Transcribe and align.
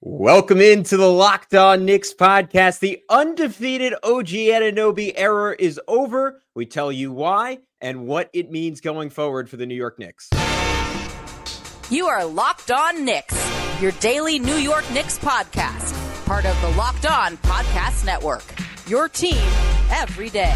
Welcome 0.00 0.60
into 0.60 0.96
the 0.96 1.10
Locked 1.10 1.56
On 1.56 1.84
Knicks 1.84 2.14
podcast. 2.14 2.78
The 2.78 3.02
undefeated 3.10 3.94
OG 4.04 4.28
Anunoby 4.28 5.12
era 5.16 5.56
is 5.58 5.80
over. 5.88 6.40
We 6.54 6.66
tell 6.66 6.92
you 6.92 7.10
why 7.10 7.58
and 7.80 8.06
what 8.06 8.30
it 8.32 8.48
means 8.48 8.80
going 8.80 9.10
forward 9.10 9.50
for 9.50 9.56
the 9.56 9.66
New 9.66 9.74
York 9.74 9.98
Knicks. 9.98 10.30
You 11.90 12.06
are 12.06 12.24
Locked 12.24 12.70
On 12.70 13.04
Knicks, 13.04 13.82
your 13.82 13.90
daily 13.92 14.38
New 14.38 14.54
York 14.54 14.88
Knicks 14.92 15.18
podcast, 15.18 16.26
part 16.26 16.46
of 16.46 16.60
the 16.60 16.68
Locked 16.78 17.06
On 17.06 17.36
Podcast 17.38 18.04
Network. 18.04 18.44
Your 18.86 19.08
team 19.08 19.42
every 19.90 20.30
day. 20.30 20.54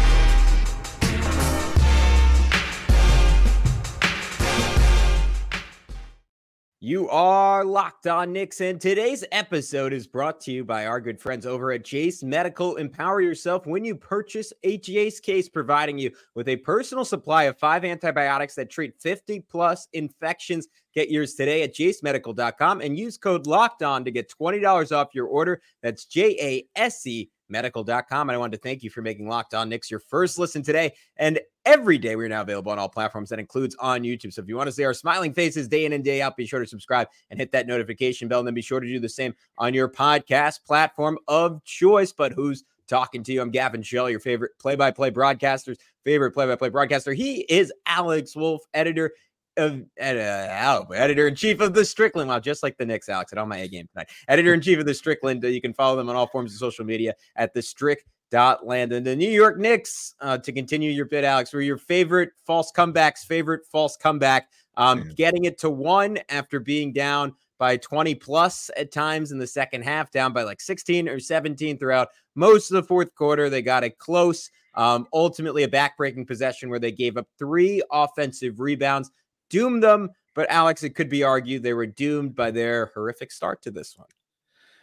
You 6.85 7.07
are 7.07 7.63
locked 7.63 8.07
on 8.07 8.33
Knicks, 8.33 8.59
and 8.59 8.81
today's 8.81 9.23
episode 9.31 9.93
is 9.93 10.05
brought 10.05 10.41
to 10.41 10.51
you 10.51 10.65
by 10.65 10.85
our 10.85 10.99
good 10.99 11.17
friends 11.17 11.45
over 11.45 11.71
at 11.71 11.85
Jase 11.85 12.23
Medical. 12.23 12.75
Empower 12.75 13.21
yourself 13.21 13.65
when 13.65 13.85
you 13.85 13.95
purchase 13.95 14.51
a 14.63 14.77
Jase 14.79 15.21
case, 15.21 15.47
providing 15.47 15.97
you 15.97 16.11
with 16.35 16.49
a 16.49 16.57
personal 16.57 17.05
supply 17.05 17.43
of 17.43 17.57
five 17.57 17.85
antibiotics 17.85 18.53
that 18.55 18.69
treat 18.69 19.01
50 19.01 19.39
plus 19.49 19.87
infections. 19.93 20.67
Get 20.93 21.09
yours 21.09 21.35
today 21.35 21.63
at 21.63 21.73
jasemedical.com 21.73 22.81
and 22.81 22.99
use 22.99 23.17
code 23.17 23.47
locked 23.47 23.81
on 23.81 24.03
to 24.03 24.11
get 24.11 24.29
$20 24.29 24.91
off 24.91 25.15
your 25.15 25.27
order. 25.27 25.61
That's 25.81 26.03
J 26.03 26.35
A 26.41 26.67
S 26.77 27.07
E 27.07 27.29
medical.com. 27.49 28.29
And 28.29 28.35
I 28.35 28.37
wanted 28.37 28.57
to 28.57 28.63
thank 28.63 28.83
you 28.83 28.89
for 28.89 29.01
making 29.01 29.27
Locked 29.27 29.53
On 29.53 29.69
Knicks 29.69 29.91
your 29.91 29.99
first 29.99 30.39
listen 30.39 30.63
today. 30.63 30.93
And 31.17 31.39
every 31.65 31.97
day 31.97 32.15
we're 32.15 32.27
now 32.27 32.41
available 32.41 32.71
on 32.71 32.79
all 32.79 32.89
platforms. 32.89 33.29
That 33.29 33.39
includes 33.39 33.75
on 33.79 34.01
YouTube. 34.03 34.33
So 34.33 34.41
if 34.41 34.47
you 34.47 34.55
want 34.55 34.67
to 34.67 34.71
see 34.71 34.83
our 34.83 34.93
smiling 34.93 35.33
faces 35.33 35.67
day 35.67 35.85
in 35.85 35.93
and 35.93 36.03
day 36.03 36.21
out, 36.21 36.37
be 36.37 36.45
sure 36.45 36.59
to 36.59 36.67
subscribe 36.67 37.07
and 37.29 37.39
hit 37.39 37.51
that 37.51 37.67
notification 37.67 38.27
bell. 38.27 38.39
And 38.39 38.47
then 38.47 38.53
be 38.53 38.61
sure 38.61 38.79
to 38.79 38.87
do 38.87 38.99
the 38.99 39.09
same 39.09 39.33
on 39.57 39.73
your 39.73 39.89
podcast 39.89 40.65
platform 40.65 41.17
of 41.27 41.63
choice. 41.63 42.11
But 42.11 42.33
who's 42.33 42.63
talking 42.87 43.23
to 43.23 43.33
you? 43.33 43.41
I'm 43.41 43.51
Gavin 43.51 43.81
Schall, 43.81 44.09
your 44.09 44.19
favorite 44.19 44.51
play 44.59 44.75
by 44.75 44.91
play 44.91 45.09
broadcaster's 45.09 45.77
favorite 46.03 46.31
play 46.31 46.45
by 46.45 46.55
play 46.55 46.69
broadcaster. 46.69 47.13
He 47.13 47.41
is 47.49 47.71
Alex 47.85 48.35
Wolfe, 48.35 48.63
editor 48.73 49.13
of 49.57 49.81
uh, 50.01 50.85
editor 50.93 51.27
in 51.27 51.35
chief 51.35 51.61
of 51.61 51.73
the 51.73 51.85
Strickland. 51.85 52.29
Wow, 52.29 52.39
just 52.39 52.63
like 52.63 52.77
the 52.77 52.85
Knicks, 52.85 53.09
Alex, 53.09 53.31
at 53.31 53.39
on 53.39 53.49
my 53.49 53.57
A 53.59 53.67
game 53.67 53.87
tonight. 53.93 54.09
Editor 54.27 54.53
in 54.53 54.61
chief 54.61 54.79
of 54.79 54.85
the 54.85 54.93
Strickland. 54.93 55.43
Uh, 55.43 55.47
you 55.47 55.61
can 55.61 55.73
follow 55.73 55.95
them 55.95 56.09
on 56.09 56.15
all 56.15 56.27
forms 56.27 56.53
of 56.53 56.59
social 56.59 56.85
media 56.85 57.13
at 57.35 57.53
the 57.53 57.61
Strick. 57.61 58.05
Dot 58.31 58.65
land 58.65 58.91
and 58.93 59.05
the 59.05 59.15
New 59.15 59.29
York 59.29 59.59
Knicks. 59.59 60.15
Uh, 60.19 60.39
to 60.39 60.51
continue 60.51 60.89
your 60.89 61.05
bit, 61.05 61.23
Alex, 61.23 61.53
were 61.53 61.61
your 61.61 61.77
favorite 61.77 62.31
false 62.47 62.71
comebacks. 62.71 63.19
Favorite 63.19 63.61
false 63.71 63.95
comeback. 63.95 64.49
Um, 64.75 65.11
getting 65.15 65.45
it 65.45 65.59
to 65.59 65.69
one 65.69 66.17
after 66.29 66.59
being 66.59 66.93
down 66.93 67.35
by 67.59 67.77
20 67.77 68.15
plus 68.15 68.71
at 68.75 68.91
times 68.91 69.31
in 69.31 69.37
the 69.37 69.45
second 69.45 69.83
half, 69.83 70.09
down 70.09 70.33
by 70.33 70.41
like 70.43 70.61
16 70.61 71.07
or 71.07 71.19
17 71.19 71.77
throughout 71.77 72.09
most 72.35 72.71
of 72.71 72.75
the 72.75 72.83
fourth 72.83 73.13
quarter. 73.15 73.49
They 73.49 73.61
got 73.61 73.83
it 73.83 73.99
close. 73.99 74.49
Um, 74.75 75.07
ultimately, 75.13 75.63
a 75.63 75.67
backbreaking 75.67 76.27
possession 76.27 76.69
where 76.69 76.79
they 76.79 76.91
gave 76.91 77.17
up 77.17 77.27
three 77.37 77.83
offensive 77.91 78.59
rebounds 78.59 79.11
doomed 79.53 79.83
them. 79.83 80.09
But 80.33 80.49
Alex, 80.49 80.81
it 80.81 80.95
could 80.95 81.09
be 81.09 81.23
argued 81.23 81.61
they 81.61 81.75
were 81.75 81.85
doomed 81.85 82.35
by 82.35 82.49
their 82.49 82.87
horrific 82.95 83.31
start 83.31 83.61
to 83.61 83.71
this 83.71 83.95
one. 83.95 84.07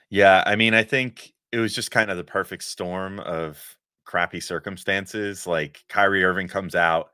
Yeah, 0.08 0.44
I 0.46 0.54
mean, 0.54 0.74
I 0.74 0.84
think 0.84 1.32
it 1.50 1.58
was 1.58 1.74
just 1.74 1.90
kind 1.90 2.10
of 2.10 2.16
the 2.16 2.24
perfect 2.24 2.62
storm 2.62 3.18
of 3.20 3.76
crappy 4.04 4.40
circumstances. 4.40 5.46
Like 5.46 5.82
Kyrie 5.88 6.24
Irving 6.24 6.46
comes 6.46 6.76
out, 6.76 7.10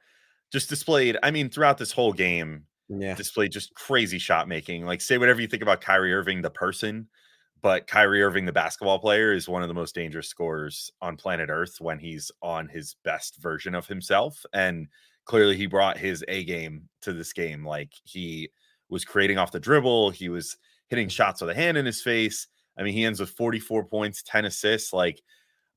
just 0.53 0.69
displayed, 0.69 1.17
I 1.23 1.31
mean, 1.31 1.49
throughout 1.49 1.79
this 1.79 1.93
whole 1.93 2.13
game, 2.13 2.65
yeah. 2.89 3.15
displayed 3.15 3.53
just 3.53 3.75
crazy 3.75 4.19
shot 4.19 4.49
making. 4.49 4.85
Like, 4.85 5.01
say 5.01 5.17
whatever 5.17 5.41
you 5.41 5.49
think 5.49 5.63
about 5.63 5.81
Kyrie 5.81 6.13
Irving, 6.13 6.43
the 6.43 6.51
person, 6.51 7.09
but 7.63 7.87
Kyrie 7.87 8.23
Irving, 8.23 8.45
the 8.45 8.53
basketball 8.53 8.99
player, 8.99 9.33
is 9.33 9.49
one 9.49 9.63
of 9.63 9.69
the 9.69 9.75
most 9.75 9.95
dangerous 9.95 10.29
scorers 10.29 10.93
on 11.01 11.17
planet 11.17 11.49
Earth 11.51 11.81
when 11.81 11.99
he's 11.99 12.31
on 12.43 12.69
his 12.69 12.97
best 13.03 13.39
version 13.39 13.75
of 13.75 13.87
himself. 13.87 14.45
And 14.53 14.89
clearly 15.27 15.57
he 15.57 15.67
brought 15.67 15.99
his 15.99 16.25
A 16.29 16.45
game 16.45 16.89
to 17.03 17.13
this 17.13 17.33
game. 17.33 17.65
Like 17.65 17.93
he 18.05 18.49
was 18.89 19.05
creating 19.05 19.39
off 19.39 19.53
the 19.53 19.61
dribble, 19.61 20.11
he 20.11 20.29
was 20.29 20.57
hitting 20.89 21.09
shots 21.09 21.41
with 21.41 21.51
a 21.51 21.55
hand 21.55 21.77
in 21.77 21.85
his 21.85 22.01
face. 22.01 22.47
I 22.79 22.83
mean, 22.83 22.95
he 22.95 23.05
ends 23.05 23.21
with 23.21 23.31
44 23.31 23.85
points, 23.85 24.23
10 24.23 24.45
assists. 24.45 24.93
Like, 24.93 25.21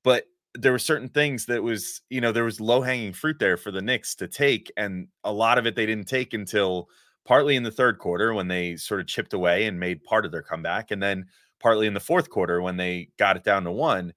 but 0.03 0.25
there 0.55 0.71
were 0.71 0.79
certain 0.79 1.09
things 1.09 1.45
that 1.47 1.63
was, 1.63 2.01
you 2.09 2.21
know, 2.21 2.31
there 2.31 2.43
was 2.43 2.61
low 2.61 2.81
hanging 2.81 3.13
fruit 3.13 3.39
there 3.39 3.57
for 3.57 3.71
the 3.71 3.81
Knicks 3.81 4.15
to 4.15 4.27
take. 4.27 4.71
And 4.77 5.07
a 5.23 5.31
lot 5.31 5.57
of 5.57 5.65
it 5.65 5.75
they 5.75 5.85
didn't 5.85 6.07
take 6.07 6.33
until 6.33 6.87
partly 7.25 7.55
in 7.55 7.63
the 7.63 7.71
third 7.71 7.99
quarter 7.99 8.33
when 8.33 8.47
they 8.47 8.75
sort 8.75 8.99
of 8.99 9.07
chipped 9.07 9.33
away 9.33 9.65
and 9.65 9.79
made 9.79 10.03
part 10.03 10.25
of 10.25 10.31
their 10.31 10.41
comeback. 10.41 10.91
And 10.91 11.01
then 11.01 11.25
partly 11.59 11.87
in 11.87 11.93
the 11.93 11.99
fourth 11.99 12.29
quarter 12.29 12.61
when 12.61 12.77
they 12.77 13.09
got 13.17 13.35
it 13.35 13.43
down 13.43 13.63
to 13.63 13.71
one. 13.71 14.13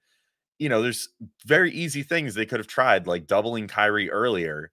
You 0.59 0.69
know, 0.69 0.83
there's 0.83 1.09
very 1.45 1.73
easy 1.73 2.03
things 2.03 2.35
they 2.35 2.47
could 2.47 2.61
have 2.61 2.69
tried, 2.69 3.07
like 3.07 3.27
doubling 3.27 3.67
Kyrie 3.67 4.11
earlier 4.11 4.71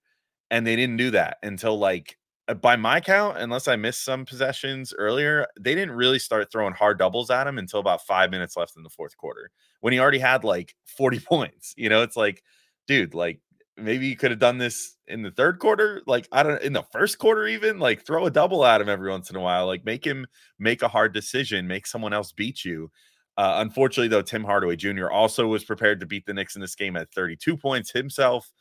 and 0.52 0.66
they 0.66 0.76
didn't 0.76 0.98
do 0.98 1.12
that 1.12 1.38
until 1.44 1.78
like 1.78 2.18
uh, 2.48 2.56
by 2.56 2.76
my 2.76 3.00
count, 3.00 3.38
unless 3.38 3.68
I 3.68 3.76
missed 3.76 4.04
some 4.04 4.26
possessions 4.26 4.94
earlier, 4.98 5.46
they 5.60 5.76
didn't 5.76 5.96
really 5.96 6.20
start 6.20 6.52
throwing 6.52 6.74
hard 6.74 6.98
doubles 6.98 7.30
at 7.30 7.48
him 7.48 7.58
until 7.58 7.80
about 7.80 8.06
five 8.06 8.32
minutes 8.32 8.58
left 8.58 8.76
in 8.76 8.84
the 8.84 8.90
fourth 8.90 9.16
quarter 9.18 9.52
when 9.82 9.94
he 9.94 10.00
already 10.00 10.20
had 10.20 10.44
like 10.44 10.76
40 10.98 11.20
points. 11.20 11.74
You 11.78 11.90
know, 11.90 12.02
it's 12.02 12.18
like, 12.18 12.44
dude, 12.88 13.14
like 13.14 13.40
maybe 13.78 14.08
you 14.08 14.18
could 14.18 14.32
have 14.32 14.40
done 14.40 14.58
this 14.58 14.98
in 15.08 15.22
the 15.22 15.32
third 15.32 15.59
quarter. 15.59 16.02
Like, 16.08 16.28
I 16.32 16.44
don't 16.44 16.62
in 16.62 16.74
the 16.74 16.84
first 16.92 17.20
quarter, 17.20 17.48
even 17.48 17.80
like 17.80 18.06
throw 18.06 18.26
a 18.26 18.32
double 18.32 18.66
at 18.66 18.82
him 18.82 18.90
every 18.90 19.09
once 19.09 19.30
in 19.30 19.36
a 19.36 19.42
while, 19.42 19.68
like 19.68 19.86
make 19.86 20.06
him 20.06 20.26
make 20.58 20.82
a 20.82 20.88
hard 20.88 21.14
decision, 21.14 21.68
make 21.68 21.86
someone 21.88 22.14
else 22.14 22.32
beat 22.32 22.66
you. 22.66 22.92
Uh, 23.38 23.59
unfortunately, 23.62 24.09
though, 24.09 24.22
Tim 24.22 24.44
Hardaway 24.44 24.76
Jr. 24.76 25.09
also 25.09 25.48
was 25.48 25.64
prepared 25.64 26.02
to 26.02 26.06
beat 26.06 26.26
the 26.26 26.34
Knicks 26.34 26.56
in 26.56 26.62
this 26.62 26.76
game 26.76 26.98
at 26.98 27.09
32 27.14 27.56
points 27.56 27.90
himself. 27.90 28.52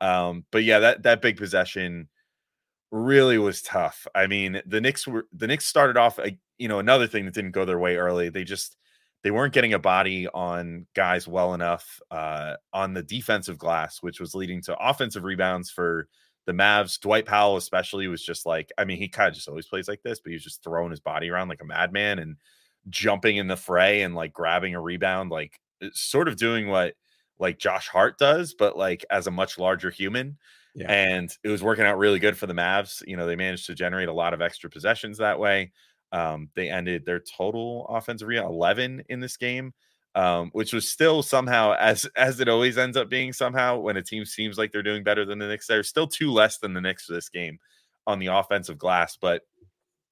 Um, 0.00 0.44
but 0.50 0.64
yeah, 0.64 0.78
that 0.80 1.02
that 1.02 1.22
big 1.22 1.36
possession 1.36 2.08
really 2.90 3.38
was 3.38 3.62
tough. 3.62 4.06
I 4.14 4.26
mean, 4.26 4.62
the 4.66 4.80
Knicks 4.80 5.06
were 5.06 5.26
the 5.32 5.46
Knicks 5.46 5.66
started 5.66 5.96
off 5.96 6.18
a, 6.18 6.38
you 6.58 6.68
know, 6.68 6.78
another 6.78 7.06
thing 7.06 7.24
that 7.24 7.34
didn't 7.34 7.52
go 7.52 7.64
their 7.64 7.78
way 7.78 7.96
early. 7.96 8.28
They 8.28 8.44
just 8.44 8.76
they 9.22 9.30
weren't 9.30 9.52
getting 9.52 9.74
a 9.74 9.78
body 9.78 10.28
on 10.28 10.86
guys 10.94 11.26
well 11.26 11.54
enough 11.54 12.00
uh, 12.10 12.54
on 12.72 12.94
the 12.94 13.02
defensive 13.02 13.58
glass, 13.58 13.98
which 14.02 14.20
was 14.20 14.34
leading 14.34 14.62
to 14.62 14.76
offensive 14.78 15.24
rebounds 15.24 15.70
for 15.70 16.08
the 16.46 16.52
Mavs. 16.52 17.00
Dwight 17.00 17.26
Powell, 17.26 17.56
especially, 17.56 18.06
was 18.06 18.22
just 18.22 18.46
like, 18.46 18.70
I 18.78 18.84
mean, 18.84 18.98
he 18.98 19.08
kind 19.08 19.28
of 19.28 19.34
just 19.34 19.48
always 19.48 19.66
plays 19.66 19.88
like 19.88 20.02
this, 20.02 20.20
but 20.20 20.30
he 20.30 20.34
was 20.34 20.44
just 20.44 20.62
throwing 20.62 20.90
his 20.90 21.00
body 21.00 21.30
around 21.30 21.48
like 21.48 21.62
a 21.62 21.66
madman 21.66 22.20
and 22.20 22.36
jumping 22.88 23.36
in 23.36 23.48
the 23.48 23.56
fray 23.56 24.02
and 24.02 24.14
like 24.14 24.32
grabbing 24.32 24.74
a 24.74 24.80
rebound, 24.80 25.30
like 25.30 25.60
sort 25.92 26.28
of 26.28 26.36
doing 26.36 26.68
what 26.68 26.94
like 27.38 27.58
Josh 27.58 27.88
Hart 27.88 28.18
does, 28.18 28.54
but 28.54 28.76
like 28.76 29.04
as 29.10 29.26
a 29.26 29.30
much 29.30 29.58
larger 29.58 29.90
human. 29.90 30.38
Yeah. 30.74 30.90
And 30.90 31.30
it 31.42 31.48
was 31.48 31.62
working 31.62 31.84
out 31.84 31.98
really 31.98 32.18
good 32.18 32.36
for 32.36 32.46
the 32.46 32.54
Mavs. 32.54 33.02
You 33.06 33.16
know, 33.16 33.26
they 33.26 33.36
managed 33.36 33.66
to 33.66 33.74
generate 33.74 34.08
a 34.08 34.12
lot 34.12 34.34
of 34.34 34.42
extra 34.42 34.70
possessions 34.70 35.18
that 35.18 35.38
way. 35.38 35.72
Um, 36.12 36.50
they 36.54 36.70
ended 36.70 37.04
their 37.04 37.20
total 37.20 37.86
offensive 37.88 38.28
rebound 38.28 38.50
11 38.50 39.04
in 39.08 39.20
this 39.20 39.36
game, 39.36 39.74
um, 40.14 40.50
which 40.52 40.72
was 40.72 40.88
still 40.88 41.22
somehow, 41.22 41.74
as 41.78 42.06
as 42.16 42.40
it 42.40 42.48
always 42.48 42.78
ends 42.78 42.96
up 42.96 43.10
being, 43.10 43.32
somehow 43.32 43.78
when 43.78 43.96
a 43.96 44.02
team 44.02 44.24
seems 44.24 44.56
like 44.56 44.72
they're 44.72 44.82
doing 44.82 45.02
better 45.02 45.24
than 45.24 45.38
the 45.38 45.48
Knicks, 45.48 45.66
they're 45.66 45.82
still 45.82 46.06
two 46.06 46.32
less 46.32 46.58
than 46.58 46.72
the 46.72 46.80
Knicks 46.80 47.06
for 47.06 47.12
this 47.12 47.28
game 47.28 47.58
on 48.06 48.18
the 48.18 48.28
offensive 48.28 48.78
glass. 48.78 49.18
But 49.20 49.42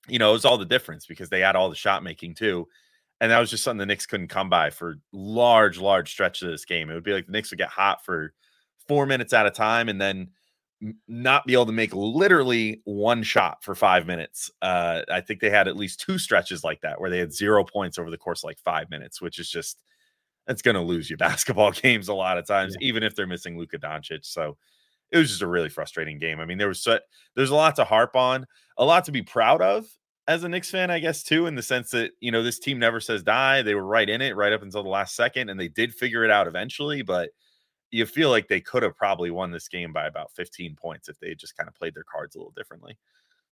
you 0.09 0.19
know, 0.19 0.31
it 0.31 0.35
was 0.35 0.45
all 0.45 0.59
the 0.59 0.65
difference 0.65 1.07
because 1.07 1.31
they 1.31 1.41
had 1.41 1.57
all 1.57 1.71
the 1.71 1.77
shot 1.77 2.03
making 2.03 2.35
too 2.35 2.69
and 3.21 3.31
that 3.31 3.39
was 3.39 3.51
just 3.51 3.65
something 3.65 3.79
the 3.79 3.87
Knicks 3.87 4.07
couldn't 4.07 4.29
come 4.29 4.51
by 4.51 4.71
for 4.71 4.99
large, 5.13 5.79
large 5.79 6.11
stretches 6.11 6.43
of 6.43 6.51
this 6.51 6.65
game. 6.65 6.91
It 6.91 6.95
would 6.95 7.05
be 7.05 7.13
like 7.13 7.27
the 7.27 7.33
Knicks 7.33 7.51
would 7.51 7.59
get 7.59 7.69
hot 7.69 8.05
for 8.05 8.35
four 8.87 9.07
minutes 9.07 9.33
at 9.33 9.47
a 9.47 9.51
time, 9.51 9.89
and 9.89 10.01
then 10.01 10.29
not 11.09 11.47
be 11.47 11.55
able 11.55 11.67
to 11.67 11.73
make 11.73 11.95
literally 11.95 12.83
one 12.85 13.23
shot 13.23 13.65
for 13.65 13.75
five 13.75 14.07
minutes. 14.07 14.51
Uh, 14.61 15.03
I 15.11 15.21
think 15.23 15.41
they 15.41 15.51
had 15.51 15.69
at 15.69 15.77
least 15.77 16.01
two 16.01 16.19
stretches 16.19 16.63
like 16.63 16.83
that 16.83 17.01
where 17.01 17.09
they 17.09 17.19
had 17.19 17.33
zero 17.33 17.65
points 17.65 17.99
over 17.99 18.11
the 18.11 18.19
course 18.19 18.41
of 18.43 18.49
like 18.49 18.59
five 18.59 18.91
minutes, 18.91 19.21
which 19.21 19.39
is 19.39 19.49
just 19.49 19.81
that's 20.47 20.63
going 20.63 20.75
to 20.75 20.83
lose 20.83 21.09
you 21.09 21.17
basketball 21.17 21.73
games 21.73 22.09
a 22.09 22.15
lot 22.15 22.39
of 22.39 22.47
times, 22.47 22.77
yeah. 22.79 22.89
even 22.89 23.03
if 23.03 23.15
they're 23.15 23.27
missing 23.27 23.59
Luka 23.59 23.79
Doncic. 23.79 24.25
So 24.25 24.57
it 25.11 25.19
was 25.19 25.31
just 25.31 25.43
a 25.43 25.47
really 25.47 25.69
frustrating 25.69 26.19
game. 26.19 26.41
I 26.41 26.45
mean, 26.45 26.59
there 26.59 26.69
was 26.69 26.83
so, 26.83 26.99
there's 27.35 27.51
a 27.51 27.55
lot 27.55 27.77
to 27.77 27.85
harp 27.85 28.17
on, 28.17 28.47
a 28.77 28.85
lot 28.85 29.05
to 29.05 29.13
be 29.13 29.23
proud 29.23 29.63
of, 29.63 29.87
as 30.29 30.45
a 30.45 30.49
Knicks 30.49 30.71
fan, 30.71 30.91
I 30.91 30.99
guess, 30.99 31.23
too, 31.23 31.47
in 31.47 31.55
the 31.55 31.63
sense 31.63 31.91
that, 31.91 32.13
you 32.21 32.31
know, 32.33 32.43
this 32.43 32.59
team 32.59 32.79
never 32.79 33.01
says 33.01 33.23
die. 33.23 33.63
They 33.63 33.75
were 33.75 33.87
right 33.87 34.09
in 34.09 34.21
it 34.21 34.37
right 34.37 34.53
up 34.53 34.63
until 34.63 34.83
the 34.83 34.89
last 34.89 35.15
second, 35.15 35.51
and 35.51 35.59
they 35.59 35.69
did 35.69 35.95
figure 35.95 36.25
it 36.25 36.31
out 36.31 36.49
eventually. 36.49 37.03
But 37.03 37.31
you 37.91 38.07
feel 38.07 38.31
like 38.31 38.49
they 38.49 38.61
could 38.61 38.83
have 38.83 38.97
probably 38.97 39.31
won 39.31 39.51
this 39.51 39.69
game 39.69 39.93
by 39.93 40.07
about 40.07 40.33
15 40.33 40.75
points 40.77 41.09
if 41.09 41.19
they 41.21 41.35
just 41.35 41.57
kind 41.57 41.69
of 41.69 41.75
played 41.75 41.95
their 41.95 42.05
cards 42.05 42.35
a 42.35 42.39
little 42.39 42.53
differently. 42.57 42.99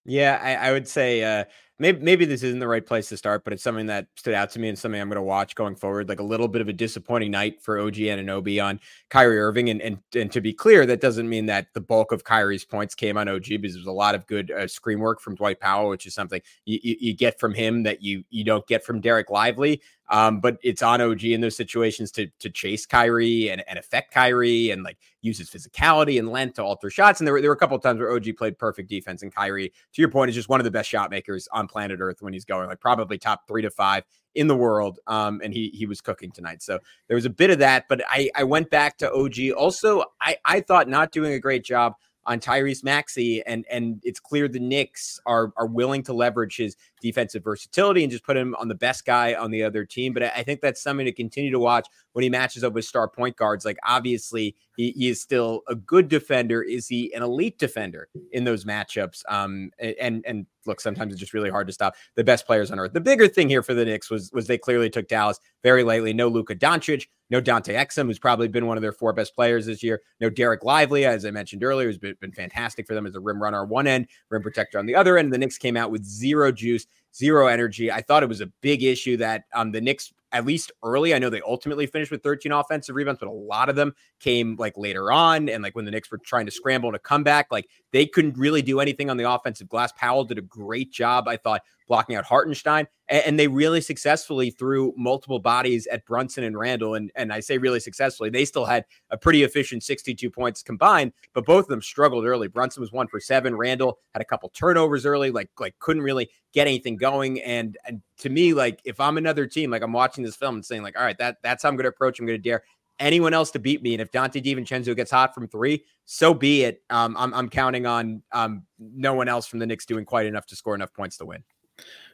Yeah, 0.04 0.38
I, 0.42 0.68
I 0.68 0.72
would 0.72 0.86
say 0.86 1.22
uh, 1.22 1.44
maybe 1.78 2.00
maybe 2.00 2.24
this 2.24 2.42
isn't 2.42 2.60
the 2.60 2.68
right 2.68 2.84
place 2.84 3.08
to 3.08 3.16
start, 3.16 3.44
but 3.44 3.52
it's 3.52 3.62
something 3.62 3.86
that 3.86 4.06
stood 4.16 4.34
out 4.34 4.50
to 4.50 4.58
me 4.58 4.68
and 4.68 4.78
something 4.78 5.00
I'm 5.00 5.08
going 5.08 5.16
to 5.16 5.22
watch 5.22 5.54
going 5.54 5.74
forward. 5.74 6.08
Like 6.08 6.20
a 6.20 6.24
little 6.24 6.48
bit 6.48 6.60
of 6.60 6.68
a 6.68 6.72
disappointing 6.72 7.30
night 7.30 7.62
for 7.62 7.78
OG 7.78 7.94
Anunoby 7.94 8.64
on 8.64 8.80
Kyrie 9.10 9.40
Irving, 9.40 9.70
and 9.70 9.80
and 9.80 9.98
and 10.14 10.30
to 10.32 10.40
be 10.40 10.52
clear, 10.52 10.86
that 10.86 11.00
doesn't 11.00 11.28
mean 11.28 11.46
that 11.46 11.68
the 11.74 11.80
bulk 11.80 12.12
of 12.12 12.24
Kyrie's 12.24 12.64
points 12.64 12.94
came 12.94 13.16
on 13.16 13.28
OG 13.28 13.44
because 13.48 13.74
there's 13.74 13.86
a 13.86 13.92
lot 13.92 14.14
of 14.14 14.26
good 14.26 14.50
uh, 14.50 14.68
screen 14.68 15.00
work 15.00 15.20
from 15.20 15.34
Dwight 15.34 15.60
Powell, 15.60 15.88
which 15.88 16.06
is 16.06 16.14
something 16.14 16.40
you, 16.64 16.78
you, 16.82 16.96
you 17.00 17.14
get 17.14 17.38
from 17.40 17.54
him 17.54 17.82
that 17.84 18.02
you 18.02 18.24
you 18.30 18.44
don't 18.44 18.66
get 18.66 18.84
from 18.84 19.02
Dereck 19.02 19.30
Lively. 19.30 19.80
Um, 20.10 20.40
but 20.40 20.58
it's 20.62 20.82
on 20.82 21.00
OG 21.00 21.24
in 21.24 21.40
those 21.40 21.56
situations 21.56 22.10
to 22.12 22.28
to 22.40 22.50
chase 22.50 22.86
Kyrie 22.86 23.48
and, 23.50 23.64
and 23.66 23.78
affect 23.78 24.12
Kyrie 24.12 24.70
and 24.70 24.82
like 24.82 24.98
use 25.22 25.38
his 25.38 25.48
physicality 25.48 26.18
and 26.18 26.28
length 26.28 26.56
to 26.56 26.62
alter 26.62 26.90
shots. 26.90 27.20
And 27.20 27.26
there 27.26 27.32
were 27.32 27.40
there 27.40 27.50
were 27.50 27.56
a 27.56 27.58
couple 27.58 27.76
of 27.76 27.82
times 27.82 27.98
where 27.98 28.12
OG 28.12 28.36
played 28.36 28.58
perfect 28.58 28.88
defense, 28.88 29.22
and 29.22 29.34
Kyrie, 29.34 29.70
to 29.70 30.02
your 30.02 30.10
point, 30.10 30.28
is 30.28 30.34
just 30.34 30.48
one 30.48 30.60
of 30.60 30.64
the 30.64 30.70
best 30.70 30.88
shot 30.88 31.10
makers 31.10 31.48
on 31.52 31.63
planet 31.68 31.98
Earth 32.00 32.18
when 32.20 32.32
he's 32.32 32.44
going, 32.44 32.68
like 32.68 32.80
probably 32.80 33.18
top 33.18 33.46
three 33.46 33.62
to 33.62 33.70
five 33.70 34.04
in 34.34 34.48
the 34.48 34.56
world. 34.56 34.98
Um, 35.06 35.40
and 35.42 35.52
he 35.52 35.70
he 35.74 35.86
was 35.86 36.00
cooking 36.00 36.30
tonight. 36.30 36.62
So 36.62 36.78
there 37.08 37.14
was 37.14 37.24
a 37.24 37.30
bit 37.30 37.50
of 37.50 37.58
that. 37.60 37.86
But 37.88 38.02
I 38.08 38.30
I 38.34 38.44
went 38.44 38.70
back 38.70 38.98
to 38.98 39.12
OG. 39.12 39.52
Also, 39.56 40.04
I 40.20 40.36
I 40.44 40.60
thought 40.60 40.88
not 40.88 41.12
doing 41.12 41.32
a 41.32 41.38
great 41.38 41.64
job 41.64 41.94
on 42.26 42.40
Tyrese 42.40 42.82
Maxey, 42.82 43.42
and 43.44 43.64
and 43.70 44.00
it's 44.02 44.20
clear 44.20 44.48
the 44.48 44.60
Knicks 44.60 45.20
are 45.26 45.52
are 45.56 45.66
willing 45.66 46.02
to 46.04 46.12
leverage 46.12 46.56
his 46.56 46.76
defensive 47.00 47.44
versatility 47.44 48.02
and 48.02 48.10
just 48.10 48.24
put 48.24 48.36
him 48.36 48.54
on 48.58 48.68
the 48.68 48.74
best 48.74 49.04
guy 49.04 49.34
on 49.34 49.50
the 49.50 49.62
other 49.62 49.84
team. 49.84 50.12
But 50.12 50.24
I 50.24 50.42
think 50.42 50.60
that's 50.60 50.82
something 50.82 51.06
to 51.06 51.12
continue 51.12 51.50
to 51.50 51.58
watch 51.58 51.88
when 52.14 52.22
he 52.22 52.30
matches 52.30 52.64
up 52.64 52.72
with 52.72 52.84
star 52.84 53.08
point 53.08 53.36
guards. 53.36 53.64
Like 53.64 53.76
obviously 53.84 54.56
he, 54.76 54.92
he 54.92 55.08
is 55.08 55.20
still 55.20 55.62
a 55.68 55.74
good 55.74 56.08
defender. 56.08 56.62
Is 56.62 56.88
he 56.88 57.12
an 57.12 57.22
elite 57.22 57.58
defender 57.58 58.08
in 58.32 58.44
those 58.44 58.64
matchups? 58.64 59.22
Um, 59.28 59.70
and 59.78 60.24
and 60.26 60.46
look, 60.64 60.80
sometimes 60.80 61.12
it's 61.12 61.20
just 61.20 61.34
really 61.34 61.50
hard 61.50 61.66
to 61.66 61.72
stop 61.72 61.94
the 62.14 62.24
best 62.24 62.46
players 62.46 62.70
on 62.70 62.78
earth. 62.78 62.92
The 62.92 63.00
bigger 63.00 63.28
thing 63.28 63.48
here 63.48 63.62
for 63.62 63.74
the 63.74 63.84
Knicks 63.84 64.10
was 64.10 64.30
was 64.32 64.46
they 64.46 64.58
clearly 64.58 64.88
took 64.88 65.08
Dallas 65.08 65.40
very 65.62 65.82
lightly. 65.82 66.12
No 66.12 66.28
Luka 66.28 66.54
Doncic, 66.54 67.08
no 67.30 67.40
Dante 67.40 67.74
Exum, 67.74 68.06
who's 68.06 68.18
probably 68.18 68.48
been 68.48 68.66
one 68.66 68.78
of 68.78 68.82
their 68.82 68.92
four 68.92 69.12
best 69.12 69.34
players 69.34 69.66
this 69.66 69.82
year. 69.82 70.00
No 70.20 70.30
Dereck 70.30 70.62
Lively, 70.62 71.04
as 71.04 71.26
I 71.26 71.32
mentioned 71.32 71.64
earlier, 71.64 71.88
who's 71.88 71.98
been, 71.98 72.16
been 72.20 72.32
fantastic 72.32 72.86
for 72.86 72.94
them 72.94 73.06
as 73.06 73.16
a 73.16 73.20
rim 73.20 73.42
runner 73.42 73.62
on 73.62 73.68
one 73.68 73.86
end, 73.86 74.06
rim 74.30 74.42
protector 74.42 74.78
on 74.78 74.86
the 74.86 74.94
other 74.94 75.18
end. 75.18 75.32
The 75.32 75.38
Knicks 75.38 75.58
came 75.58 75.76
out 75.76 75.90
with 75.90 76.04
zero 76.04 76.52
juice, 76.52 76.86
zero 77.14 77.48
energy. 77.48 77.90
I 77.90 78.02
thought 78.02 78.22
it 78.22 78.28
was 78.28 78.40
a 78.40 78.52
big 78.60 78.84
issue 78.84 79.16
that 79.18 79.44
um, 79.52 79.72
the 79.72 79.80
Knicks 79.80 80.12
at 80.34 80.44
least 80.44 80.72
early. 80.82 81.14
I 81.14 81.18
know 81.20 81.30
they 81.30 81.40
ultimately 81.40 81.86
finished 81.86 82.10
with 82.10 82.22
13 82.22 82.50
offensive 82.50 82.96
rebounds, 82.96 83.20
but 83.20 83.28
a 83.28 83.32
lot 83.32 83.68
of 83.68 83.76
them 83.76 83.94
came 84.18 84.56
like 84.58 84.76
later 84.76 85.12
on. 85.12 85.48
And 85.48 85.62
like 85.62 85.76
when 85.76 85.84
the 85.84 85.92
Knicks 85.92 86.10
were 86.10 86.18
trying 86.18 86.44
to 86.46 86.52
scramble 86.52 86.90
to 86.92 86.98
come 86.98 87.22
back, 87.22 87.46
like 87.52 87.68
they 87.94 88.06
couldn't 88.06 88.36
really 88.36 88.60
do 88.60 88.80
anything 88.80 89.08
on 89.08 89.16
the 89.16 89.30
offensive 89.30 89.68
glass. 89.68 89.92
Powell 89.92 90.24
did 90.24 90.36
a 90.36 90.42
great 90.42 90.90
job, 90.90 91.28
I 91.28 91.36
thought, 91.36 91.62
blocking 91.86 92.16
out 92.16 92.24
Hartenstein. 92.24 92.88
And, 93.08 93.38
they 93.38 93.46
really 93.46 93.82
successfully 93.82 94.50
threw 94.50 94.94
multiple 94.96 95.38
bodies 95.38 95.86
at 95.86 96.04
Brunson 96.04 96.42
and 96.42 96.58
Randle. 96.58 96.94
And, 96.94 97.12
and 97.14 97.32
I 97.32 97.38
say 97.38 97.58
really 97.58 97.78
successfully, 97.78 98.30
they 98.30 98.46
still 98.46 98.64
had 98.64 98.84
a 99.10 99.16
pretty 99.16 99.44
efficient 99.44 99.84
62 99.84 100.28
points 100.28 100.62
combined, 100.62 101.12
but 101.34 101.44
both 101.44 101.66
of 101.66 101.68
them 101.68 101.82
struggled 101.82 102.24
early. 102.24 102.48
Brunson 102.48 102.80
was 102.80 102.90
one 102.90 103.06
for 103.06 103.20
seven. 103.20 103.54
Randle 103.54 103.98
had 104.12 104.22
a 104.22 104.24
couple 104.24 104.48
turnovers 104.48 105.06
early, 105.06 105.30
like, 105.30 105.50
like 105.60 105.78
couldn't 105.78 106.02
really 106.02 106.30
get 106.52 106.66
anything 106.66 106.96
going. 106.96 107.40
And, 107.42 107.76
and 107.86 108.00
to 108.18 108.30
me, 108.30 108.54
like 108.54 108.80
if 108.84 108.98
I'm 108.98 109.18
another 109.18 109.46
team, 109.46 109.70
like 109.70 109.82
I'm 109.82 109.92
watching 109.92 110.24
this 110.24 110.34
film 110.34 110.56
and 110.56 110.64
saying, 110.64 110.82
like, 110.82 110.98
all 110.98 111.04
right, 111.04 111.18
that 111.18 111.36
that's 111.42 111.62
how 111.62 111.68
I'm 111.68 111.76
going 111.76 111.84
to 111.84 111.90
approach. 111.90 112.18
I'm 112.18 112.26
going 112.26 112.40
to 112.40 112.42
dare 112.42 112.62
anyone 112.98 113.34
else 113.34 113.50
to 113.52 113.58
beat 113.58 113.82
me. 113.82 113.94
And 113.94 114.00
if 114.00 114.10
Donte 114.10 114.42
DiVincenzo 114.42 114.94
gets 114.94 115.10
hot 115.10 115.34
from 115.34 115.48
three, 115.48 115.84
so 116.04 116.34
be 116.34 116.64
it. 116.64 116.82
Um, 116.90 117.16
I'm, 117.18 117.34
I'm 117.34 117.48
counting 117.48 117.86
on 117.86 118.22
um, 118.32 118.64
no 118.78 119.14
one 119.14 119.28
else 119.28 119.46
from 119.46 119.58
the 119.58 119.66
Knicks 119.66 119.86
doing 119.86 120.04
quite 120.04 120.26
enough 120.26 120.46
to 120.46 120.56
score 120.56 120.74
enough 120.74 120.92
points 120.92 121.16
to 121.18 121.26
win. 121.26 121.42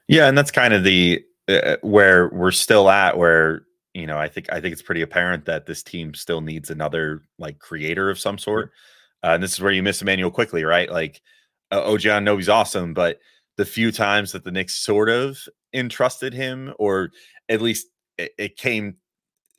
Yeah, 0.08 0.26
and 0.26 0.36
that's 0.36 0.50
kind 0.50 0.74
of 0.74 0.84
the 0.84 1.22
uh, 1.48 1.76
where 1.82 2.28
we're 2.30 2.50
still 2.50 2.88
at. 2.90 3.16
Where 3.16 3.62
you 3.94 4.06
know, 4.06 4.18
I 4.18 4.28
think 4.28 4.52
I 4.52 4.60
think 4.60 4.72
it's 4.72 4.82
pretty 4.82 5.02
apparent 5.02 5.44
that 5.46 5.66
this 5.66 5.82
team 5.82 6.14
still 6.14 6.40
needs 6.40 6.70
another 6.70 7.22
like 7.38 7.58
creator 7.58 8.10
of 8.10 8.18
some 8.18 8.38
sort. 8.38 8.72
Uh, 9.22 9.32
and 9.34 9.42
this 9.42 9.52
is 9.52 9.60
where 9.60 9.72
you 9.72 9.82
miss 9.82 10.00
Immanuel 10.00 10.30
Quickley, 10.30 10.64
right? 10.64 10.90
Like 10.90 11.20
uh, 11.70 11.82
OG 11.82 12.26
he's 12.36 12.48
awesome, 12.48 12.94
but 12.94 13.18
the 13.56 13.64
few 13.64 13.92
times 13.92 14.32
that 14.32 14.44
the 14.44 14.50
Knicks 14.50 14.74
sort 14.74 15.10
of 15.10 15.38
entrusted 15.74 16.32
him, 16.32 16.72
or 16.78 17.10
at 17.48 17.60
least 17.60 17.88
it, 18.16 18.32
it 18.38 18.56
came 18.56 18.96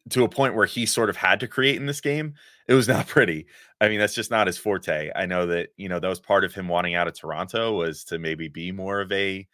to 0.09 0.23
a 0.23 0.29
point 0.29 0.55
where 0.55 0.65
he 0.65 0.85
sort 0.85 1.09
of 1.09 1.15
had 1.15 1.39
to 1.39 1.47
create 1.47 1.77
in 1.77 1.85
this 1.85 2.01
game, 2.01 2.33
it 2.67 2.73
was 2.73 2.87
not 2.89 3.07
pretty. 3.07 3.45
I 3.79 3.89
mean, 3.89 3.99
that's 3.99 4.15
just 4.15 4.31
not 4.31 4.47
his 4.47 4.57
forte. 4.57 5.11
I 5.15 5.25
know 5.25 5.47
that, 5.47 5.69
you 5.77 5.89
know, 5.89 5.99
that 5.99 6.07
was 6.07 6.19
part 6.19 6.43
of 6.43 6.53
him 6.53 6.67
wanting 6.67 6.95
out 6.95 7.07
of 7.07 7.17
Toronto 7.17 7.73
was 7.73 8.03
to 8.05 8.19
maybe 8.19 8.47
be 8.47 8.71
more 8.71 9.01
of 9.01 9.11
a 9.11 9.47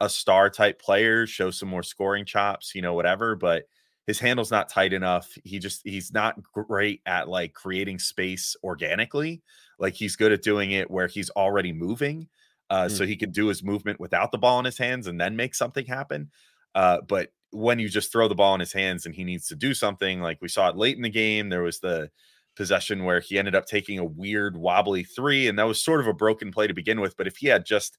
a 0.00 0.08
star 0.08 0.50
type 0.50 0.80
player, 0.80 1.26
show 1.26 1.50
some 1.50 1.68
more 1.68 1.82
scoring 1.82 2.24
chops, 2.24 2.74
you 2.74 2.82
know, 2.82 2.94
whatever. 2.94 3.36
But 3.36 3.64
his 4.06 4.18
handle's 4.18 4.50
not 4.50 4.68
tight 4.68 4.92
enough. 4.92 5.32
He 5.44 5.58
just 5.58 5.82
he's 5.84 6.12
not 6.12 6.42
great 6.52 7.00
at 7.06 7.28
like 7.28 7.54
creating 7.54 7.98
space 7.98 8.56
organically. 8.62 9.42
Like 9.78 9.94
he's 9.94 10.16
good 10.16 10.32
at 10.32 10.42
doing 10.42 10.72
it 10.72 10.90
where 10.90 11.06
he's 11.06 11.30
already 11.30 11.72
moving. 11.72 12.28
Uh, 12.70 12.86
mm. 12.86 12.90
so 12.90 13.06
he 13.06 13.16
can 13.16 13.30
do 13.30 13.46
his 13.46 13.62
movement 13.62 14.00
without 14.00 14.32
the 14.32 14.38
ball 14.38 14.58
in 14.58 14.64
his 14.64 14.78
hands 14.78 15.06
and 15.06 15.20
then 15.20 15.36
make 15.36 15.54
something 15.54 15.84
happen. 15.84 16.30
Uh, 16.74 17.00
but 17.06 17.30
when 17.54 17.78
you 17.78 17.88
just 17.88 18.10
throw 18.12 18.28
the 18.28 18.34
ball 18.34 18.54
in 18.54 18.60
his 18.60 18.72
hands 18.72 19.06
and 19.06 19.14
he 19.14 19.24
needs 19.24 19.46
to 19.48 19.56
do 19.56 19.74
something, 19.74 20.20
like 20.20 20.42
we 20.42 20.48
saw 20.48 20.68
it 20.68 20.76
late 20.76 20.96
in 20.96 21.02
the 21.02 21.08
game, 21.08 21.48
there 21.48 21.62
was 21.62 21.78
the 21.80 22.10
possession 22.56 23.04
where 23.04 23.20
he 23.20 23.38
ended 23.38 23.54
up 23.54 23.66
taking 23.66 23.98
a 23.98 24.04
weird 24.04 24.56
wobbly 24.56 25.04
three, 25.04 25.48
and 25.48 25.58
that 25.58 25.66
was 25.66 25.82
sort 25.82 26.00
of 26.00 26.06
a 26.06 26.12
broken 26.12 26.50
play 26.52 26.66
to 26.66 26.74
begin 26.74 27.00
with. 27.00 27.16
But 27.16 27.26
if 27.26 27.36
he 27.36 27.46
had 27.46 27.64
just 27.64 27.98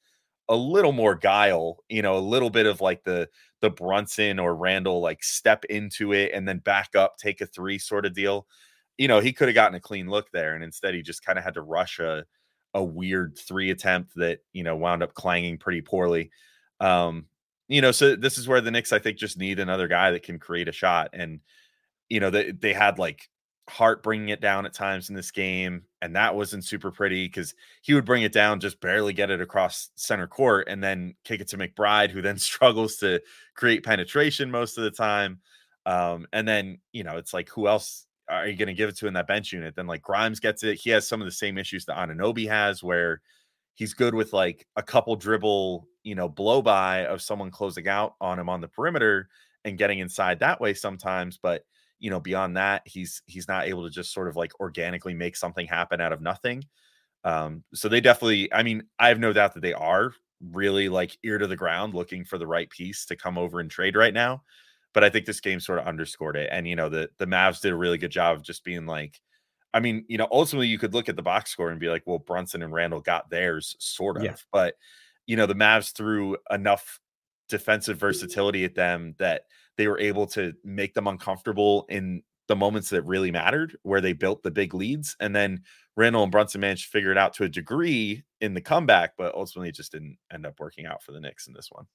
a 0.49 0.55
little 0.55 0.91
more 0.91 1.15
guile, 1.15 1.77
you 1.89 2.01
know, 2.01 2.17
a 2.17 2.19
little 2.19 2.49
bit 2.49 2.65
of 2.65 2.81
like 2.81 3.03
the 3.03 3.29
the 3.61 3.69
Brunson 3.69 4.39
or 4.39 4.55
Randle 4.55 5.01
like 5.01 5.23
step 5.23 5.65
into 5.65 6.13
it 6.13 6.31
and 6.33 6.47
then 6.47 6.59
back 6.59 6.95
up, 6.95 7.17
take 7.17 7.41
a 7.41 7.47
three 7.47 7.79
sort 7.79 8.05
of 8.05 8.13
deal. 8.13 8.47
You 8.97 9.07
know, 9.07 9.19
he 9.19 9.33
could 9.33 9.47
have 9.47 9.55
gotten 9.55 9.75
a 9.75 9.79
clean 9.81 10.09
look 10.09 10.29
there, 10.31 10.55
and 10.55 10.63
instead 10.63 10.93
he 10.93 11.01
just 11.01 11.25
kind 11.25 11.37
of 11.39 11.45
had 11.45 11.55
to 11.55 11.61
rush 11.61 11.99
a 11.99 12.25
a 12.73 12.83
weird 12.83 13.37
three 13.37 13.71
attempt 13.71 14.13
that 14.15 14.39
you 14.53 14.63
know 14.63 14.75
wound 14.75 15.01
up 15.01 15.13
clanging 15.13 15.57
pretty 15.57 15.81
poorly. 15.81 16.29
Um, 16.81 17.27
you 17.67 17.81
know, 17.81 17.91
so 17.91 18.15
this 18.15 18.37
is 18.37 18.47
where 18.47 18.61
the 18.61 18.71
Knicks 18.71 18.93
I 18.93 18.99
think 18.99 19.17
just 19.17 19.37
need 19.37 19.59
another 19.59 19.87
guy 19.87 20.11
that 20.11 20.23
can 20.23 20.39
create 20.39 20.67
a 20.67 20.71
shot, 20.71 21.09
and 21.13 21.39
you 22.09 22.19
know 22.19 22.29
they 22.29 22.51
they 22.51 22.73
had 22.73 22.99
like 22.99 23.29
Hart 23.67 24.03
bringing 24.03 24.29
it 24.29 24.41
down 24.41 24.65
at 24.65 24.73
times 24.73 25.09
in 25.09 25.15
this 25.15 25.31
game, 25.31 25.83
and 26.01 26.15
that 26.15 26.35
wasn't 26.35 26.63
super 26.65 26.91
pretty 26.91 27.25
because 27.25 27.55
he 27.81 27.93
would 27.93 28.05
bring 28.05 28.23
it 28.23 28.33
down, 28.33 28.59
just 28.59 28.79
barely 28.79 29.13
get 29.13 29.31
it 29.31 29.41
across 29.41 29.89
center 29.95 30.27
court, 30.27 30.67
and 30.69 30.83
then 30.83 31.15
kick 31.23 31.41
it 31.41 31.47
to 31.49 31.57
McBride, 31.57 32.11
who 32.11 32.21
then 32.21 32.37
struggles 32.39 32.97
to 32.97 33.21
create 33.55 33.83
penetration 33.83 34.51
most 34.51 34.77
of 34.77 34.83
the 34.83 34.91
time. 34.91 35.39
Um, 35.87 36.27
and 36.33 36.47
then 36.47 36.79
you 36.91 37.03
know 37.03 37.17
it's 37.17 37.33
like 37.33 37.49
who 37.49 37.67
else 37.67 38.05
are 38.29 38.47
you 38.47 38.55
going 38.55 38.67
to 38.67 38.73
give 38.73 38.89
it 38.89 38.97
to 38.97 39.07
in 39.07 39.13
that 39.15 39.27
bench 39.27 39.53
unit? 39.53 39.75
Then 39.75 39.87
like 39.87 40.01
Grimes 40.01 40.39
gets 40.39 40.63
it. 40.63 40.75
He 40.75 40.89
has 40.91 41.07
some 41.07 41.21
of 41.21 41.25
the 41.25 41.31
same 41.31 41.57
issues 41.57 41.85
that 41.85 41.97
Anunoby 41.97 42.47
has, 42.47 42.83
where 42.83 43.21
he's 43.75 43.93
good 43.93 44.15
with 44.15 44.33
like 44.33 44.65
a 44.75 44.83
couple 44.83 45.15
dribble, 45.15 45.87
you 46.03 46.15
know, 46.15 46.27
blow 46.29 46.61
by 46.61 47.05
of 47.05 47.21
someone 47.21 47.51
closing 47.51 47.87
out 47.87 48.15
on 48.19 48.39
him 48.39 48.49
on 48.49 48.61
the 48.61 48.67
perimeter 48.67 49.29
and 49.63 49.77
getting 49.77 49.99
inside 49.99 50.39
that 50.39 50.59
way 50.59 50.73
sometimes, 50.73 51.37
but 51.41 51.63
you 51.99 52.09
know 52.09 52.19
beyond 52.19 52.57
that 52.57 52.81
he's 52.85 53.21
he's 53.25 53.47
not 53.47 53.67
able 53.67 53.83
to 53.83 53.89
just 53.89 54.13
sort 54.13 54.27
of 54.27 54.35
like 54.35 54.51
organically 54.59 55.13
make 55.13 55.35
something 55.37 55.65
happen 55.65 56.01
out 56.01 56.11
of 56.13 56.21
nothing. 56.21 56.63
Um 57.23 57.63
so 57.73 57.89
they 57.89 58.01
definitely 58.01 58.53
i 58.53 58.63
mean 58.63 58.83
i 58.99 59.07
have 59.07 59.19
no 59.19 59.33
doubt 59.33 59.53
that 59.55 59.61
they 59.61 59.73
are 59.73 60.11
really 60.51 60.89
like 60.89 61.17
ear 61.23 61.37
to 61.37 61.47
the 61.47 61.55
ground 61.55 61.93
looking 61.93 62.25
for 62.25 62.37
the 62.37 62.47
right 62.47 62.69
piece 62.69 63.05
to 63.05 63.15
come 63.15 63.37
over 63.37 63.59
and 63.59 63.71
trade 63.71 63.95
right 63.95 64.13
now 64.13 64.43
but 64.93 65.03
i 65.03 65.09
think 65.09 65.25
this 65.25 65.39
game 65.39 65.59
sort 65.59 65.79
of 65.79 65.87
underscored 65.87 66.35
it 66.35 66.49
and 66.51 66.67
you 66.67 66.75
know 66.75 66.89
the 66.89 67.09
the 67.17 67.25
mavs 67.25 67.61
did 67.61 67.71
a 67.71 67.75
really 67.75 67.97
good 67.97 68.11
job 68.11 68.35
of 68.37 68.43
just 68.43 68.63
being 68.63 68.85
like 68.85 69.19
i 69.75 69.79
mean 69.79 70.03
you 70.07 70.17
know 70.17 70.27
ultimately 70.31 70.67
you 70.67 70.79
could 70.79 70.93
look 70.93 71.07
at 71.07 71.15
the 71.15 71.21
box 71.21 71.51
score 71.51 71.69
and 71.69 71.79
be 71.79 71.89
like 71.89 72.03
well 72.07 72.17
brunson 72.17 72.63
and 72.63 72.73
Randle 72.73 73.01
got 73.01 73.29
theirs 73.29 73.75
sort 73.79 74.17
of 74.17 74.23
yeah. 74.23 74.35
but 74.51 74.75
you 75.27 75.35
know 75.35 75.45
the 75.45 75.53
mavs 75.53 75.93
threw 75.93 76.35
enough 76.49 76.99
defensive 77.49 77.99
versatility 77.99 78.65
at 78.65 78.75
them 78.75 79.13
that 79.19 79.43
they 79.77 79.87
were 79.87 79.99
able 79.99 80.25
to 80.25 80.53
make 80.63 80.93
them 80.93 81.07
uncomfortable 81.07 81.85
in 81.89 82.23
the 82.47 82.55
moments 82.55 82.89
that 82.89 83.01
really 83.03 83.31
mattered, 83.31 83.77
where 83.83 84.01
they 84.01 84.13
built 84.13 84.43
the 84.43 84.51
big 84.51 84.73
leads. 84.73 85.15
And 85.19 85.35
then 85.35 85.63
Randle 85.95 86.23
and 86.23 86.31
Brunson 86.31 86.61
managed 86.61 86.85
to 86.85 86.89
figure 86.89 87.11
it 87.11 87.17
out 87.17 87.33
to 87.35 87.43
a 87.43 87.49
degree 87.49 88.23
in 88.41 88.53
the 88.53 88.61
comeback, 88.61 89.13
but 89.17 89.33
ultimately 89.33 89.69
it 89.69 89.75
just 89.75 89.91
didn't 89.91 90.17
end 90.31 90.45
up 90.45 90.59
working 90.59 90.85
out 90.85 91.01
for 91.01 91.11
the 91.11 91.19
Knicks 91.19 91.47
in 91.47 91.53
this 91.53 91.69
one. 91.71 91.85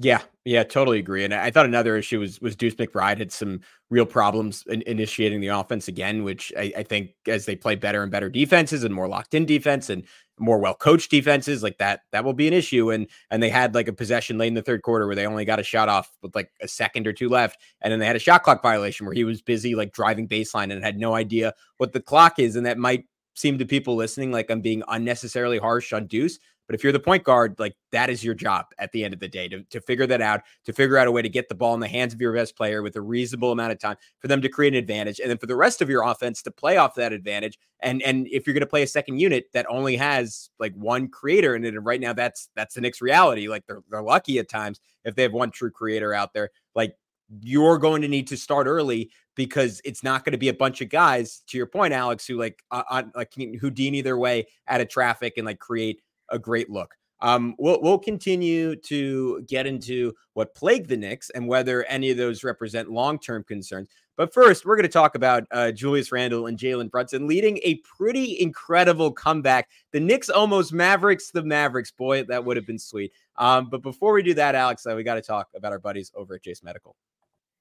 Yeah, 0.00 0.20
yeah, 0.44 0.64
totally 0.64 0.98
agree. 0.98 1.24
And 1.24 1.32
I 1.32 1.50
thought 1.50 1.64
another 1.66 1.96
issue 1.96 2.20
was 2.20 2.40
was 2.40 2.54
Deuce 2.54 2.74
McBride 2.74 3.18
had 3.18 3.32
some 3.32 3.60
real 3.90 4.06
problems 4.06 4.64
in 4.68 4.82
initiating 4.82 5.40
the 5.40 5.48
offense 5.48 5.88
again, 5.88 6.24
which 6.24 6.52
I, 6.56 6.72
I, 6.76 6.82
think 6.82 7.12
as 7.26 7.46
they 7.46 7.56
play 7.56 7.74
better 7.74 8.02
and 8.02 8.12
better 8.12 8.28
defenses 8.28 8.84
and 8.84 8.94
more 8.94 9.08
locked 9.08 9.32
in 9.32 9.46
defense 9.46 9.88
and 9.88 10.04
more 10.38 10.58
well 10.58 10.74
coached 10.74 11.10
defenses, 11.10 11.62
like 11.62 11.78
that, 11.78 12.00
that 12.12 12.22
will 12.22 12.34
be 12.34 12.46
an 12.46 12.52
issue. 12.54 12.90
And 12.90 13.08
and 13.30 13.42
they 13.42 13.48
had 13.48 13.74
like 13.74 13.88
a 13.88 13.92
possession 13.92 14.36
late 14.36 14.48
in 14.48 14.54
the 14.54 14.62
third 14.62 14.82
quarter 14.82 15.06
where 15.06 15.16
they 15.16 15.26
only 15.26 15.44
got 15.44 15.58
a 15.58 15.64
shot 15.64 15.88
off 15.88 16.10
with 16.22 16.34
like 16.34 16.50
a 16.60 16.68
second 16.68 17.06
or 17.06 17.12
two 17.12 17.28
left, 17.28 17.58
and 17.80 17.90
then 17.90 17.98
they 17.98 18.06
had 18.06 18.16
a 18.16 18.20
shot 18.20 18.42
clock 18.42 18.62
violation 18.62 19.06
where 19.06 19.14
he 19.14 19.24
was 19.24 19.42
busy 19.42 19.74
like 19.74 19.92
driving 19.92 20.28
baseline 20.28 20.70
and 20.72 20.84
had 20.84 20.98
no 20.98 21.14
idea 21.14 21.54
what 21.78 21.92
the 21.92 22.00
clock 22.00 22.38
is, 22.38 22.56
and 22.56 22.66
that 22.66 22.78
might 22.78 23.04
seem 23.34 23.58
to 23.58 23.64
people 23.64 23.96
listening 23.96 24.32
like 24.32 24.50
I'm 24.50 24.60
being 24.60 24.82
unnecessarily 24.88 25.58
harsh 25.58 25.92
on 25.92 26.06
Deuce 26.06 26.38
But 26.68 26.74
if 26.74 26.84
you're 26.84 26.92
the 26.92 27.00
point 27.00 27.24
guard, 27.24 27.56
like 27.58 27.74
that 27.92 28.10
is 28.10 28.22
your 28.22 28.34
job 28.34 28.66
at 28.78 28.92
the 28.92 29.02
end 29.02 29.14
of 29.14 29.20
the 29.20 29.26
day 29.26 29.48
to, 29.48 29.62
to 29.64 29.80
figure 29.80 30.06
that 30.06 30.20
out, 30.20 30.42
to 30.66 30.72
figure 30.74 30.98
out 30.98 31.08
a 31.08 31.10
way 31.10 31.22
to 31.22 31.28
get 31.28 31.48
the 31.48 31.54
ball 31.54 31.72
in 31.72 31.80
the 31.80 31.88
hands 31.88 32.12
of 32.12 32.20
your 32.20 32.34
best 32.34 32.56
player 32.56 32.82
with 32.82 32.94
a 32.96 33.00
reasonable 33.00 33.50
amount 33.50 33.72
of 33.72 33.78
time 33.78 33.96
for 34.20 34.28
them 34.28 34.42
to 34.42 34.50
create 34.50 34.74
an 34.74 34.78
advantage. 34.78 35.18
And 35.18 35.30
then 35.30 35.38
for 35.38 35.46
the 35.46 35.56
rest 35.56 35.80
of 35.80 35.88
your 35.88 36.02
offense 36.02 36.42
to 36.42 36.50
play 36.50 36.76
off 36.76 36.94
that 36.96 37.14
advantage. 37.14 37.58
And 37.80 38.02
and 38.02 38.28
if 38.28 38.46
you're 38.46 38.54
going 38.54 38.60
to 38.60 38.66
play 38.66 38.82
a 38.82 38.86
second 38.86 39.18
unit 39.18 39.46
that 39.54 39.64
only 39.70 39.96
has 39.96 40.50
like 40.58 40.74
one 40.74 41.08
creator 41.08 41.56
in 41.56 41.64
it, 41.64 41.74
and 41.74 41.86
right 41.86 42.00
now 42.00 42.12
that's 42.12 42.50
that's 42.54 42.74
the 42.74 42.82
Knicks 42.82 43.00
reality. 43.00 43.48
Like 43.48 43.66
they're 43.66 43.82
they're 43.88 44.02
lucky 44.02 44.38
at 44.38 44.50
times 44.50 44.78
if 45.04 45.14
they 45.14 45.22
have 45.22 45.32
one 45.32 45.50
true 45.50 45.70
creator 45.70 46.12
out 46.12 46.34
there. 46.34 46.50
Like 46.74 46.94
you're 47.40 47.78
going 47.78 48.02
to 48.02 48.08
need 48.08 48.26
to 48.26 48.36
start 48.36 48.66
early 48.66 49.10
because 49.34 49.80
it's 49.84 50.02
not 50.02 50.24
going 50.24 50.32
to 50.32 50.38
be 50.38 50.48
a 50.48 50.54
bunch 50.54 50.80
of 50.80 50.88
guys 50.88 51.42
to 51.46 51.56
your 51.58 51.66
point 51.66 51.92
alex 51.92 52.26
who 52.26 52.38
like 52.38 52.62
uh, 52.70 52.82
uh, 52.88 53.02
like 53.14 53.32
houdini 53.60 54.00
their 54.00 54.16
way 54.16 54.46
out 54.66 54.80
of 54.80 54.88
traffic 54.88 55.34
and 55.36 55.46
like 55.46 55.58
create 55.58 56.00
a 56.30 56.38
great 56.38 56.70
look 56.70 56.94
um, 57.20 57.54
we'll, 57.58 57.80
we'll 57.82 57.98
continue 57.98 58.76
to 58.76 59.42
get 59.42 59.66
into 59.66 60.12
what 60.34 60.54
plagued 60.54 60.88
the 60.88 60.96
Knicks 60.96 61.30
and 61.30 61.48
whether 61.48 61.84
any 61.84 62.10
of 62.10 62.16
those 62.16 62.44
represent 62.44 62.90
long 62.90 63.18
term 63.18 63.44
concerns. 63.44 63.88
But 64.16 64.32
first, 64.32 64.64
we're 64.64 64.76
going 64.76 64.82
to 64.84 64.88
talk 64.88 65.14
about 65.14 65.44
uh, 65.52 65.70
Julius 65.70 66.10
Randle 66.10 66.46
and 66.46 66.58
Jalen 66.58 66.90
Brunson 66.90 67.28
leading 67.28 67.58
a 67.62 67.76
pretty 67.76 68.40
incredible 68.40 69.12
comeback. 69.12 69.68
The 69.92 70.00
Knicks 70.00 70.28
almost 70.28 70.72
Mavericks 70.72 71.30
the 71.30 71.42
Mavericks. 71.42 71.92
Boy, 71.92 72.24
that 72.24 72.44
would 72.44 72.56
have 72.56 72.66
been 72.66 72.80
sweet. 72.80 73.12
Um, 73.36 73.68
but 73.70 73.82
before 73.82 74.12
we 74.12 74.22
do 74.22 74.34
that, 74.34 74.54
Alex, 74.54 74.86
uh, 74.86 74.94
we 74.94 75.04
got 75.04 75.14
to 75.14 75.22
talk 75.22 75.48
about 75.54 75.72
our 75.72 75.78
buddies 75.78 76.10
over 76.14 76.34
at 76.34 76.42
Jase 76.42 76.62
Medical. 76.64 76.96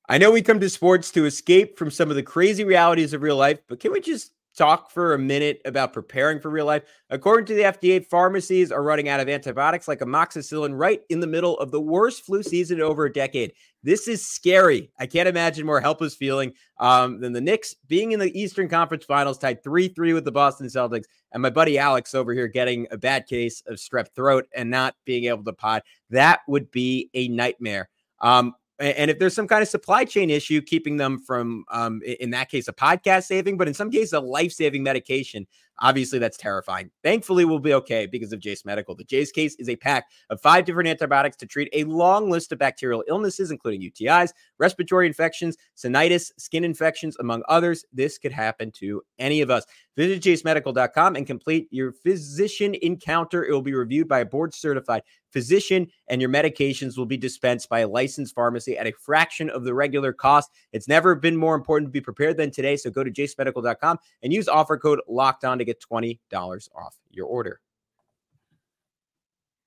I 0.09 0.17
know 0.17 0.31
we 0.31 0.41
come 0.41 0.59
to 0.61 0.69
sports 0.69 1.11
to 1.11 1.25
escape 1.25 1.77
from 1.77 1.91
some 1.91 2.09
of 2.09 2.15
the 2.15 2.23
crazy 2.23 2.63
realities 2.63 3.13
of 3.13 3.21
real 3.21 3.35
life, 3.35 3.59
but 3.67 3.79
can 3.79 3.91
we 3.91 3.99
just 3.99 4.31
talk 4.57 4.91
for 4.91 5.13
a 5.13 5.19
minute 5.19 5.61
about 5.65 5.93
preparing 5.93 6.39
for 6.39 6.49
real 6.49 6.65
life? 6.65 6.83
According 7.09 7.45
to 7.47 7.53
the 7.53 7.61
FDA, 7.61 8.05
pharmacies 8.05 8.71
are 8.71 8.83
running 8.83 9.07
out 9.07 9.19
of 9.19 9.29
antibiotics 9.29 9.87
like 9.87 9.99
amoxicillin 9.99 10.77
right 10.77 11.01
in 11.09 11.19
the 11.19 11.27
middle 11.27 11.57
of 11.59 11.71
the 11.71 11.79
worst 11.79 12.25
flu 12.25 12.43
season 12.43 12.79
in 12.79 12.83
over 12.83 13.05
a 13.05 13.13
decade. 13.13 13.53
This 13.83 14.07
is 14.07 14.27
scary. 14.27 14.91
I 14.99 15.05
can't 15.05 15.29
imagine 15.29 15.65
more 15.65 15.79
helpless 15.79 16.15
feeling 16.15 16.53
um, 16.79 17.21
than 17.21 17.33
the 17.33 17.41
Knicks 17.41 17.75
being 17.87 18.11
in 18.11 18.19
the 18.19 18.37
Eastern 18.37 18.67
Conference 18.67 19.05
Finals, 19.05 19.37
tied 19.37 19.63
3 19.63 19.89
3 19.89 20.13
with 20.13 20.25
the 20.25 20.31
Boston 20.31 20.67
Celtics, 20.67 21.05
and 21.31 21.41
my 21.41 21.49
buddy 21.49 21.77
Alex 21.77 22.15
over 22.15 22.33
here 22.33 22.47
getting 22.47 22.87
a 22.91 22.97
bad 22.97 23.27
case 23.27 23.61
of 23.67 23.77
strep 23.77 24.13
throat 24.15 24.47
and 24.55 24.69
not 24.69 24.95
being 25.05 25.25
able 25.25 25.43
to 25.43 25.53
pod. 25.53 25.83
That 26.09 26.41
would 26.47 26.71
be 26.71 27.09
a 27.13 27.27
nightmare. 27.27 27.89
Um, 28.19 28.55
and 28.79 29.09
if 29.09 29.19
there's 29.19 29.33
some 29.33 29.47
kind 29.47 29.61
of 29.61 29.67
supply 29.67 30.05
chain 30.05 30.29
issue 30.29 30.61
keeping 30.61 30.97
them 30.97 31.19
from 31.19 31.65
um, 31.71 32.01
in 32.19 32.29
that 32.31 32.49
case 32.49 32.67
a 32.67 32.73
podcast 32.73 33.23
saving 33.23 33.57
but 33.57 33.67
in 33.67 33.73
some 33.73 33.89
cases 33.89 34.13
a 34.13 34.19
life-saving 34.19 34.83
medication 34.83 35.47
Obviously, 35.79 36.19
that's 36.19 36.37
terrifying. 36.37 36.89
Thankfully, 37.03 37.45
we'll 37.45 37.59
be 37.59 37.73
okay 37.73 38.05
because 38.05 38.33
of 38.33 38.39
Jase 38.39 38.65
Medical. 38.65 38.95
The 38.95 39.03
Jase 39.03 39.31
case 39.31 39.55
is 39.55 39.69
a 39.69 39.75
pack 39.75 40.05
of 40.29 40.41
five 40.41 40.65
different 40.65 40.89
antibiotics 40.89 41.37
to 41.37 41.45
treat 41.45 41.69
a 41.73 41.83
long 41.83 42.29
list 42.29 42.51
of 42.51 42.59
bacterial 42.59 43.03
illnesses, 43.07 43.51
including 43.51 43.81
UTIs, 43.81 44.31
respiratory 44.57 45.07
infections, 45.07 45.57
sinusitis, 45.75 46.31
skin 46.37 46.63
infections, 46.63 47.15
among 47.19 47.43
others. 47.47 47.85
This 47.93 48.17
could 48.17 48.31
happen 48.31 48.71
to 48.73 49.01
any 49.19 49.41
of 49.41 49.51
us. 49.51 49.65
Visit 49.95 50.21
jasemedical.com 50.21 51.15
and 51.15 51.25
complete 51.25 51.67
your 51.71 51.91
physician 51.91 52.75
encounter. 52.81 53.43
It 53.43 53.51
will 53.51 53.63
be 53.63 53.73
reviewed 53.73 54.07
by 54.07 54.19
a 54.19 54.25
board 54.25 54.53
certified 54.53 55.01
physician, 55.31 55.87
and 56.07 56.21
your 56.21 56.29
medications 56.29 56.97
will 56.97 57.05
be 57.05 57.17
dispensed 57.17 57.69
by 57.69 57.79
a 57.79 57.87
licensed 57.87 58.33
pharmacy 58.33 58.77
at 58.77 58.87
a 58.87 58.93
fraction 58.93 59.49
of 59.49 59.63
the 59.63 59.73
regular 59.73 60.13
cost. 60.13 60.51
It's 60.71 60.87
never 60.87 61.15
been 61.15 61.35
more 61.35 61.55
important 61.55 61.89
to 61.89 61.91
be 61.91 62.01
prepared 62.01 62.37
than 62.37 62.51
today. 62.51 62.77
So 62.77 62.89
go 62.89 63.03
to 63.03 63.11
jasemedical.com 63.11 63.97
and 64.23 64.33
use 64.33 64.47
offer 64.47 64.77
code 64.77 65.01
locked 65.07 65.43
on 65.43 65.57
to 65.57 65.65
get 65.67 65.83
$20 65.91 66.17
off 66.75 66.95
your 67.11 67.27
order. 67.27 67.59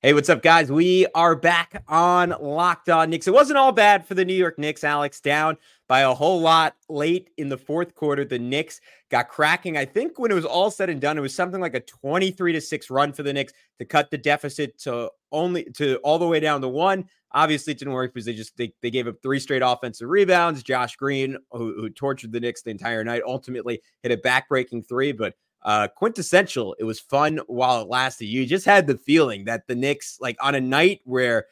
Hey, 0.02 0.14
what's 0.14 0.30
up, 0.30 0.42
guys? 0.42 0.72
We 0.72 1.06
are 1.14 1.36
back 1.36 1.84
on 1.86 2.34
Locked 2.40 2.88
On 2.88 3.10
Knicks. 3.10 3.28
It 3.28 3.34
wasn't 3.34 3.58
all 3.58 3.70
bad 3.70 4.06
for 4.06 4.14
the 4.14 4.24
New 4.24 4.32
York 4.32 4.58
Knicks, 4.58 4.82
Alex, 4.82 5.20
down 5.20 5.58
by 5.88 6.00
a 6.00 6.14
whole 6.14 6.40
lot 6.40 6.74
late 6.88 7.28
in 7.36 7.50
the 7.50 7.58
fourth 7.58 7.94
quarter. 7.94 8.24
The 8.24 8.38
Knicks 8.38 8.80
got 9.10 9.28
cracking. 9.28 9.76
I 9.76 9.84
think 9.84 10.18
when 10.18 10.30
it 10.30 10.34
was 10.34 10.46
all 10.46 10.70
said 10.70 10.88
and 10.88 11.02
done, 11.02 11.18
it 11.18 11.20
was 11.20 11.34
something 11.34 11.60
like 11.60 11.74
a 11.74 11.80
23 11.80 12.54
to 12.54 12.62
6 12.62 12.88
run 12.88 13.12
for 13.12 13.22
the 13.22 13.34
Knicks 13.34 13.52
to 13.78 13.84
cut 13.84 14.10
the 14.10 14.16
deficit 14.16 14.78
to 14.78 15.10
only 15.32 15.64
to 15.74 15.96
all 15.96 16.18
the 16.18 16.26
way 16.26 16.40
down 16.40 16.62
to 16.62 16.68
one. 16.68 17.04
Obviously, 17.32 17.74
it 17.74 17.78
didn't 17.78 17.92
work 17.92 18.14
because 18.14 18.24
they 18.24 18.32
just 18.32 18.56
they, 18.56 18.72
they 18.80 18.90
gave 18.90 19.06
up 19.06 19.16
three 19.22 19.38
straight 19.38 19.62
offensive 19.62 20.08
rebounds. 20.08 20.62
Josh 20.62 20.96
Green, 20.96 21.36
who, 21.50 21.74
who 21.74 21.90
tortured 21.90 22.32
the 22.32 22.40
Knicks 22.40 22.62
the 22.62 22.70
entire 22.70 23.04
night, 23.04 23.20
ultimately 23.26 23.82
hit 24.02 24.12
a 24.12 24.16
backbreaking 24.16 24.88
three, 24.88 25.12
but 25.12 25.34
uh, 25.62 25.88
quintessential. 25.88 26.74
It 26.78 26.84
was 26.84 27.00
fun 27.00 27.40
while 27.46 27.82
it 27.82 27.88
lasted. 27.88 28.26
You 28.26 28.46
just 28.46 28.64
had 28.64 28.86
the 28.86 28.96
feeling 28.96 29.44
that 29.44 29.66
the 29.66 29.74
Knicks, 29.74 30.18
like 30.20 30.36
on 30.40 30.54
a 30.54 30.60
night 30.60 31.00
where, 31.04 31.46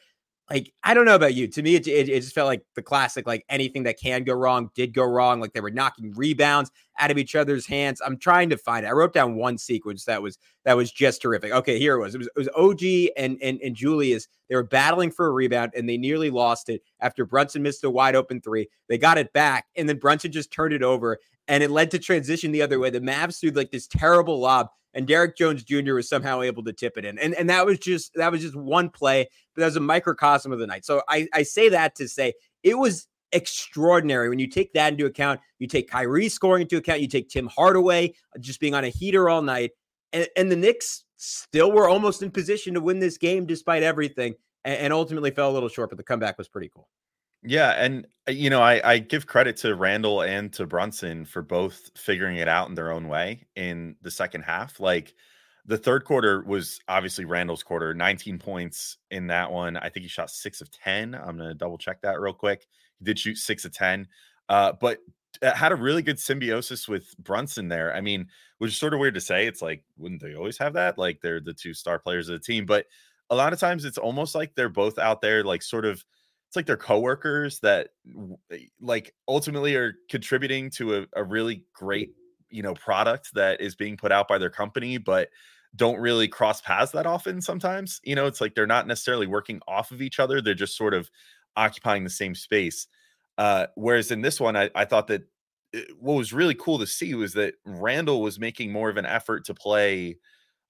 like, 0.49 0.73
I 0.83 0.93
don't 0.93 1.05
know 1.05 1.15
about 1.15 1.35
you. 1.35 1.47
To 1.47 1.61
me, 1.61 1.75
it, 1.75 1.87
it, 1.87 2.09
it, 2.09 2.21
just 2.21 2.33
felt 2.33 2.47
like 2.47 2.63
the 2.75 2.81
classic, 2.81 3.27
like 3.27 3.45
anything 3.49 3.83
that 3.83 3.99
can 3.99 4.23
go 4.23 4.33
wrong 4.33 4.71
did 4.73 4.93
go 4.93 5.03
wrong. 5.03 5.39
Like 5.39 5.53
they 5.53 5.61
were 5.61 5.69
knocking 5.69 6.11
rebounds 6.13 6.71
out 6.97 7.11
of 7.11 7.17
each 7.19 7.35
other's 7.35 7.67
hands. 7.67 8.01
I'm 8.03 8.17
trying 8.17 8.49
to 8.49 8.57
find 8.57 8.85
it. 8.85 8.89
I 8.89 8.93
wrote 8.93 9.13
down 9.13 9.35
one 9.35 9.57
sequence 9.57 10.05
that 10.05 10.21
was 10.21 10.39
that 10.65 10.75
was 10.75 10.91
just 10.91 11.21
terrific. 11.21 11.51
Okay, 11.51 11.77
here 11.77 11.95
it 11.95 11.99
was. 11.99 12.15
It 12.15 12.17
was, 12.17 12.27
it 12.27 12.37
was 12.37 12.49
OG 12.55 13.11
and, 13.15 13.37
and 13.43 13.61
and 13.61 13.75
Julius. 13.75 14.27
They 14.49 14.55
were 14.55 14.63
battling 14.63 15.11
for 15.11 15.27
a 15.27 15.31
rebound 15.31 15.73
and 15.75 15.87
they 15.87 15.97
nearly 15.97 16.31
lost 16.31 16.69
it 16.69 16.81
after 16.99 17.25
Brunson 17.25 17.61
missed 17.61 17.83
a 17.83 17.89
wide 17.89 18.15
open 18.15 18.41
three. 18.41 18.67
They 18.87 18.97
got 18.97 19.19
it 19.19 19.31
back 19.33 19.67
and 19.75 19.87
then 19.87 19.99
Brunson 19.99 20.31
just 20.31 20.51
turned 20.51 20.73
it 20.73 20.81
over 20.83 21.19
and 21.47 21.63
it 21.63 21.71
led 21.71 21.91
to 21.91 21.99
transition 21.99 22.51
the 22.51 22.61
other 22.61 22.79
way. 22.79 22.89
The 22.89 23.01
Mavs 23.01 23.39
threw 23.39 23.51
like 23.51 23.71
this 23.71 23.87
terrible 23.87 24.39
lob, 24.39 24.69
and 24.93 25.07
Derrick 25.07 25.37
Jones 25.37 25.63
Jr. 25.63 25.93
was 25.93 26.09
somehow 26.09 26.41
able 26.41 26.63
to 26.63 26.73
tip 26.73 26.97
it 26.97 27.05
in. 27.05 27.17
And 27.19 27.33
and 27.35 27.49
that 27.49 27.65
was 27.65 27.79
just 27.79 28.13
that 28.15 28.31
was 28.31 28.41
just 28.41 28.55
one 28.55 28.89
play, 28.89 29.27
but 29.55 29.61
that 29.61 29.67
was 29.67 29.75
a 29.75 29.81
microcosm 29.81 30.51
of 30.51 30.59
the 30.59 30.67
night. 30.67 30.85
So 30.85 31.01
I, 31.07 31.27
I 31.33 31.43
say 31.43 31.69
that 31.69 31.95
to 31.95 32.07
say 32.07 32.33
it 32.63 32.77
was 32.77 33.07
extraordinary 33.31 34.29
when 34.29 34.39
you 34.39 34.47
take 34.47 34.73
that 34.73 34.93
into 34.93 35.05
account. 35.05 35.39
You 35.59 35.67
take 35.67 35.89
Kyrie 35.89 36.29
scoring 36.29 36.63
into 36.63 36.77
account, 36.77 37.01
you 37.01 37.07
take 37.07 37.29
Tim 37.29 37.47
Hardaway 37.47 38.13
uh, 38.35 38.39
just 38.39 38.59
being 38.59 38.73
on 38.73 38.83
a 38.83 38.89
heater 38.89 39.29
all 39.29 39.41
night, 39.41 39.71
and, 40.13 40.27
and 40.35 40.51
the 40.51 40.55
Knicks 40.55 41.05
still 41.17 41.71
were 41.71 41.89
almost 41.89 42.21
in 42.21 42.31
position 42.31 42.73
to 42.73 42.81
win 42.81 42.99
this 42.99 43.17
game 43.17 43.45
despite 43.45 43.83
everything, 43.83 44.35
and, 44.65 44.77
and 44.79 44.93
ultimately 44.93 45.31
fell 45.31 45.51
a 45.51 45.53
little 45.53 45.69
short. 45.69 45.89
But 45.89 45.97
the 45.97 46.03
comeback 46.03 46.37
was 46.37 46.47
pretty 46.47 46.71
cool. 46.73 46.87
Yeah, 47.43 47.69
and 47.71 48.05
uh, 48.27 48.31
you 48.31 48.49
know, 48.49 48.61
I, 48.61 48.81
I 48.93 48.97
give 48.99 49.25
credit 49.25 49.57
to 49.57 49.75
Randle 49.75 50.21
and 50.21 50.51
to 50.53 50.65
Brunson 50.65 51.25
for 51.25 51.41
both 51.41 51.89
figuring 51.97 52.37
it 52.37 52.47
out 52.47 52.67
in 52.69 52.75
their 52.75 52.91
own 52.91 53.07
way 53.07 53.45
in 53.55 53.95
the 54.01 54.11
second 54.11 54.41
half. 54.41 54.79
Like 54.79 55.13
the 55.65 55.77
third 55.77 56.03
quarter 56.03 56.43
was 56.43 56.79
obviously 56.87 57.25
Randle's 57.25 57.63
quarter, 57.63 57.93
19 57.93 58.39
points 58.39 58.97
in 59.11 59.27
that 59.27 59.51
one. 59.51 59.77
I 59.77 59.89
think 59.89 60.03
he 60.03 60.09
shot 60.09 60.29
six 60.31 60.59
of 60.61 60.69
10. 60.71 61.15
I'm 61.15 61.37
gonna 61.37 61.53
double 61.53 61.77
check 61.77 62.01
that 62.01 62.19
real 62.19 62.33
quick. 62.33 62.67
He 62.99 63.05
did 63.05 63.17
shoot 63.17 63.37
six 63.37 63.63
of 63.63 63.71
10, 63.73 64.07
uh, 64.49 64.73
but 64.81 64.99
uh, 65.41 65.53
had 65.53 65.71
a 65.71 65.75
really 65.75 66.01
good 66.01 66.19
symbiosis 66.19 66.89
with 66.89 67.15
Brunson 67.19 67.69
there. 67.69 67.95
I 67.95 68.01
mean, 68.01 68.27
which 68.57 68.71
is 68.71 68.77
sort 68.77 68.93
of 68.93 68.99
weird 68.99 69.13
to 69.13 69.21
say. 69.21 69.47
It's 69.47 69.61
like, 69.61 69.83
wouldn't 69.97 70.21
they 70.21 70.35
always 70.35 70.57
have 70.57 70.73
that? 70.73 70.97
Like 70.97 71.21
they're 71.21 71.39
the 71.39 71.53
two 71.53 71.73
star 71.73 71.99
players 71.99 72.27
of 72.27 72.33
the 72.33 72.45
team, 72.45 72.65
but 72.65 72.85
a 73.29 73.35
lot 73.35 73.53
of 73.53 73.59
times 73.59 73.85
it's 73.85 73.97
almost 73.97 74.35
like 74.35 74.55
they're 74.55 74.69
both 74.69 74.97
out 74.99 75.21
there, 75.21 75.43
like 75.43 75.61
sort 75.61 75.85
of 75.85 76.03
it's 76.49 76.55
like 76.55 76.65
their 76.65 76.77
coworkers 76.77 77.59
that 77.59 77.89
eh, 78.51 78.57
like 78.81 79.13
ultimately 79.27 79.75
are 79.75 79.93
contributing 80.09 80.71
to 80.71 80.97
a, 80.97 81.05
a 81.15 81.23
really 81.23 81.63
great 81.73 82.09
you 82.49 82.63
know 82.63 82.73
product 82.73 83.35
that 83.35 83.61
is 83.61 83.75
being 83.75 83.95
put 83.95 84.11
out 84.11 84.27
by 84.27 84.39
their 84.39 84.49
company 84.49 84.97
but 84.97 85.29
don't 85.75 85.99
really 85.99 86.27
cross 86.27 86.59
paths 86.61 86.91
that 86.91 87.05
often 87.05 87.39
sometimes 87.39 88.01
you 88.03 88.15
know 88.15 88.25
it's 88.25 88.41
like 88.41 88.55
they're 88.55 88.65
not 88.65 88.87
necessarily 88.87 89.27
working 89.27 89.61
off 89.67 89.91
of 89.91 90.01
each 90.01 90.19
other 90.19 90.41
they're 90.41 90.55
just 90.55 90.75
sort 90.75 90.95
of 90.95 91.11
occupying 91.55 92.03
the 92.03 92.09
same 92.09 92.33
space 92.33 92.87
uh 93.37 93.67
whereas 93.75 94.09
in 94.09 94.21
this 94.21 94.39
one 94.39 94.57
i, 94.57 94.71
I 94.73 94.85
thought 94.85 95.05
that 95.07 95.21
it, 95.71 95.85
eh, 95.87 95.93
what 95.99 96.15
was 96.15 96.33
really 96.33 96.55
cool 96.55 96.79
to 96.79 96.87
see 96.87 97.13
was 97.13 97.33
that 97.33 97.53
randle 97.63 98.23
was 98.23 98.39
making 98.39 98.71
more 98.71 98.89
of 98.89 98.97
an 98.97 99.05
effort 99.05 99.45
to 99.45 99.53
play 99.53 100.17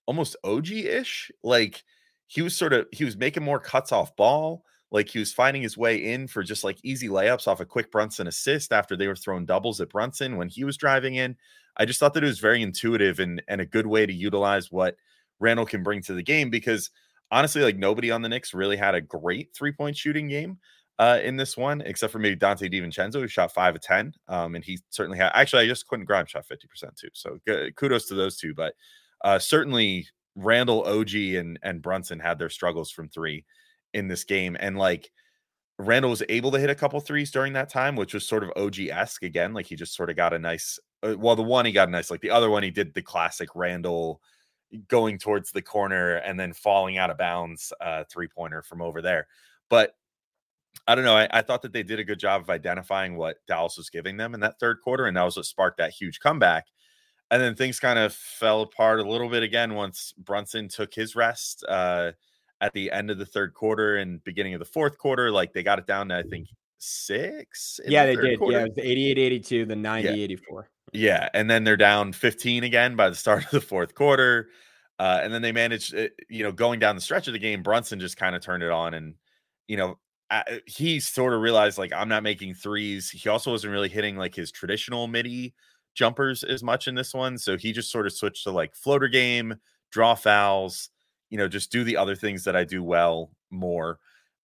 almost 0.08 0.36
og-ish 0.44 1.32
like 1.42 1.84
he 2.28 2.42
was 2.42 2.58
sort 2.58 2.74
of 2.74 2.86
he 2.92 3.06
was 3.06 3.16
making 3.16 3.44
more 3.44 3.60
cuts 3.62 3.94
off 3.94 4.14
ball 4.18 4.66
like 4.92 5.10
he 5.10 5.20
was 5.20 5.34
finding 5.34 5.62
his 5.62 5.78
way 5.78 5.98
in 5.98 6.28
for 6.28 6.44
just 6.44 6.64
like 6.64 6.80
easy 6.84 7.08
layups 7.08 7.48
off 7.48 7.60
a 7.60 7.66
quick 7.66 7.92
Brunson 7.92 8.28
assist 8.28 8.74
after 8.74 8.96
they 8.96 9.08
were 9.08 9.16
throwing 9.16 9.46
doubles 9.46 9.82
at 9.82 9.90
Brunson 9.90 10.38
when 10.38 10.50
he 10.50 10.64
was 10.64 10.78
driving 10.78 11.16
in. 11.16 11.36
I 11.78 11.86
just 11.86 12.00
thought 12.00 12.14
that 12.16 12.24
it 12.24 12.28
was 12.28 12.40
very 12.40 12.62
intuitive 12.62 13.20
and 13.20 13.42
and 13.48 13.62
a 13.62 13.66
good 13.66 13.88
way 13.88 14.06
to 14.06 14.14
utilize 14.14 14.72
what 14.72 14.96
Randle 15.40 15.66
can 15.66 15.84
bring 15.84 16.02
to 16.04 16.14
the 16.14 16.24
game 16.24 16.50
because 16.50 16.90
honestly, 17.32 17.62
like 17.62 17.78
nobody 17.78 18.12
on 18.12 18.22
the 18.22 18.30
Knicks 18.30 18.54
really 18.54 18.78
had 18.78 18.96
a 18.96 19.02
great 19.02 19.54
three 19.56 19.72
point 19.72 19.96
shooting 19.96 20.28
game 20.28 20.58
uh, 21.00 21.20
in 21.24 21.38
this 21.38 21.56
one, 21.56 21.82
except 21.82 22.12
for 22.12 22.20
maybe 22.20 22.36
Donte 22.36 22.72
DiVincenzo, 22.72 23.22
who 23.22 23.28
shot 23.28 23.54
five 23.54 23.76
of 23.76 23.82
10. 23.82 24.14
Um, 24.28 24.56
and 24.56 24.64
he 24.64 24.80
certainly 24.90 25.18
had, 25.18 25.32
actually, 25.34 25.64
I 25.64 25.68
just 25.68 25.88
Quentin 25.88 26.06
Grimes 26.06 26.30
shot 26.30 26.46
50% 26.46 26.96
too. 26.98 27.08
So 27.14 27.40
good, 27.48 27.76
kudos 27.78 28.06
to 28.08 28.16
those 28.16 28.38
two. 28.38 28.54
But 28.54 28.76
uh, 29.24 29.40
certainly 29.40 30.08
Randle, 30.36 30.84
OG, 30.84 31.16
and, 31.16 31.58
and 31.64 31.82
Brunson 31.82 32.20
had 32.20 32.38
their 32.38 32.50
struggles 32.50 32.92
from 32.92 33.08
three 33.08 33.46
in 33.94 34.08
this 34.08 34.24
game. 34.24 34.58
And 34.60 34.78
like 34.78 35.12
Randle 35.78 36.12
was 36.12 36.24
able 36.30 36.52
to 36.52 36.60
hit 36.60 36.70
a 36.70 36.76
couple 36.76 37.00
threes 37.00 37.32
during 37.32 37.54
that 37.54 37.70
time, 37.70 37.96
which 37.96 38.14
was 38.14 38.26
sort 38.26 38.44
of 38.44 38.52
OG 38.56 38.80
esque 38.92 39.24
again. 39.24 39.54
Like 39.54 39.66
he 39.66 39.76
just 39.76 39.96
sort 39.96 40.10
of 40.10 40.16
got 40.16 40.34
a 40.34 40.40
nice, 40.40 40.80
uh, 41.04 41.16
well, 41.18 41.36
the 41.36 41.44
one 41.44 41.66
he 41.66 41.72
got 41.72 41.88
a 41.88 41.92
nice, 41.92 42.12
like 42.12 42.22
the 42.22 42.32
other 42.32 42.50
one 42.50 42.64
he 42.64 42.72
did 42.72 42.94
the 42.94 43.02
classic 43.02 43.50
Randle 43.56 44.22
going 44.88 45.18
towards 45.18 45.52
the 45.52 45.62
corner 45.62 46.18
and 46.18 46.40
then 46.40 46.54
falling 46.54 47.00
out 47.00 47.10
of 47.10 47.18
bounds 47.18 47.74
uh 47.82 48.04
three 48.12 48.28
pointer 48.28 48.62
from 48.62 48.82
over 48.82 49.02
there. 49.02 49.28
But 49.70 49.96
I 50.88 50.96
don't 50.96 51.06
know. 51.06 51.16
I, 51.16 51.28
I, 51.32 51.42
thought 51.42 51.62
that 51.64 51.74
they 51.74 51.84
did 51.84 52.00
a 52.00 52.04
good 52.04 52.20
job 52.20 52.42
of 52.42 52.50
identifying 52.50 53.16
what 53.16 53.38
Dallas 53.48 53.78
was 53.78 53.90
giving 53.90 54.18
them 54.18 54.34
in 54.34 54.40
that 54.42 54.60
third 54.60 54.82
quarter, 54.82 55.06
and 55.06 55.18
that 55.18 55.24
was 55.24 55.36
what 55.36 55.46
sparked 55.46 55.78
that 55.78 55.92
huge 55.92 56.20
comeback. 56.20 56.66
And 57.32 57.42
then 57.42 57.56
things 57.56 57.80
kind 57.80 58.00
of 58.00 58.14
fell 58.14 58.62
apart 58.64 59.00
a 59.00 59.10
little 59.10 59.30
bit 59.30 59.44
again 59.44 59.76
once 59.76 60.14
Brunson 60.18 60.68
took 60.68 60.94
his 60.94 61.16
rest 61.16 61.64
uh, 61.68 62.14
at 62.62 62.74
the 62.74 62.92
end 62.92 63.10
of 63.10 63.18
the 63.18 63.26
third 63.26 63.54
quarter 63.54 63.98
and 63.98 64.24
beginning 64.24 64.54
of 64.54 64.60
the 64.60 64.66
fourth 64.66 64.98
quarter. 64.98 65.32
Like 65.32 65.54
they 65.54 65.64
got 65.64 65.80
it 65.80 65.88
down 65.88 66.10
to, 66.10 66.18
I 66.18 66.24
think, 66.24 66.48
six. 66.78 67.80
Yeah, 67.86 68.06
the 68.06 68.16
they 68.16 68.30
did. 68.30 68.40
Quarter. 68.40 68.58
Yeah, 68.58 68.66
it 68.66 68.76
was 68.76 68.86
88 68.86 69.18
82, 69.18 69.66
the 69.66 69.76
90 69.76 70.08
yeah. 70.08 70.24
84. 70.24 70.70
Yeah. 70.94 71.30
And 71.34 71.50
then 71.50 71.64
they're 71.64 71.78
down 71.78 72.14
15 72.14 72.64
again 72.64 72.96
by 72.96 73.10
the 73.10 73.16
start 73.16 73.46
of 73.46 73.52
the 73.52 73.62
fourth 73.62 73.96
quarter. 73.96 74.50
Uh, 74.98 75.22
and 75.24 75.34
then 75.34 75.42
they 75.42 75.54
managed, 75.54 75.96
uh, 75.96 76.08
you 76.30 76.44
know, 76.44 76.52
going 76.52 76.80
down 76.80 76.96
the 76.96 77.02
stretch 77.02 77.28
of 77.28 77.34
the 77.34 77.40
game, 77.40 77.64
Brunson 77.64 78.00
just 78.00 78.18
kind 78.18 78.36
of 78.36 78.42
turned 78.42 78.64
it 78.64 78.72
on. 78.72 78.94
And, 78.94 79.16
you 79.68 79.78
know, 79.78 79.98
he 80.66 81.00
sort 81.00 81.34
of 81.34 81.42
realized 81.42 81.78
like 81.78 81.94
I'm 81.94 82.10
not 82.10 82.24
making 82.24 82.54
threes. 82.54 83.10
He 83.10 83.30
also 83.30 83.52
wasn't 83.52 83.72
really 83.72 83.90
hitting 83.90 84.16
like 84.16 84.36
his 84.36 84.52
traditional 84.52 85.08
midi 85.08 85.54
jumpers 85.96 86.44
as 86.44 86.62
much 86.64 86.88
in 86.88 86.96
this 86.96 87.14
one. 87.14 87.38
So 87.38 87.58
he 87.58 87.72
just 87.72 87.92
sort 87.92 88.06
of 88.06 88.14
switched 88.14 88.44
to 88.44 88.52
like 88.52 88.76
floater 88.76 89.08
game, 89.08 89.56
draw 89.92 90.16
fouls, 90.16 90.90
you 91.30 91.38
know, 91.38 91.48
just 91.48 91.72
do 91.72 91.84
the 91.84 91.98
other 91.98 92.16
things 92.16 92.44
that 92.44 92.56
I 92.56 92.64
do 92.64 92.84
well 92.84 93.32
more. 93.50 94.00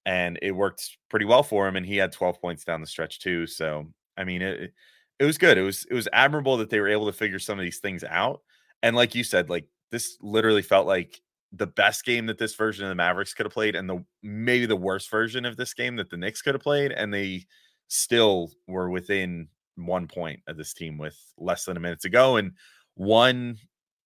And 0.06 0.38
it 0.42 0.52
worked 0.52 0.98
pretty 1.10 1.26
well 1.26 1.44
for 1.44 1.68
him. 1.68 1.76
And 1.76 1.86
he 1.86 1.98
had 1.98 2.12
12 2.12 2.40
points 2.40 2.64
down 2.64 2.82
the 2.82 2.88
stretch 2.88 3.20
too. 3.20 3.48
So 3.48 3.88
I 4.18 4.24
mean 4.24 4.42
it 4.42 4.74
it 5.20 5.26
was 5.26 5.38
good. 5.38 5.58
It 5.58 5.64
was 5.64 5.86
it 5.90 5.94
was 5.94 6.08
admirable 6.14 6.58
that 6.58 6.70
they 6.70 6.80
were 6.80 6.90
able 6.90 7.06
to 7.08 7.14
figure 7.14 7.40
some 7.40 7.58
of 7.58 7.64
these 7.64 7.80
things 7.80 8.04
out. 8.04 8.42
And 8.84 8.96
like 8.96 9.16
you 9.16 9.24
said, 9.24 9.50
like 9.50 9.68
this 9.92 10.18
literally 10.22 10.62
felt 10.62 10.88
like 10.88 11.22
the 11.54 11.68
best 11.68 12.04
game 12.06 12.26
that 12.26 12.38
this 12.38 12.56
version 12.56 12.86
of 12.86 12.90
the 12.90 12.96
Mavericks 12.96 13.34
could 13.34 13.46
have 13.46 13.54
played, 13.54 13.76
and 13.76 13.90
the 13.90 14.04
maybe 14.22 14.66
the 14.66 14.76
worst 14.76 15.10
version 15.10 15.46
of 15.46 15.58
this 15.58 15.74
game 15.74 15.96
that 15.96 16.10
the 16.10 16.18
Knicks 16.18 16.42
could 16.42 16.54
have 16.54 16.62
played, 16.62 16.92
and 16.92 17.14
they 17.14 17.46
still 17.88 18.52
were 18.68 18.90
within 18.90 19.48
one 19.76 20.08
point 20.08 20.40
of 20.48 20.58
this 20.58 20.74
team 20.74 20.98
with 20.98 21.18
less 21.38 21.66
than 21.66 21.78
a 21.78 21.80
minute 21.80 22.02
to 22.02 22.10
go, 22.10 22.36
and 22.36 22.52
one 22.96 23.58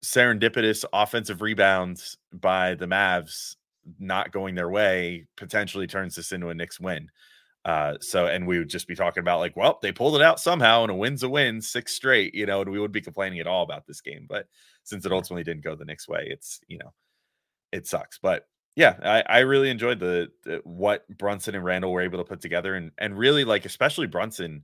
serendipitous 0.04 0.86
offensive 0.94 1.42
rebounds 1.42 2.18
by 2.32 2.76
the 2.76 2.86
Mavs 2.86 3.56
not 4.00 4.32
going 4.32 4.56
their 4.56 4.70
way 4.70 5.26
potentially 5.36 5.88
turns 5.88 6.16
this 6.16 6.32
into 6.32 6.50
a 6.50 6.54
Knicks 6.54 6.80
win. 6.80 7.10
Uh, 7.66 7.96
so, 8.00 8.28
and 8.28 8.48
we 8.48 8.58
would 8.58 8.70
just 8.70 8.88
be 8.88 8.96
talking 8.96 9.22
about 9.22 9.40
like, 9.40 9.56
well, 9.56 9.80
they 9.82 9.92
pulled 9.92 10.16
it 10.16 10.22
out 10.22 10.40
somehow, 10.40 10.84
and 10.84 10.92
a 10.92 10.96
win's 10.96 11.24
a 11.24 11.30
win, 11.30 11.62
six 11.62 11.94
straight, 11.94 12.34
you 12.34 12.46
know, 12.46 12.62
and 12.62 12.72
we 12.72 12.80
would 12.80 12.92
be 12.92 13.02
complaining 13.02 13.40
at 13.40 13.48
all 13.48 13.64
about 13.64 13.86
this 13.86 14.02
game. 14.02 14.26
But 14.30 14.48
since 14.84 15.06
it 15.06 15.12
ultimately 15.12 15.44
didn't 15.44 15.64
go 15.64 15.76
the 15.76 15.86
Knicks 15.86 16.08
way, 16.08 16.28
it's 16.30 16.62
you 16.68 16.78
know, 16.78 16.94
it 17.72 17.86
sucks. 17.86 18.18
But 18.18 18.48
yeah, 18.76 18.96
I, 19.04 19.24
I 19.28 19.40
really 19.40 19.70
enjoyed 19.70 20.00
the, 20.00 20.30
the, 20.46 20.62
what 20.64 21.06
Brunson 21.18 21.54
and 21.54 21.66
Randle 21.66 21.92
were 21.92 22.02
able 22.02 22.20
to 22.20 22.24
put 22.24 22.40
together, 22.42 22.76
and 22.76 22.92
and 22.98 23.18
really 23.18 23.44
like 23.44 23.66
especially 23.66 24.08
Brunson. 24.08 24.64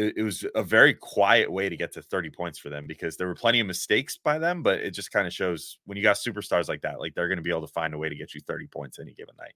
It, 0.00 0.14
it, 0.16 0.22
was 0.22 0.44
a 0.54 0.62
very 0.62 0.94
quiet 0.94 1.50
way 1.50 1.68
to 1.68 1.76
get 1.76 1.92
to 1.92 2.02
30 2.02 2.30
points 2.30 2.58
for 2.58 2.70
them 2.70 2.86
because 2.86 3.16
there 3.16 3.26
were 3.26 3.34
plenty 3.34 3.60
of 3.60 3.66
mistakes 3.66 4.16
by 4.16 4.38
them, 4.38 4.62
but 4.62 4.80
it 4.80 4.92
just 4.92 5.12
kind 5.12 5.26
of 5.26 5.32
shows 5.32 5.78
when 5.84 5.96
you 5.96 6.02
got 6.02 6.16
superstars 6.16 6.68
like 6.68 6.82
that, 6.82 7.00
like 7.00 7.14
they're 7.14 7.28
going 7.28 7.38
to 7.38 7.42
be 7.42 7.50
able 7.50 7.66
to 7.66 7.72
find 7.72 7.92
a 7.92 7.98
way 7.98 8.08
to 8.08 8.14
get 8.14 8.34
you 8.34 8.40
30 8.40 8.66
points 8.68 8.98
any 8.98 9.12
given 9.12 9.34
night. 9.38 9.54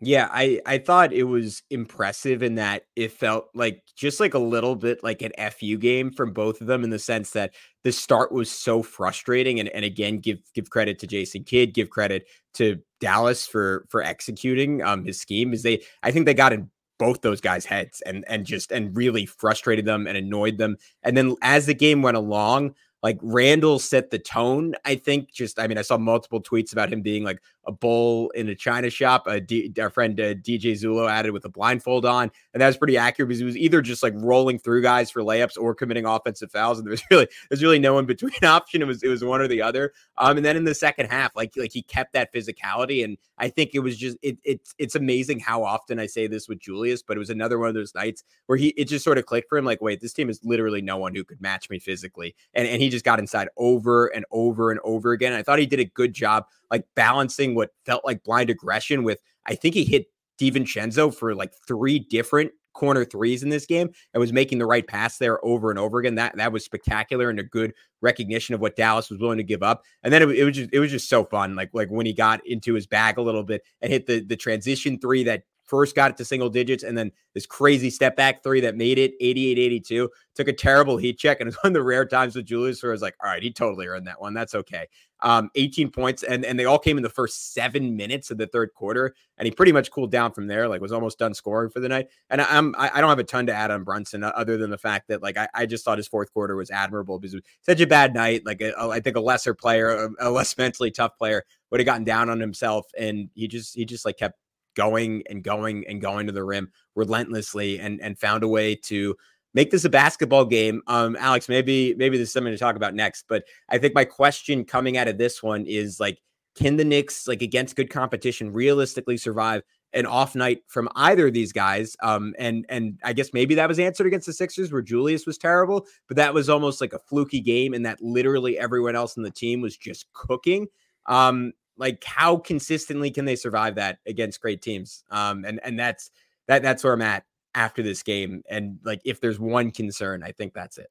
Yeah, 0.00 0.28
I 0.30 0.60
I 0.66 0.76
thought 0.76 1.14
it 1.14 1.24
was 1.24 1.62
impressive 1.70 2.42
in 2.42 2.56
that 2.56 2.82
it 2.96 3.12
felt 3.12 3.46
like 3.54 3.82
just 3.96 4.20
like 4.20 4.34
a 4.34 4.38
little 4.38 4.76
bit 4.76 5.02
like 5.02 5.22
an 5.22 5.32
FU 5.52 5.78
game 5.78 6.10
from 6.12 6.34
both 6.34 6.60
of 6.60 6.66
them 6.66 6.84
in 6.84 6.90
the 6.90 6.98
sense 6.98 7.30
that 7.30 7.54
the 7.82 7.92
start 7.92 8.30
was 8.30 8.50
so 8.50 8.82
frustrating 8.82 9.58
and 9.58 9.70
and 9.70 9.86
again 9.86 10.18
give 10.18 10.38
give 10.54 10.68
credit 10.68 10.98
to 10.98 11.06
Jason 11.06 11.44
Kidd, 11.44 11.72
give 11.72 11.88
credit 11.88 12.28
to 12.54 12.76
Dallas 13.00 13.46
for 13.46 13.86
for 13.88 14.02
executing 14.02 14.82
um 14.82 15.02
his 15.02 15.18
scheme 15.18 15.54
is 15.54 15.62
they 15.62 15.82
I 16.02 16.10
think 16.10 16.26
they 16.26 16.34
got 16.34 16.52
in 16.52 16.70
both 16.98 17.20
those 17.20 17.40
guys' 17.40 17.64
heads 17.64 18.00
and 18.02 18.24
and 18.28 18.44
just 18.46 18.72
and 18.72 18.96
really 18.96 19.26
frustrated 19.26 19.84
them 19.84 20.06
and 20.06 20.16
annoyed 20.16 20.58
them. 20.58 20.76
And 21.02 21.16
then 21.16 21.36
as 21.42 21.66
the 21.66 21.74
game 21.74 22.02
went 22.02 22.16
along, 22.16 22.74
like 23.02 23.18
Randle 23.22 23.78
set 23.78 24.10
the 24.10 24.18
tone. 24.18 24.74
I 24.84 24.96
think 24.96 25.30
just, 25.30 25.60
I 25.60 25.66
mean, 25.66 25.78
I 25.78 25.82
saw 25.82 25.96
multiple 25.96 26.42
tweets 26.42 26.72
about 26.72 26.92
him 26.92 27.02
being 27.02 27.22
like 27.22 27.40
a 27.66 27.72
bull 27.72 28.30
in 28.30 28.48
a 28.48 28.54
china 28.54 28.90
shop. 28.90 29.26
Our 29.26 29.90
friend 29.90 30.18
uh, 30.20 30.34
DJ 30.34 30.72
Zulo 30.72 31.10
added 31.10 31.32
with 31.32 31.44
a 31.44 31.48
blindfold 31.48 32.06
on, 32.06 32.30
and 32.54 32.60
that 32.60 32.66
was 32.66 32.76
pretty 32.76 32.96
accurate 32.96 33.28
because 33.28 33.40
he 33.40 33.44
was 33.44 33.56
either 33.56 33.82
just 33.82 34.02
like 34.02 34.14
rolling 34.16 34.58
through 34.58 34.82
guys 34.82 35.10
for 35.10 35.22
layups 35.22 35.58
or 35.58 35.74
committing 35.74 36.06
offensive 36.06 36.50
fouls, 36.50 36.78
and 36.78 36.86
there 36.86 36.92
was 36.92 37.02
really 37.10 37.28
there's 37.50 37.62
really 37.62 37.78
no 37.78 37.98
in 37.98 38.06
between 38.06 38.32
option. 38.44 38.82
It 38.82 38.86
was 38.86 39.02
it 39.02 39.08
was 39.08 39.24
one 39.24 39.40
or 39.40 39.48
the 39.48 39.62
other. 39.62 39.92
Um, 40.18 40.36
and 40.36 40.46
then 40.46 40.56
in 40.56 40.64
the 40.64 40.74
second 40.74 41.06
half, 41.06 41.34
like 41.36 41.52
like 41.56 41.72
he 41.72 41.82
kept 41.82 42.12
that 42.12 42.32
physicality, 42.32 43.04
and 43.04 43.18
I 43.38 43.48
think 43.48 43.70
it 43.74 43.80
was 43.80 43.96
just 43.96 44.16
it 44.22 44.38
it's 44.44 44.74
it's 44.78 44.94
amazing 44.94 45.40
how 45.40 45.64
often 45.64 45.98
I 45.98 46.06
say 46.06 46.26
this 46.26 46.48
with 46.48 46.58
Julius, 46.58 47.02
but 47.02 47.16
it 47.16 47.20
was 47.20 47.30
another 47.30 47.58
one 47.58 47.68
of 47.68 47.74
those 47.74 47.94
nights 47.94 48.24
where 48.46 48.58
he 48.58 48.68
it 48.68 48.86
just 48.86 49.04
sort 49.04 49.18
of 49.18 49.26
clicked 49.26 49.48
for 49.48 49.58
him. 49.58 49.64
Like, 49.64 49.82
wait, 49.82 50.00
this 50.00 50.12
team 50.12 50.30
is 50.30 50.40
literally 50.44 50.82
no 50.82 50.96
one 50.96 51.14
who 51.14 51.24
could 51.24 51.40
match 51.40 51.68
me 51.68 51.78
physically, 51.78 52.34
and 52.54 52.66
and 52.68 52.80
he 52.80 52.88
just 52.88 53.04
got 53.04 53.18
inside 53.18 53.48
over 53.56 54.06
and 54.06 54.24
over 54.30 54.70
and 54.70 54.80
over 54.84 55.12
again. 55.12 55.32
I 55.32 55.42
thought 55.42 55.58
he 55.58 55.66
did 55.66 55.80
a 55.80 55.84
good 55.84 56.14
job 56.14 56.46
like 56.70 56.84
balancing 56.94 57.54
what 57.54 57.70
felt 57.84 58.04
like 58.04 58.22
blind 58.24 58.50
aggression 58.50 59.02
with 59.04 59.20
I 59.46 59.54
think 59.54 59.74
he 59.74 59.84
hit 59.84 60.06
DiVincenzo 60.38 61.14
for 61.14 61.34
like 61.34 61.52
three 61.66 61.98
different 61.98 62.52
corner 62.76 63.04
threes 63.04 63.42
in 63.42 63.48
this 63.48 63.66
game 63.66 63.90
and 64.12 64.20
was 64.20 64.32
making 64.32 64.58
the 64.58 64.66
right 64.66 64.86
pass 64.86 65.18
there 65.18 65.44
over 65.44 65.70
and 65.70 65.78
over 65.78 65.98
again. 65.98 66.14
That 66.14 66.36
that 66.36 66.52
was 66.52 66.64
spectacular 66.64 67.30
and 67.30 67.40
a 67.40 67.42
good 67.42 67.72
recognition 68.02 68.54
of 68.54 68.60
what 68.60 68.76
Dallas 68.76 69.10
was 69.10 69.18
willing 69.18 69.38
to 69.38 69.44
give 69.44 69.62
up. 69.62 69.82
And 70.02 70.12
then 70.12 70.22
it, 70.22 70.30
it, 70.30 70.44
was 70.44 70.54
just 70.54 70.70
it 70.72 70.78
was 70.78 70.90
just 70.90 71.08
so 71.08 71.24
fun. 71.24 71.56
Like 71.56 71.70
like 71.72 71.88
when 71.88 72.06
he 72.06 72.12
got 72.12 72.46
into 72.46 72.74
his 72.74 72.86
bag 72.86 73.18
a 73.18 73.22
little 73.22 73.42
bit 73.42 73.62
and 73.80 73.90
hit 73.90 74.06
the 74.06 74.20
the 74.20 74.36
transition 74.36 75.00
three 75.00 75.24
that 75.24 75.42
first 75.64 75.96
got 75.96 76.12
it 76.12 76.16
to 76.16 76.24
single 76.24 76.48
digits 76.48 76.84
and 76.84 76.96
then 76.96 77.10
this 77.34 77.44
crazy 77.44 77.90
step 77.90 78.14
back 78.16 78.42
three 78.42 78.60
that 78.60 78.76
made 78.76 78.98
it 78.98 79.14
88 79.20 79.58
82 79.58 80.10
took 80.36 80.46
a 80.46 80.52
terrible 80.52 80.96
heat 80.96 81.18
check 81.18 81.40
and 81.40 81.48
it's 81.48 81.62
one 81.62 81.70
of 81.70 81.74
the 81.74 81.82
rare 81.82 82.06
times 82.06 82.36
with 82.36 82.46
Julius 82.46 82.80
where 82.82 82.92
I 82.92 82.94
was 82.94 83.02
like 83.02 83.16
all 83.22 83.28
right 83.28 83.42
he 83.42 83.52
totally 83.52 83.88
earned 83.88 84.06
that 84.06 84.20
one 84.20 84.32
that's 84.32 84.54
okay 84.54 84.86
um 85.20 85.50
18 85.54 85.90
points 85.90 86.22
and 86.22 86.44
and 86.44 86.58
they 86.58 86.66
all 86.66 86.78
came 86.78 86.96
in 86.96 87.02
the 87.02 87.08
first 87.08 87.54
7 87.54 87.96
minutes 87.96 88.30
of 88.30 88.38
the 88.38 88.46
third 88.46 88.74
quarter 88.74 89.14
and 89.38 89.46
he 89.46 89.50
pretty 89.50 89.72
much 89.72 89.90
cooled 89.90 90.10
down 90.10 90.32
from 90.32 90.46
there 90.46 90.68
like 90.68 90.80
was 90.80 90.92
almost 90.92 91.18
done 91.18 91.32
scoring 91.32 91.70
for 91.70 91.80
the 91.80 91.88
night 91.88 92.08
and 92.28 92.42
I, 92.42 92.46
I'm 92.50 92.74
I 92.78 93.00
don't 93.00 93.08
have 93.08 93.18
a 93.18 93.24
ton 93.24 93.46
to 93.46 93.54
add 93.54 93.70
on 93.70 93.82
Brunson 93.82 94.22
uh, 94.22 94.32
other 94.36 94.58
than 94.58 94.70
the 94.70 94.78
fact 94.78 95.08
that 95.08 95.22
like 95.22 95.36
I, 95.36 95.48
I 95.54 95.66
just 95.66 95.84
thought 95.84 95.98
his 95.98 96.08
fourth 96.08 96.32
quarter 96.32 96.54
was 96.54 96.70
admirable 96.70 97.18
because 97.18 97.34
it 97.34 97.38
was 97.38 97.44
such 97.62 97.80
a 97.80 97.86
bad 97.86 98.14
night 98.14 98.44
like 98.44 98.60
a, 98.60 98.72
a, 98.72 98.90
I 98.90 99.00
think 99.00 99.16
a 99.16 99.20
lesser 99.20 99.54
player 99.54 99.88
a, 100.20 100.28
a 100.28 100.30
less 100.30 100.56
mentally 100.58 100.90
tough 100.90 101.16
player 101.16 101.44
would 101.70 101.80
have 101.80 101.86
gotten 101.86 102.04
down 102.04 102.28
on 102.28 102.38
himself 102.38 102.86
and 102.98 103.30
he 103.34 103.48
just 103.48 103.74
he 103.74 103.84
just 103.84 104.04
like 104.04 104.18
kept 104.18 104.38
going 104.74 105.22
and 105.28 105.42
going 105.42 105.84
and 105.88 106.00
going 106.00 106.26
to 106.26 106.32
the 106.32 106.44
rim 106.44 106.70
relentlessly 106.94 107.80
and 107.80 108.00
and 108.00 108.18
found 108.18 108.44
a 108.44 108.48
way 108.48 108.74
to 108.74 109.16
make 109.56 109.70
this 109.70 109.86
a 109.86 109.88
basketball 109.88 110.44
game. 110.44 110.82
Um, 110.86 111.16
Alex, 111.18 111.48
maybe 111.48 111.94
maybe 111.96 112.18
this 112.18 112.28
is 112.28 112.32
something 112.32 112.52
to 112.52 112.58
talk 112.58 112.76
about 112.76 112.94
next, 112.94 113.24
but 113.26 113.44
I 113.70 113.78
think 113.78 113.94
my 113.94 114.04
question 114.04 114.64
coming 114.64 114.98
out 114.98 115.08
of 115.08 115.16
this 115.16 115.42
one 115.42 115.64
is 115.66 115.98
like, 115.98 116.20
can 116.54 116.76
the 116.76 116.84
Knicks, 116.84 117.26
like 117.26 117.42
against 117.42 117.74
good 117.74 117.90
competition, 117.90 118.52
realistically 118.52 119.16
survive 119.16 119.62
an 119.94 120.04
off 120.04 120.34
night 120.34 120.58
from 120.68 120.90
either 120.94 121.28
of 121.28 121.32
these 121.32 121.52
guys? 121.52 121.96
Um, 122.02 122.34
and 122.38 122.66
and 122.68 123.00
I 123.02 123.14
guess 123.14 123.32
maybe 123.32 123.54
that 123.54 123.68
was 123.68 123.78
answered 123.78 124.06
against 124.06 124.26
the 124.26 124.34
Sixers 124.34 124.70
where 124.70 124.82
Julius 124.82 125.26
was 125.26 125.38
terrible, 125.38 125.86
but 126.06 126.18
that 126.18 126.34
was 126.34 126.50
almost 126.50 126.82
like 126.82 126.92
a 126.92 126.98
fluky 126.98 127.40
game, 127.40 127.72
and 127.72 127.84
that 127.86 128.02
literally 128.02 128.58
everyone 128.58 128.94
else 128.94 129.16
in 129.16 129.22
the 129.22 129.30
team 129.30 129.62
was 129.62 129.76
just 129.76 130.06
cooking. 130.12 130.68
Um, 131.06 131.52
like 131.78 132.04
how 132.04 132.36
consistently 132.36 133.10
can 133.10 133.24
they 133.24 133.36
survive 133.36 133.76
that 133.76 134.00
against 134.06 134.42
great 134.42 134.60
teams? 134.60 135.02
Um, 135.10 135.46
and 135.46 135.60
and 135.64 135.78
that's 135.78 136.10
that 136.46 136.62
that's 136.62 136.84
where 136.84 136.92
I'm 136.92 137.02
at 137.02 137.24
after 137.56 137.82
this 137.82 138.04
game. 138.04 138.42
And 138.48 138.78
like 138.84 139.00
if 139.04 139.20
there's 139.20 139.40
one 139.40 139.72
concern, 139.72 140.22
I 140.22 140.30
think 140.30 140.54
that's 140.54 140.78
it. 140.78 140.90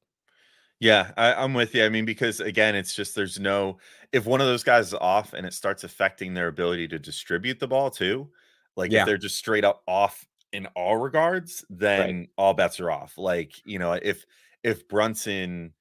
Yeah, 0.82 1.12
I, 1.16 1.42
am 1.42 1.54
with 1.54 1.74
you. 1.74 1.86
I 1.86 1.90
mean, 1.90 2.04
because 2.04 2.42
again, 2.42 2.76
it's 2.76 2.94
just 2.94 3.16
there's 3.16 3.40
no 3.40 3.78
if 4.12 4.26
one 4.26 4.42
of 4.42 4.48
those 4.48 4.64
guys 4.64 4.88
is 4.88 4.94
off 4.96 5.32
and 5.32 5.48
it 5.48 5.54
starts 5.54 5.86
affecting 5.86 6.34
their 6.34 6.50
ability 6.50 6.90
to 6.90 7.00
distribute 7.00 7.60
the 7.60 7.68
ball 7.68 7.90
too, 7.90 8.30
like 8.76 8.92
yeah. 8.92 9.02
if 9.02 9.06
they're 9.06 9.18
just 9.18 9.38
straight 9.38 9.64
up 9.64 9.84
off 9.88 10.28
in 10.52 10.66
all 10.76 10.98
regards, 10.98 11.64
then 11.70 12.18
right. 12.18 12.30
all 12.38 12.54
bets 12.54 12.80
are 12.82 12.92
off. 12.92 13.18
Like, 13.18 13.54
you 13.66 13.80
know, 13.80 13.94
if 13.94 14.26
if 14.64 14.88
Brunson 14.90 15.72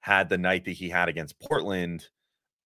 had 0.00 0.28
the 0.28 0.38
night 0.38 0.66
that 0.66 0.72
he 0.72 0.88
had 0.88 1.08
against 1.08 1.40
Portland, 1.40 2.06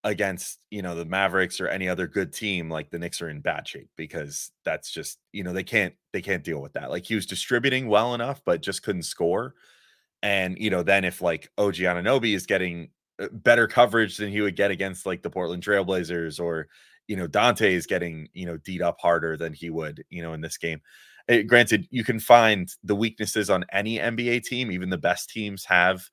against 0.04 0.60
you 0.70 0.82
know 0.82 0.94
the 0.94 1.04
Mavericks 1.04 1.60
or 1.60 1.68
any 1.68 1.88
other 1.88 2.06
good 2.06 2.32
team, 2.32 2.70
like 2.70 2.90
the 2.90 2.98
Knicks 2.98 3.20
are 3.20 3.28
in 3.28 3.40
bad 3.40 3.66
shape 3.66 3.88
because 3.96 4.52
that's 4.64 4.90
just 4.90 5.18
you 5.32 5.42
know 5.42 5.52
they 5.52 5.64
can't 5.64 5.94
they 6.12 6.22
can't 6.22 6.44
deal 6.44 6.60
with 6.60 6.72
that. 6.74 6.90
Like 6.90 7.04
he 7.04 7.14
was 7.14 7.26
distributing 7.26 7.88
well 7.88 8.14
enough, 8.14 8.42
but 8.44 8.62
just 8.62 8.82
couldn't 8.82 9.02
score. 9.02 9.54
And 10.22 10.56
you 10.58 10.70
know 10.70 10.82
then 10.82 11.04
if 11.04 11.20
like 11.20 11.50
OG 11.58 11.76
Anunoby 11.76 12.34
is 12.34 12.46
getting 12.46 12.90
uh, 13.20 13.28
better 13.32 13.66
coverage 13.66 14.16
than 14.16 14.30
he 14.30 14.40
would 14.40 14.56
get 14.56 14.70
against 14.70 15.06
like 15.06 15.22
the 15.22 15.30
Portland 15.30 15.62
Trailblazers 15.62 16.40
or 16.40 16.68
you 17.08 17.16
know 17.16 17.26
Dante 17.26 17.74
is 17.74 17.86
getting 17.86 18.28
you 18.34 18.46
know 18.46 18.56
deed 18.58 18.82
up 18.82 18.98
harder 19.00 19.36
than 19.36 19.52
he 19.52 19.70
would 19.70 20.04
you 20.10 20.22
know 20.22 20.32
in 20.32 20.40
this 20.40 20.58
game. 20.58 20.80
It, 21.26 21.42
granted, 21.46 21.86
you 21.90 22.04
can 22.04 22.20
find 22.20 22.72
the 22.82 22.96
weaknesses 22.96 23.50
on 23.50 23.66
any 23.70 23.98
NBA 23.98 24.44
team. 24.44 24.70
Even 24.72 24.88
the 24.88 24.96
best 24.96 25.28
teams 25.28 25.64
have 25.66 26.08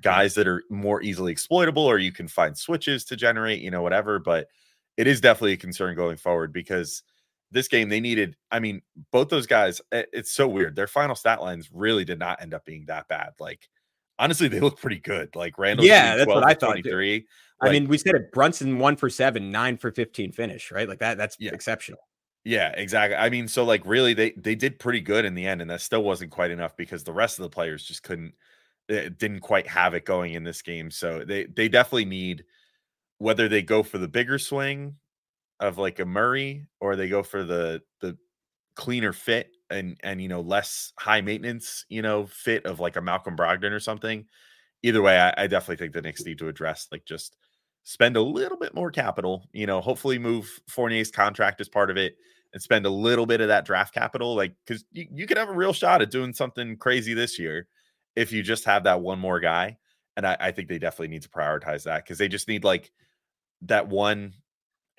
guys 0.00 0.34
that 0.34 0.48
are 0.48 0.64
more 0.70 1.02
easily 1.02 1.32
exploitable, 1.32 1.84
or 1.84 1.98
you 1.98 2.12
can 2.12 2.28
find 2.28 2.56
switches 2.56 3.04
to 3.06 3.16
generate, 3.16 3.60
you 3.60 3.70
know, 3.70 3.82
whatever. 3.82 4.18
But 4.18 4.48
it 4.96 5.06
is 5.06 5.20
definitely 5.20 5.52
a 5.52 5.58
concern 5.58 5.96
going 5.96 6.16
forward 6.16 6.52
because 6.52 7.02
this 7.50 7.68
game 7.68 7.88
they 7.88 8.00
needed. 8.00 8.36
I 8.50 8.60
mean, 8.60 8.82
both 9.12 9.28
those 9.28 9.46
guys. 9.46 9.80
It's 9.92 10.32
so 10.32 10.48
weird. 10.48 10.76
Their 10.76 10.86
final 10.86 11.14
stat 11.14 11.40
lines 11.40 11.70
really 11.72 12.04
did 12.04 12.18
not 12.18 12.42
end 12.42 12.54
up 12.54 12.64
being 12.64 12.86
that 12.86 13.08
bad. 13.08 13.32
Like 13.38 13.68
honestly, 14.20 14.48
they 14.48 14.60
look 14.60 14.78
pretty 14.80 15.00
good. 15.00 15.34
Like 15.34 15.58
Randle, 15.58 15.84
yeah, 15.84 16.16
that's 16.16 16.28
what 16.28 16.44
I 16.44 16.54
thought. 16.54 16.78
Three. 16.84 17.26
Like, 17.60 17.70
I 17.70 17.72
mean, 17.72 17.88
we 17.88 17.98
said 17.98 18.14
it. 18.14 18.32
Brunson 18.32 18.78
one 18.78 18.96
for 18.96 19.10
seven, 19.10 19.50
nine 19.50 19.76
for 19.76 19.90
fifteen 19.90 20.30
finish, 20.30 20.70
right? 20.70 20.88
Like 20.88 21.00
that. 21.00 21.18
That's 21.18 21.36
yeah. 21.40 21.52
exceptional. 21.52 22.00
Yeah, 22.44 22.68
exactly. 22.68 23.16
I 23.16 23.28
mean, 23.28 23.48
so 23.48 23.64
like 23.64 23.82
really, 23.84 24.14
they 24.14 24.30
they 24.32 24.54
did 24.54 24.78
pretty 24.78 25.00
good 25.00 25.24
in 25.24 25.34
the 25.34 25.46
end, 25.46 25.60
and 25.60 25.70
that 25.70 25.80
still 25.80 26.02
wasn't 26.02 26.30
quite 26.30 26.50
enough 26.50 26.76
because 26.76 27.04
the 27.04 27.12
rest 27.12 27.38
of 27.38 27.42
the 27.42 27.50
players 27.50 27.84
just 27.84 28.02
couldn't, 28.02 28.34
Eh, 28.90 29.08
didn't 29.16 29.40
quite 29.40 29.68
have 29.68 29.94
it 29.94 30.04
going 30.04 30.34
in 30.34 30.42
this 30.42 30.62
game. 30.62 30.90
So 30.90 31.24
they 31.24 31.44
they 31.44 31.68
definitely 31.68 32.06
need 32.06 32.44
whether 33.18 33.48
they 33.48 33.62
go 33.62 33.82
for 33.82 33.98
the 33.98 34.08
bigger 34.08 34.38
swing 34.38 34.96
of 35.60 35.78
like 35.78 36.00
a 36.00 36.04
Murray 36.04 36.66
or 36.80 36.96
they 36.96 37.08
go 37.08 37.22
for 37.22 37.44
the 37.44 37.82
the 38.00 38.18
cleaner 38.74 39.12
fit 39.12 39.50
and 39.70 39.96
and 40.02 40.20
you 40.20 40.28
know 40.28 40.40
less 40.40 40.92
high 40.98 41.20
maintenance 41.20 41.84
you 41.88 42.02
know 42.02 42.26
fit 42.26 42.66
of 42.66 42.80
like 42.80 42.96
a 42.96 43.00
Malcolm 43.00 43.36
Brogdon 43.36 43.70
or 43.70 43.80
something. 43.80 44.26
Either 44.82 45.02
way, 45.02 45.18
I, 45.18 45.44
I 45.44 45.46
definitely 45.46 45.76
think 45.76 45.92
the 45.92 46.02
Knicks 46.02 46.22
mm. 46.22 46.26
need 46.26 46.38
to 46.38 46.48
address 46.48 46.88
like 46.90 47.04
just 47.04 47.36
spend 47.84 48.16
a 48.16 48.22
little 48.22 48.58
bit 48.58 48.74
more 48.74 48.90
capital. 48.90 49.48
You 49.52 49.66
know, 49.66 49.80
hopefully 49.80 50.18
move 50.18 50.50
Fournier's 50.68 51.12
contract 51.12 51.60
as 51.60 51.68
part 51.68 51.90
of 51.90 51.96
it 51.96 52.16
and 52.52 52.60
spend 52.60 52.86
a 52.86 52.90
little 52.90 53.26
bit 53.26 53.40
of 53.40 53.48
that 53.48 53.64
draft 53.64 53.94
capital, 53.94 54.34
like 54.34 54.52
because 54.66 54.84
you, 54.90 55.06
you 55.12 55.26
could 55.28 55.38
have 55.38 55.48
a 55.48 55.54
real 55.54 55.72
shot 55.72 56.02
at 56.02 56.10
doing 56.10 56.32
something 56.32 56.76
crazy 56.76 57.14
this 57.14 57.38
year 57.38 57.68
if 58.16 58.32
you 58.32 58.42
just 58.42 58.64
have 58.64 58.84
that 58.84 59.00
one 59.00 59.18
more 59.18 59.40
guy. 59.40 59.78
And 60.16 60.26
I, 60.26 60.36
I 60.38 60.50
think 60.50 60.68
they 60.68 60.78
definitely 60.78 61.08
need 61.08 61.22
to 61.22 61.28
prioritize 61.28 61.84
that 61.84 62.04
because 62.04 62.18
they 62.18 62.28
just 62.28 62.48
need 62.48 62.64
like 62.64 62.90
that 63.62 63.88
one 63.88 64.34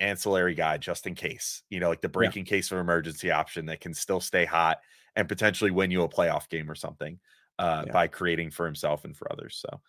ancillary 0.00 0.54
guy 0.54 0.78
just 0.78 1.06
in 1.06 1.14
case, 1.14 1.62
you 1.70 1.80
know, 1.80 1.88
like 1.88 2.00
the 2.00 2.08
breaking 2.08 2.44
yeah. 2.46 2.50
case 2.50 2.72
of 2.72 2.78
emergency 2.78 3.30
option 3.30 3.66
that 3.66 3.80
can 3.80 3.94
still 3.94 4.20
stay 4.20 4.44
hot 4.44 4.80
and 5.14 5.28
potentially 5.28 5.70
win 5.70 5.90
you 5.90 6.02
a 6.02 6.08
playoff 6.08 6.48
game 6.48 6.70
or 6.70 6.74
something 6.74 7.18
uh, 7.58 7.84
yeah. 7.86 7.92
by 7.92 8.06
creating 8.06 8.50
for 8.50 8.66
himself 8.66 9.04
and 9.04 9.16
for 9.16 9.30
others. 9.30 9.62
So 9.62 9.80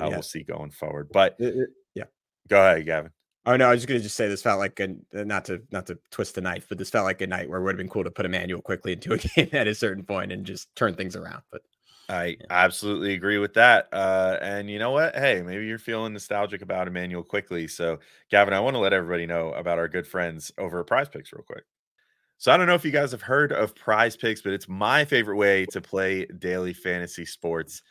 uh, 0.00 0.04
yeah. 0.04 0.08
we'll 0.08 0.22
see 0.22 0.42
going 0.42 0.70
forward. 0.70 1.08
But 1.12 1.36
it, 1.38 1.56
it, 1.56 1.68
yeah, 1.94 2.04
go 2.48 2.60
ahead, 2.60 2.86
Gavin. 2.86 3.10
Oh 3.46 3.56
no, 3.56 3.68
I 3.68 3.70
was 3.70 3.80
just 3.80 3.88
gonna 3.88 4.00
just 4.00 4.16
say 4.16 4.28
this 4.28 4.42
felt 4.42 4.58
like 4.58 4.78
a 4.80 4.90
uh, 5.18 5.24
not 5.24 5.46
to 5.46 5.62
not 5.70 5.86
to 5.86 5.98
twist 6.10 6.34
the 6.34 6.40
knife, 6.40 6.66
but 6.68 6.76
this 6.76 6.90
felt 6.90 7.06
like 7.06 7.22
a 7.22 7.26
night 7.26 7.48
where 7.48 7.60
it 7.60 7.62
would 7.62 7.72
have 7.72 7.78
been 7.78 7.88
cool 7.88 8.04
to 8.04 8.10
put 8.10 8.26
Immanuel 8.26 8.60
Quickley 8.60 8.92
into 8.92 9.14
a 9.14 9.18
game 9.36 9.48
at 9.52 9.66
a 9.66 9.74
certain 9.74 10.04
point 10.04 10.32
and 10.32 10.44
just 10.44 10.74
turn 10.76 10.94
things 10.94 11.16
around. 11.16 11.42
But 11.50 11.62
I 12.08 12.24
yeah. 12.26 12.46
absolutely 12.50 13.12
agree 13.14 13.38
with 13.38 13.54
that. 13.54 13.88
Uh, 13.92 14.38
and 14.40 14.70
you 14.70 14.78
know 14.78 14.90
what? 14.92 15.14
Hey, 15.14 15.42
maybe 15.42 15.66
you're 15.66 15.78
feeling 15.78 16.14
nostalgic 16.14 16.62
about 16.62 16.88
Immanuel 16.88 17.22
Quickley. 17.22 17.68
So, 17.68 17.98
Gavin, 18.30 18.54
I 18.54 18.60
want 18.60 18.74
to 18.74 18.80
let 18.80 18.92
everybody 18.92 19.26
know 19.26 19.52
about 19.52 19.78
our 19.78 19.88
good 19.88 20.06
friends 20.06 20.50
over 20.58 20.80
at 20.80 20.86
Prize 20.86 21.08
Picks 21.08 21.32
real 21.32 21.42
quick. 21.42 21.64
So, 22.38 22.50
I 22.50 22.56
don't 22.56 22.66
know 22.66 22.74
if 22.74 22.84
you 22.84 22.90
guys 22.90 23.10
have 23.10 23.22
heard 23.22 23.52
of 23.52 23.74
Prize 23.74 24.16
Picks, 24.16 24.40
but 24.40 24.52
it's 24.52 24.68
my 24.68 25.04
favorite 25.04 25.36
way 25.36 25.66
to 25.66 25.80
play 25.80 26.24
daily 26.38 26.72
fantasy 26.72 27.26
sports. 27.26 27.82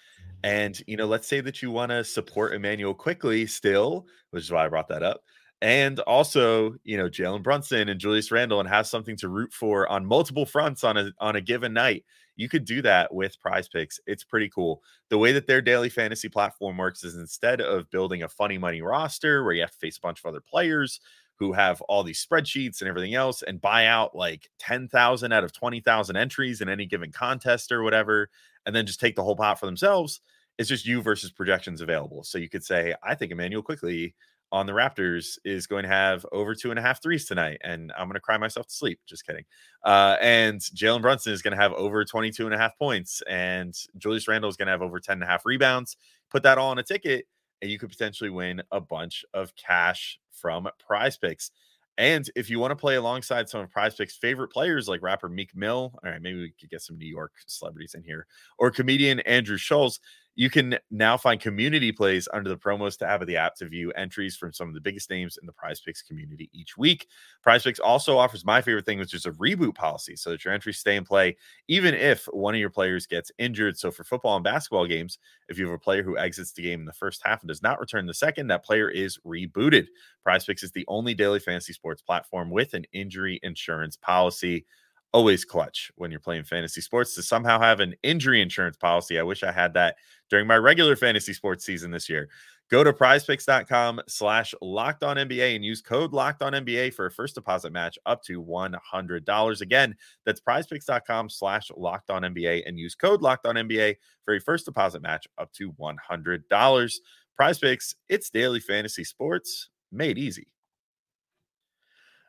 And 0.43 0.81
you 0.87 0.97
know, 0.97 1.05
let's 1.05 1.27
say 1.27 1.41
that 1.41 1.61
you 1.61 1.71
want 1.71 1.91
to 1.91 2.03
support 2.03 2.53
Immanuel 2.53 2.93
Quickley 2.93 3.45
still, 3.45 4.07
which 4.31 4.43
is 4.43 4.51
why 4.51 4.65
I 4.65 4.69
brought 4.69 4.87
that 4.87 5.03
up 5.03 5.21
and 5.61 5.99
also 6.01 6.75
you 6.83 6.97
know 6.97 7.09
Jalen 7.09 7.41
Brunson 7.41 7.89
and 7.89 7.99
Julius 7.99 8.31
Randle 8.31 8.59
and 8.59 8.69
have 8.69 8.87
something 8.87 9.15
to 9.17 9.29
root 9.29 9.51
for 9.51 9.87
on 9.87 10.05
multiple 10.05 10.45
fronts 10.45 10.83
on 10.83 10.97
a 10.97 11.11
on 11.19 11.35
a 11.35 11.41
given 11.41 11.73
night. 11.73 12.05
You 12.37 12.47
could 12.47 12.63
do 12.63 12.81
that 12.83 13.13
with 13.13 13.39
Prize 13.41 13.67
Picks. 13.67 13.99
It's 14.07 14.23
pretty 14.23 14.49
cool. 14.49 14.81
The 15.09 15.17
way 15.17 15.33
that 15.33 15.47
their 15.47 15.61
daily 15.61 15.89
fantasy 15.89 16.29
platform 16.29 16.77
works 16.77 17.03
is 17.03 17.17
instead 17.17 17.59
of 17.59 17.89
building 17.89 18.23
a 18.23 18.29
funny 18.29 18.57
money 18.57 18.81
roster 18.81 19.43
where 19.43 19.53
you 19.53 19.61
have 19.61 19.71
to 19.71 19.77
face 19.77 19.97
a 19.97 20.01
bunch 20.01 20.19
of 20.19 20.25
other 20.27 20.39
players 20.39 21.01
who 21.39 21.51
have 21.51 21.81
all 21.81 22.03
these 22.03 22.25
spreadsheets 22.25 22.79
and 22.79 22.87
everything 22.87 23.15
else 23.15 23.43
and 23.43 23.61
buy 23.61 23.87
out 23.87 24.15
like 24.15 24.49
10,000 24.59 25.31
out 25.31 25.43
of 25.43 25.53
20,000 25.53 26.15
entries 26.15 26.61
in 26.61 26.69
any 26.69 26.85
given 26.85 27.11
contest 27.11 27.71
or 27.71 27.83
whatever 27.83 28.29
and 28.65 28.75
then 28.75 28.85
just 28.85 28.99
take 28.99 29.15
the 29.15 29.23
whole 29.23 29.35
pot 29.35 29.59
for 29.59 29.65
themselves. 29.65 30.21
It's 30.57 30.69
just 30.69 30.85
you 30.85 31.01
versus 31.01 31.31
projections 31.31 31.81
available. 31.81 32.23
So 32.23 32.37
you 32.37 32.49
could 32.49 32.63
say, 32.63 32.95
I 33.03 33.13
think 33.13 33.31
Immanuel 33.31 33.61
Quickley 33.61 34.15
on 34.51 34.65
the 34.65 34.73
Raptors 34.73 35.37
is 35.43 35.67
going 35.67 35.83
to 35.83 35.89
have 35.89 36.25
over 36.31 36.55
two 36.55 36.69
and 36.69 36.79
a 36.79 36.81
half 36.81 37.01
threes 37.01 37.25
tonight, 37.25 37.59
and 37.63 37.91
I'm 37.97 38.07
going 38.07 38.15
to 38.15 38.21
cry 38.21 38.37
myself 38.37 38.67
to 38.67 38.73
sleep. 38.73 38.99
Just 39.05 39.25
kidding. 39.25 39.43
Uh, 39.83 40.15
and 40.21 40.59
Jalen 40.61 41.01
Brunson 41.01 41.33
is 41.33 41.41
going 41.41 41.55
to 41.55 41.61
have 41.61 41.73
over 41.73 42.03
22 42.05 42.45
and 42.45 42.55
a 42.55 42.57
half 42.57 42.77
points, 42.77 43.21
and 43.29 43.75
Julius 43.97 44.27
Randle 44.27 44.49
is 44.49 44.57
going 44.57 44.67
to 44.67 44.71
have 44.71 44.81
over 44.81 44.99
10 44.99 45.13
and 45.13 45.23
a 45.23 45.27
half 45.27 45.45
rebounds. 45.45 45.97
Put 46.29 46.43
that 46.43 46.57
all 46.57 46.71
on 46.71 46.79
a 46.79 46.83
ticket, 46.83 47.25
and 47.61 47.69
you 47.69 47.77
could 47.77 47.89
potentially 47.89 48.29
win 48.29 48.61
a 48.71 48.79
bunch 48.79 49.25
of 49.33 49.53
cash 49.55 50.19
from 50.31 50.67
prize 50.79 51.17
picks. 51.17 51.51
And 51.97 52.29
if 52.35 52.49
you 52.49 52.59
want 52.59 52.71
to 52.71 52.75
play 52.75 52.95
alongside 52.95 53.49
some 53.49 53.61
of 53.61 53.71
Prize 53.71 53.95
Picks' 53.95 54.15
favorite 54.15 54.49
players 54.49 54.87
like 54.87 55.01
rapper 55.01 55.29
Meek 55.29 55.55
Mill, 55.55 55.91
all 55.95 56.11
right, 56.11 56.21
maybe 56.21 56.39
we 56.39 56.51
could 56.51 56.69
get 56.69 56.81
some 56.81 56.97
New 56.97 57.07
York 57.07 57.31
celebrities 57.47 57.95
in 57.95 58.03
here, 58.03 58.27
or 58.59 58.69
comedian 58.69 59.19
Andrew 59.21 59.57
Schulz, 59.57 59.99
you 60.37 60.51
can 60.51 60.77
now 60.91 61.17
find 61.17 61.41
community 61.41 61.91
plays 61.91 62.27
under 62.31 62.47
the 62.47 62.55
promos 62.55 62.95
tab 62.95 63.21
of 63.21 63.27
the 63.27 63.35
app 63.35 63.55
to 63.55 63.67
view 63.67 63.91
entries 63.93 64.37
from 64.37 64.53
some 64.53 64.67
of 64.67 64.75
the 64.75 64.79
biggest 64.79 65.09
names 65.09 65.39
in 65.41 65.47
the 65.47 65.51
Prize 65.51 65.81
Picks 65.81 66.03
community 66.03 66.47
each 66.53 66.77
week. 66.77 67.07
Prize 67.41 67.63
Picks 67.63 67.79
also 67.79 68.19
offers 68.19 68.45
my 68.45 68.61
favorite 68.61 68.85
thing, 68.85 68.99
which 68.99 69.15
is 69.15 69.25
a 69.25 69.31
reboot 69.31 69.73
policy, 69.73 70.15
so 70.15 70.29
that 70.29 70.45
your 70.45 70.53
entries 70.53 70.77
stay 70.77 70.95
in 70.95 71.03
play 71.03 71.35
even 71.67 71.95
if 71.95 72.25
one 72.25 72.53
of 72.53 72.59
your 72.59 72.69
players 72.69 73.07
gets 73.07 73.31
injured. 73.39 73.79
So 73.79 73.89
for 73.89 74.03
football 74.03 74.35
and 74.35 74.43
basketball 74.43 74.85
games, 74.85 75.17
if 75.49 75.57
you 75.57 75.65
have 75.65 75.73
a 75.73 75.79
player 75.79 76.03
who 76.03 76.19
exits 76.19 76.51
the 76.51 76.61
game 76.61 76.81
in 76.81 76.85
the 76.85 76.93
first 76.93 77.21
half 77.25 77.41
and 77.41 77.47
does 77.47 77.63
not 77.63 77.79
return 77.79 78.05
the 78.05 78.13
second, 78.13 78.45
that 78.47 78.63
player 78.63 78.89
is 78.89 79.17
rebooted. 79.25 79.87
Prize 80.23 80.45
Picks 80.45 80.61
is 80.61 80.71
the 80.71 80.85
only 80.87 81.15
daily 81.15 81.39
fantasy 81.39 81.73
sports 81.73 82.03
platform 82.03 82.51
with 82.51 82.75
an 82.75 82.85
injury 82.93 83.39
insurance 83.41 83.97
policy 83.97 84.67
always 85.13 85.45
clutch 85.45 85.91
when 85.95 86.11
you're 86.11 86.19
playing 86.19 86.43
fantasy 86.43 86.81
sports 86.81 87.15
to 87.15 87.23
somehow 87.23 87.59
have 87.59 87.79
an 87.79 87.95
injury 88.03 88.41
insurance 88.41 88.77
policy. 88.77 89.17
I 89.19 89.23
wish 89.23 89.43
I 89.43 89.51
had 89.51 89.73
that 89.73 89.95
during 90.29 90.47
my 90.47 90.57
regular 90.57 90.95
fantasy 90.95 91.33
sports 91.33 91.65
season 91.65 91.91
this 91.91 92.09
year. 92.09 92.29
Go 92.69 92.83
to 92.83 92.91
prizepicks.com 92.91 94.01
slash 94.09 94.53
locked 94.61 95.01
on 95.03 95.15
NBA 95.15 95.55
and 95.55 95.63
use 95.63 95.81
code 95.81 96.11
locked 96.11 96.41
on 96.41 96.51
NBA 96.51 96.93
for 96.93 97.05
a 97.05 97.11
first 97.11 97.35
deposit 97.35 97.71
match 97.71 97.97
up 98.05 98.21
to 98.23 98.43
$100. 98.43 99.61
Again, 99.61 99.95
that's 100.25 100.41
prizepicks.com 100.41 101.29
slash 101.29 101.71
locked 101.77 102.09
on 102.09 102.23
NBA 102.23 102.63
and 102.67 102.77
use 102.77 102.93
code 102.93 103.21
locked 103.21 103.45
on 103.45 103.55
NBA 103.55 103.95
for 104.25 104.35
a 104.35 104.41
first 104.41 104.65
deposit 104.65 105.01
match 105.01 105.25
up 105.37 105.53
to 105.53 105.71
$100. 105.73 106.93
Prize 107.37 107.59
Picks, 107.59 107.95
it's 108.09 108.29
daily 108.29 108.59
fantasy 108.59 109.05
sports 109.05 109.69
made 109.91 110.17
easy. 110.17 110.47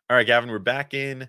All 0.09 0.17
right, 0.17 0.27
Gavin, 0.27 0.51
we're 0.51 0.59
back 0.61 0.95
in 0.95 1.29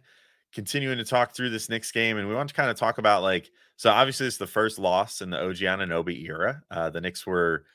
continuing 0.53 0.97
to 0.97 1.05
talk 1.05 1.35
through 1.35 1.49
this 1.49 1.69
next 1.69 1.91
game, 1.91 2.17
and 2.17 2.27
we 2.27 2.35
want 2.35 2.49
to 2.49 2.55
kind 2.55 2.69
of 2.69 2.77
talk 2.77 2.97
about 2.97 3.23
like 3.23 3.51
so. 3.77 3.89
Obviously, 3.89 4.27
it's 4.27 4.37
the 4.37 4.47
first 4.47 4.79
loss 4.79 5.21
in 5.21 5.29
the 5.29 5.41
OG 5.41 5.57
Anunoby 5.57 6.23
era. 6.25 6.61
Uh, 6.69 6.89
the 6.89 7.01
Knicks 7.01 7.25
were 7.25 7.65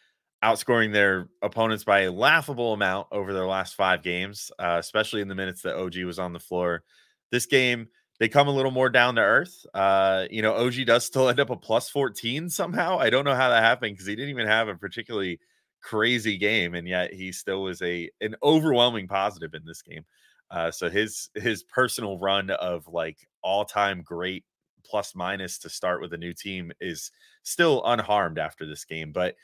outscoring 0.42 0.92
their 0.92 1.28
opponents 1.42 1.84
by 1.84 2.00
a 2.00 2.12
laughable 2.12 2.74
amount 2.74 3.06
over 3.10 3.32
their 3.32 3.46
last 3.46 3.74
five 3.74 4.02
games, 4.02 4.50
uh, 4.58 4.76
especially 4.78 5.22
in 5.22 5.28
the 5.28 5.34
minutes 5.34 5.62
that 5.62 5.76
OG 5.76 5.96
was 6.04 6.18
on 6.18 6.32
the 6.32 6.40
floor. 6.40 6.82
This 7.30 7.46
game, 7.46 7.88
they 8.20 8.28
come 8.28 8.46
a 8.46 8.52
little 8.52 8.70
more 8.70 8.90
down 8.90 9.14
to 9.14 9.22
earth. 9.22 9.64
Uh, 9.72 10.26
you 10.30 10.42
know, 10.42 10.54
OG 10.54 10.87
does 10.87 11.04
still 11.04 11.30
end 11.30 11.40
up 11.40 11.50
a 11.50 11.56
plus 11.56 11.88
14 11.88 12.50
somehow. 12.50 12.98
I 12.98 13.08
don't 13.08 13.24
know 13.24 13.34
how 13.34 13.48
that 13.48 13.62
happened 13.62 13.94
because 13.94 14.06
he 14.06 14.14
didn't 14.14 14.30
even 14.30 14.46
have 14.46 14.68
a 14.68 14.74
particularly 14.74 15.40
crazy 15.80 16.37
game, 16.37 16.74
and 16.74 16.87
yet 16.87 17.14
he 17.14 17.32
still 17.32 17.62
was 17.62 17.80
a 17.80 18.10
an 18.20 18.34
overwhelming 18.42 19.08
positive 19.08 19.54
in 19.54 19.64
this 19.64 19.82
game. 19.82 20.04
Uh, 20.50 20.70
so 20.70 20.88
his 20.88 21.30
his 21.35 21.62
personal 21.64 22.18
run 22.18 22.50
of 22.50 22.87
like 22.87 23.18
all 23.42 23.64
time 23.64 24.02
great 24.02 24.44
plus 24.85 25.14
minus 25.14 25.59
to 25.59 25.70
start 25.70 26.00
with 26.00 26.12
a 26.12 26.18
new 26.18 26.33
team 26.33 26.70
is 26.80 27.11
still 27.42 27.83
unharmed 27.87 28.38
after 28.38 28.66
this 28.66 28.85
game. 28.85 29.12
But 29.12 29.35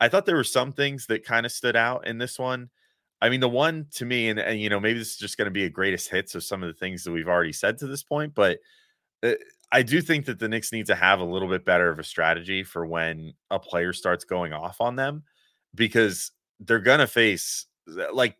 I 0.00 0.08
thought 0.08 0.26
there 0.26 0.36
were 0.36 0.44
some 0.44 0.72
things 0.72 1.06
that 1.06 1.24
kind 1.24 1.46
of 1.46 1.52
stood 1.52 1.76
out 1.76 2.06
in 2.06 2.18
this 2.18 2.38
one. 2.38 2.70
I 3.20 3.28
mean, 3.28 3.40
the 3.40 3.48
one 3.48 3.86
to 3.92 4.04
me, 4.04 4.28
and, 4.28 4.38
and 4.38 4.60
you 4.60 4.68
know, 4.68 4.80
maybe 4.80 4.98
this 4.98 5.12
is 5.12 5.16
just 5.16 5.38
going 5.38 5.46
to 5.46 5.52
be 5.52 5.64
a 5.64 5.70
greatest 5.70 6.10
hits 6.10 6.34
of 6.34 6.42
some 6.42 6.62
of 6.62 6.66
the 6.66 6.78
things 6.78 7.04
that 7.04 7.12
we've 7.12 7.28
already 7.28 7.52
said 7.52 7.78
to 7.78 7.86
this 7.86 8.02
point, 8.02 8.34
but 8.34 8.58
uh, 9.22 9.34
I 9.70 9.82
do 9.82 10.02
think 10.02 10.26
that 10.26 10.38
the 10.38 10.48
Knicks 10.48 10.72
need 10.72 10.86
to 10.86 10.94
have 10.94 11.20
a 11.20 11.24
little 11.24 11.48
bit 11.48 11.64
better 11.64 11.88
of 11.88 11.98
a 11.98 12.04
strategy 12.04 12.62
for 12.62 12.84
when 12.84 13.32
a 13.50 13.58
player 13.58 13.92
starts 13.92 14.24
going 14.24 14.52
off 14.52 14.80
on 14.80 14.96
them 14.96 15.22
because 15.74 16.32
they're 16.60 16.78
going 16.78 16.98
to 16.98 17.06
face 17.06 17.66
like 18.12 18.36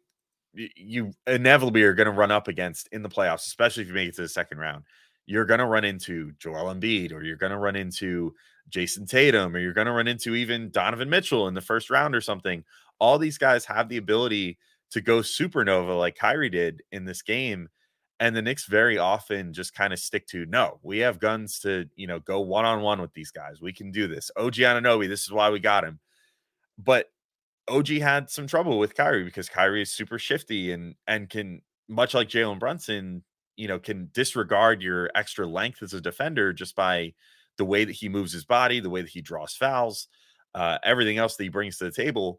you 0.54 1.12
inevitably 1.26 1.82
are 1.82 1.94
going 1.94 2.06
to 2.06 2.12
run 2.12 2.30
up 2.30 2.48
against 2.48 2.88
in 2.92 3.02
the 3.02 3.08
playoffs, 3.08 3.46
especially 3.46 3.82
if 3.82 3.88
you 3.88 3.94
make 3.94 4.08
it 4.08 4.16
to 4.16 4.22
the 4.22 4.28
second 4.28 4.58
round. 4.58 4.84
You're 5.26 5.44
going 5.44 5.60
to 5.60 5.66
run 5.66 5.84
into 5.84 6.32
Joel 6.38 6.74
Embiid, 6.74 7.12
or 7.12 7.22
you're 7.22 7.36
going 7.36 7.52
to 7.52 7.58
run 7.58 7.76
into 7.76 8.34
Jayson 8.68 9.06
Tatum, 9.06 9.54
or 9.54 9.58
you're 9.60 9.72
going 9.72 9.86
to 9.86 9.92
run 9.92 10.08
into 10.08 10.34
even 10.34 10.70
Donovan 10.70 11.08
Mitchell 11.10 11.48
in 11.48 11.54
the 11.54 11.60
first 11.60 11.90
round 11.90 12.14
or 12.14 12.20
something. 12.20 12.64
All 12.98 13.18
these 13.18 13.38
guys 13.38 13.64
have 13.64 13.88
the 13.88 13.96
ability 13.96 14.58
to 14.90 15.00
go 15.00 15.18
supernova 15.20 15.98
like 15.98 16.16
Kyrie 16.16 16.50
did 16.50 16.82
in 16.92 17.04
this 17.04 17.22
game. 17.22 17.68
And 18.20 18.36
the 18.36 18.42
Knicks 18.42 18.66
very 18.66 18.98
often 18.98 19.52
just 19.52 19.74
kind 19.74 19.92
of 19.92 19.98
stick 19.98 20.28
to 20.28 20.46
no, 20.46 20.78
we 20.82 20.98
have 20.98 21.18
guns 21.18 21.58
to, 21.60 21.88
you 21.96 22.06
know, 22.06 22.20
go 22.20 22.40
one 22.40 22.64
on 22.64 22.80
one 22.82 23.00
with 23.00 23.12
these 23.14 23.32
guys. 23.32 23.60
We 23.60 23.72
can 23.72 23.90
do 23.90 24.06
this. 24.06 24.30
Oh, 24.36 24.46
OG 24.46 24.54
Anunoby, 24.54 25.08
this 25.08 25.22
is 25.22 25.32
why 25.32 25.50
we 25.50 25.58
got 25.58 25.84
him. 25.84 25.98
but 26.78 27.10
OG 27.68 27.88
had 27.88 28.30
some 28.30 28.46
trouble 28.46 28.78
with 28.78 28.94
Kyrie 28.94 29.24
because 29.24 29.48
Kyrie 29.48 29.82
is 29.82 29.92
super 29.92 30.18
shifty 30.18 30.72
and 30.72 30.94
and 31.06 31.28
can 31.28 31.62
much 31.88 32.14
like 32.14 32.28
Jalen 32.28 32.58
Brunson, 32.58 33.22
you 33.56 33.68
know, 33.68 33.78
can 33.78 34.10
disregard 34.12 34.82
your 34.82 35.10
extra 35.14 35.46
length 35.46 35.82
as 35.82 35.94
a 35.94 36.00
defender 36.00 36.52
just 36.52 36.74
by 36.74 37.12
the 37.58 37.64
way 37.64 37.84
that 37.84 37.92
he 37.92 38.08
moves 38.08 38.32
his 38.32 38.44
body, 38.44 38.80
the 38.80 38.90
way 38.90 39.02
that 39.02 39.10
he 39.10 39.20
draws 39.20 39.54
fouls, 39.54 40.08
uh, 40.54 40.78
everything 40.82 41.18
else 41.18 41.36
that 41.36 41.44
he 41.44 41.48
brings 41.48 41.78
to 41.78 41.84
the 41.84 41.92
table. 41.92 42.38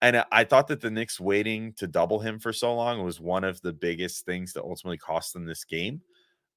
And 0.00 0.24
I 0.30 0.44
thought 0.44 0.68
that 0.68 0.80
the 0.80 0.90
Knicks 0.90 1.18
waiting 1.18 1.72
to 1.74 1.88
double 1.88 2.20
him 2.20 2.38
for 2.38 2.52
so 2.52 2.74
long 2.74 3.04
was 3.04 3.20
one 3.20 3.42
of 3.42 3.60
the 3.62 3.72
biggest 3.72 4.24
things 4.24 4.52
that 4.52 4.62
ultimately 4.62 4.98
cost 4.98 5.32
them 5.32 5.44
this 5.44 5.64
game. 5.64 6.02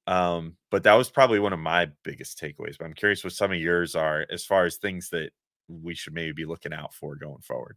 Um, 0.06 0.56
but 0.70 0.84
that 0.84 0.94
was 0.94 1.10
probably 1.10 1.40
one 1.40 1.52
of 1.52 1.58
my 1.58 1.88
biggest 2.04 2.40
takeaways. 2.40 2.78
But 2.78 2.84
I'm 2.84 2.94
curious 2.94 3.24
what 3.24 3.32
some 3.32 3.50
of 3.52 3.58
yours 3.58 3.96
are 3.96 4.26
as 4.30 4.44
far 4.44 4.64
as 4.64 4.76
things 4.76 5.10
that 5.10 5.30
we 5.68 5.94
should 5.94 6.14
maybe 6.14 6.32
be 6.32 6.44
looking 6.44 6.72
out 6.72 6.94
for 6.94 7.16
going 7.16 7.40
forward. 7.42 7.76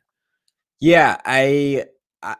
Yeah, 0.79 1.17
I 1.25 1.85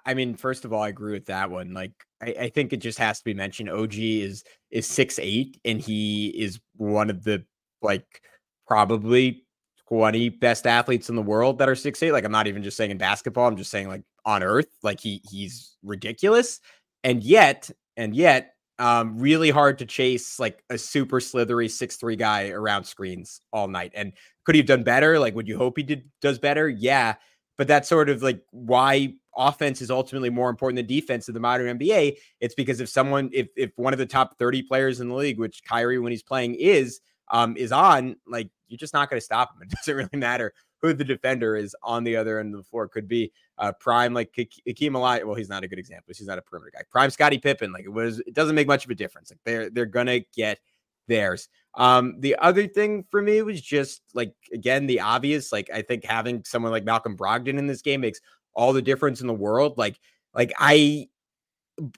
I 0.05 0.13
mean, 0.13 0.35
first 0.35 0.65
of 0.65 0.73
all, 0.73 0.81
I 0.81 0.89
agree 0.89 1.13
with 1.13 1.25
that 1.27 1.51
one. 1.51 1.73
Like, 1.73 1.91
I, 2.21 2.35
I, 2.41 2.49
think 2.49 2.73
it 2.73 2.77
just 2.77 2.97
has 2.97 3.19
to 3.19 3.23
be 3.23 3.33
mentioned. 3.33 3.69
OG 3.69 3.93
is 3.95 4.43
is 4.71 4.87
six 4.87 5.19
eight, 5.19 5.59
and 5.63 5.79
he 5.79 6.29
is 6.29 6.59
one 6.75 7.09
of 7.09 7.23
the 7.23 7.45
like 7.81 8.21
probably 8.67 9.45
twenty 9.87 10.29
best 10.29 10.65
athletes 10.65 11.09
in 11.09 11.15
the 11.15 11.21
world 11.21 11.59
that 11.59 11.69
are 11.69 11.75
six 11.75 12.01
eight. 12.01 12.13
Like, 12.13 12.23
I'm 12.23 12.31
not 12.31 12.47
even 12.47 12.63
just 12.63 12.77
saying 12.77 12.91
in 12.91 12.97
basketball. 12.97 13.47
I'm 13.47 13.57
just 13.57 13.69
saying 13.71 13.87
like 13.87 14.03
on 14.25 14.41
earth. 14.41 14.69
Like 14.81 14.99
he 14.99 15.21
he's 15.29 15.75
ridiculous, 15.83 16.61
and 17.03 17.23
yet 17.23 17.69
and 17.95 18.15
yet 18.15 18.55
um, 18.79 19.19
really 19.19 19.51
hard 19.51 19.77
to 19.79 19.85
chase 19.85 20.39
like 20.39 20.63
a 20.69 20.77
super 20.77 21.19
slithery 21.19 21.69
six 21.69 21.95
three 21.97 22.15
guy 22.15 22.49
around 22.49 22.85
screens 22.85 23.39
all 23.53 23.67
night. 23.67 23.91
And 23.95 24.13
could 24.45 24.55
he 24.55 24.59
have 24.59 24.67
done 24.67 24.83
better? 24.83 25.19
Like, 25.19 25.35
would 25.35 25.47
you 25.47 25.57
hope 25.57 25.77
he 25.77 25.83
did 25.83 26.09
does 26.21 26.39
better? 26.39 26.69
Yeah, 26.69 27.15
but 27.57 27.67
that's 27.67 27.89
sort 27.89 28.09
of 28.09 28.23
like 28.23 28.41
why 28.51 29.13
offense 29.35 29.81
is 29.81 29.91
ultimately 29.91 30.29
more 30.29 30.49
important 30.49 30.77
than 30.77 30.85
defense 30.85 31.27
in 31.27 31.33
the 31.33 31.39
modern 31.39 31.77
NBA. 31.77 32.17
It's 32.39 32.55
because 32.55 32.79
if 32.79 32.89
someone, 32.89 33.29
if 33.33 33.47
if 33.57 33.71
one 33.75 33.93
of 33.93 33.99
the 33.99 34.05
top 34.05 34.37
thirty 34.37 34.61
players 34.61 35.01
in 35.01 35.09
the 35.09 35.15
league, 35.15 35.39
which 35.39 35.63
Kyrie 35.63 35.99
when 35.99 36.11
he's 36.11 36.23
playing 36.23 36.55
is, 36.55 37.01
um, 37.29 37.57
is 37.57 37.71
on, 37.71 38.15
like 38.27 38.49
you're 38.67 38.77
just 38.77 38.93
not 38.93 39.09
going 39.09 39.19
to 39.19 39.25
stop 39.25 39.51
him. 39.53 39.61
It 39.71 39.75
doesn't 39.75 39.95
really 39.95 40.09
matter 40.17 40.53
who 40.81 40.93
the 40.93 41.03
defender 41.03 41.55
is 41.55 41.75
on 41.81 42.03
the 42.03 42.15
other 42.15 42.39
end 42.39 42.53
of 42.53 42.59
the 42.59 42.63
floor. 42.63 42.87
Could 42.87 43.07
be 43.07 43.31
uh, 43.57 43.71
prime 43.79 44.13
like 44.13 44.31
Hakeem 44.35 44.93
Olajuwon. 44.93 45.25
Well, 45.25 45.35
he's 45.35 45.49
not 45.49 45.63
a 45.63 45.67
good 45.67 45.79
example. 45.79 46.13
He's 46.15 46.27
not 46.27 46.37
a 46.37 46.41
perimeter 46.41 46.71
guy. 46.73 46.81
Prime 46.89 47.09
Scottie 47.09 47.39
Pippen. 47.39 47.71
Like 47.71 47.85
it 47.85 47.91
was. 47.91 48.19
It 48.19 48.33
doesn't 48.33 48.55
make 48.55 48.67
much 48.67 48.85
of 48.85 48.91
a 48.91 48.95
difference. 48.95 49.31
Like 49.31 49.39
they're 49.43 49.69
they're 49.69 49.85
gonna 49.85 50.19
get 50.35 50.59
theirs. 51.07 51.49
Um, 51.75 52.15
the 52.19 52.35
other 52.39 52.67
thing 52.67 53.05
for 53.11 53.21
me 53.21 53.41
was 53.41 53.61
just 53.61 54.01
like 54.13 54.33
again 54.53 54.87
the 54.87 55.01
obvious. 55.01 55.51
Like 55.51 55.69
I 55.73 55.81
think 55.81 56.05
having 56.05 56.43
someone 56.45 56.71
like 56.71 56.85
Malcolm 56.85 57.17
Brogdon 57.17 57.57
in 57.57 57.67
this 57.67 57.81
game 57.81 58.01
makes 58.01 58.21
all 58.53 58.73
the 58.73 58.81
difference 58.81 59.21
in 59.21 59.27
the 59.27 59.33
world. 59.33 59.77
Like 59.77 59.99
like 60.33 60.53
I 60.57 61.07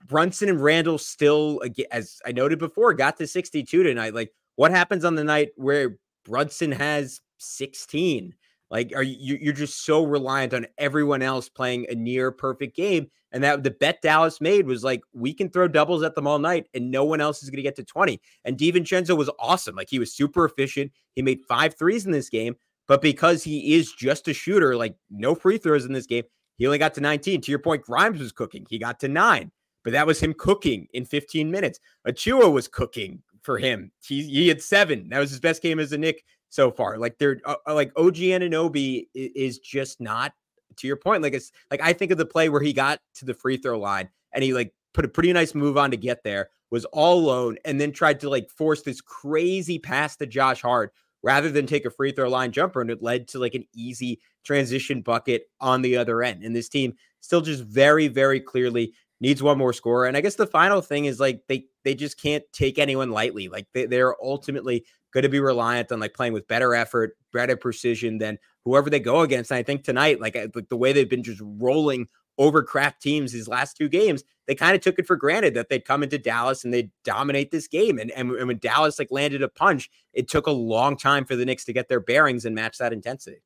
Brunson 0.08 0.50
and 0.50 0.62
Randle 0.62 0.98
still 0.98 1.62
as 1.92 2.20
I 2.26 2.32
noted 2.32 2.60
before 2.60 2.94
got 2.94 3.18
to 3.18 3.28
62 3.28 3.84
tonight. 3.84 4.14
Like 4.14 4.32
what 4.56 4.72
happens 4.72 5.06
on 5.06 5.16
the 5.16 5.24
night 5.24 5.50
where 5.56 5.98
Brunson 6.26 6.72
has 6.72 7.22
16? 7.38 8.34
Like, 8.70 8.92
are 8.96 9.04
you 9.04 9.38
you're 9.40 9.54
just 9.54 9.86
so 9.86 10.04
reliant 10.04 10.54
on 10.54 10.68
everyone 10.78 11.22
else 11.22 11.50
playing 11.50 11.86
a 11.90 11.96
near 11.96 12.32
perfect 12.32 12.76
game? 12.76 13.08
And 13.32 13.44
that 13.44 13.64
the 13.64 13.72
bet 13.72 14.02
Dallas 14.02 14.40
made 14.40 14.68
was 14.68 14.84
like, 14.84 15.02
we 15.14 15.34
can 15.34 15.50
throw 15.50 15.68
doubles 15.68 16.04
at 16.04 16.16
them 16.16 16.28
all 16.28 16.40
night, 16.40 16.68
and 16.74 16.90
no 16.90 17.04
one 17.04 17.22
else 17.22 17.44
is 17.44 17.50
going 17.50 17.58
to 17.58 17.64
get 17.64 17.76
to 17.76 17.84
20. 17.84 18.22
And 18.46 18.58
DiVincenzo 18.58 19.18
was 19.18 19.30
awesome. 19.40 19.76
Like 19.76 19.90
he 19.90 20.00
was 20.00 20.14
super 20.14 20.46
efficient. 20.46 20.92
He 21.14 21.22
made 21.22 21.42
five 21.48 21.78
threes 21.78 22.06
in 22.06 22.12
this 22.12 22.30
game, 22.30 22.56
but 22.88 23.02
because 23.02 23.44
he 23.44 23.76
is 23.76 23.92
just 23.92 24.28
a 24.28 24.34
shooter, 24.34 24.76
like 24.76 24.96
no 25.10 25.36
free 25.36 25.58
throws 25.58 25.86
in 25.86 25.94
this 25.94 26.08
game, 26.08 26.24
he 26.58 26.66
only 26.66 26.78
got 26.78 26.94
to 26.96 27.02
19. 27.02 27.42
To 27.42 27.52
your 27.52 27.60
point, 27.60 27.84
Grimes 27.84 28.20
was 28.20 28.32
cooking. 28.32 28.66
He 28.70 28.80
got 28.80 29.00
to 29.02 29.08
nine, 29.08 29.52
but 29.84 29.94
that 29.94 30.08
was 30.08 30.20
him 30.20 30.34
cooking 30.34 30.88
in 30.94 31.06
15 31.06 31.52
minutes. 31.52 31.80
Achiuwa 32.08 32.52
was 32.52 32.68
cooking 32.68 33.22
for 33.44 33.58
him. 33.58 33.92
He, 34.02 34.24
he 34.24 34.48
had 34.48 34.62
seven. 34.62 35.10
That 35.10 35.20
was 35.20 35.30
his 35.30 35.40
best 35.40 35.62
game 35.62 35.80
as 35.80 35.92
a 35.92 35.98
Knick 35.98 36.24
so 36.50 36.72
far. 36.72 36.98
Like 36.98 37.18
they're 37.18 37.40
uh, 37.46 37.56
uh 37.68 37.74
like 37.74 37.92
OG 37.98 38.16
Anunoby 38.16 39.08
is 39.14 39.60
just 39.60 40.00
not 40.00 40.34
to 40.78 40.88
your 40.88 40.98
point. 40.98 41.24
Like 41.24 41.34
it's 41.34 41.52
like 41.72 41.82
I 41.82 41.94
think 41.94 42.12
of 42.12 42.18
the 42.18 42.26
play 42.26 42.50
where 42.50 42.62
he 42.62 42.74
got 42.74 43.00
to 43.16 43.26
the 43.26 43.34
free 43.34 43.58
throw 43.58 43.80
line 43.80 44.10
and 44.34 44.44
he 44.44 44.54
like 44.54 44.74
put 44.94 45.06
a 45.06 45.10
pretty 45.10 45.32
nice 45.34 45.54
move 45.54 45.78
on 45.78 45.92
to 45.92 45.98
get 45.98 46.24
there, 46.24 46.50
was 46.72 46.86
all 46.86 47.20
alone, 47.20 47.58
and 47.66 47.80
then 47.80 47.92
tried 47.92 48.20
to 48.22 48.30
like 48.30 48.50
force 48.50 48.82
this 48.82 49.02
crazy 49.02 49.80
pass 49.80 50.16
to 50.18 50.26
Josh 50.26 50.62
Hart 50.62 50.94
rather 51.24 51.52
than 51.52 51.66
take 51.66 51.86
a 51.86 51.90
free 51.90 52.12
throw 52.12 52.30
line 52.30 52.52
jumper. 52.52 52.82
And 52.82 52.90
it 52.90 53.02
led 53.02 53.28
to 53.30 53.40
like 53.40 53.56
an 53.56 53.66
easy 53.74 54.20
transition 54.44 55.02
bucket 55.02 55.44
on 55.60 55.82
the 55.82 55.98
other 55.98 56.24
end. 56.24 56.44
And 56.44 56.56
this 56.56 56.70
team 56.70 56.94
still 57.20 57.42
just 57.42 57.64
very, 57.64 58.08
very 58.08 58.40
clearly 58.40 58.94
needs 59.20 59.42
one 59.42 59.58
more 59.58 59.74
scorer. 59.74 60.06
And 60.06 60.16
I 60.16 60.22
guess 60.22 60.36
the 60.36 60.48
final 60.48 60.82
thing 60.82 61.06
is 61.06 61.20
like 61.20 61.42
they 61.48 61.66
they 61.84 61.96
just 61.96 62.22
can't 62.22 62.44
take 62.54 62.80
anyone 62.80 63.12
lightly. 63.12 63.48
Like 63.48 63.68
they, 63.74 63.86
they're 63.86 64.16
ultimately 64.24 64.86
going 65.14 65.24
to 65.24 65.30
be 65.30 65.40
reliant 65.40 65.92
on 65.92 66.00
like 66.00 66.14
playing 66.14 66.34
with 66.34 66.48
better 66.48 66.76
effort, 66.76 67.18
better 67.34 67.56
precision 67.56 68.18
than 68.18 68.38
whoever 68.66 68.90
they 68.90 69.00
go 69.00 69.22
against. 69.22 69.52
And 69.52 69.58
I 69.58 69.64
think 69.64 69.84
tonight, 69.84 70.20
like, 70.20 70.36
like 70.36 70.70
the 70.70 70.78
way 70.78 70.94
they've 70.94 71.10
been 71.10 71.24
just 71.24 71.42
rolling 71.44 72.08
over 72.38 72.62
craft 72.62 73.02
teams 73.02 73.32
these 73.32 73.48
last 73.48 73.78
two 73.78 73.90
games, 73.90 74.24
they 74.46 74.56
kind 74.56 74.76
of 74.76 74.82
took 74.82 75.00
it 75.00 75.08
for 75.08 75.16
granted 75.16 75.54
that 75.56 75.70
they'd 75.70 75.86
come 75.86 76.04
into 76.04 76.18
Dallas 76.18 76.64
and 76.64 76.74
they'd 76.74 76.92
dominate 77.04 77.52
this 77.52 77.68
game. 77.68 77.98
And, 77.98 78.12
and, 78.12 78.32
and 78.32 78.48
when 78.48 78.60
Dallas 78.60 79.00
like 79.00 79.10
landed 79.12 79.42
a 79.42 79.50
punch, 79.50 79.90
it 80.14 80.28
took 80.28 80.48
a 80.48 80.52
long 80.52 80.98
time 80.98 81.26
for 81.26 81.36
the 81.36 81.46
Knicks 81.46 81.66
to 81.66 81.74
get 81.74 81.90
their 81.90 82.00
bearings 82.00 82.46
and 82.46 82.54
match 82.54 82.78
that 82.78 82.94
intensity. 82.94 83.42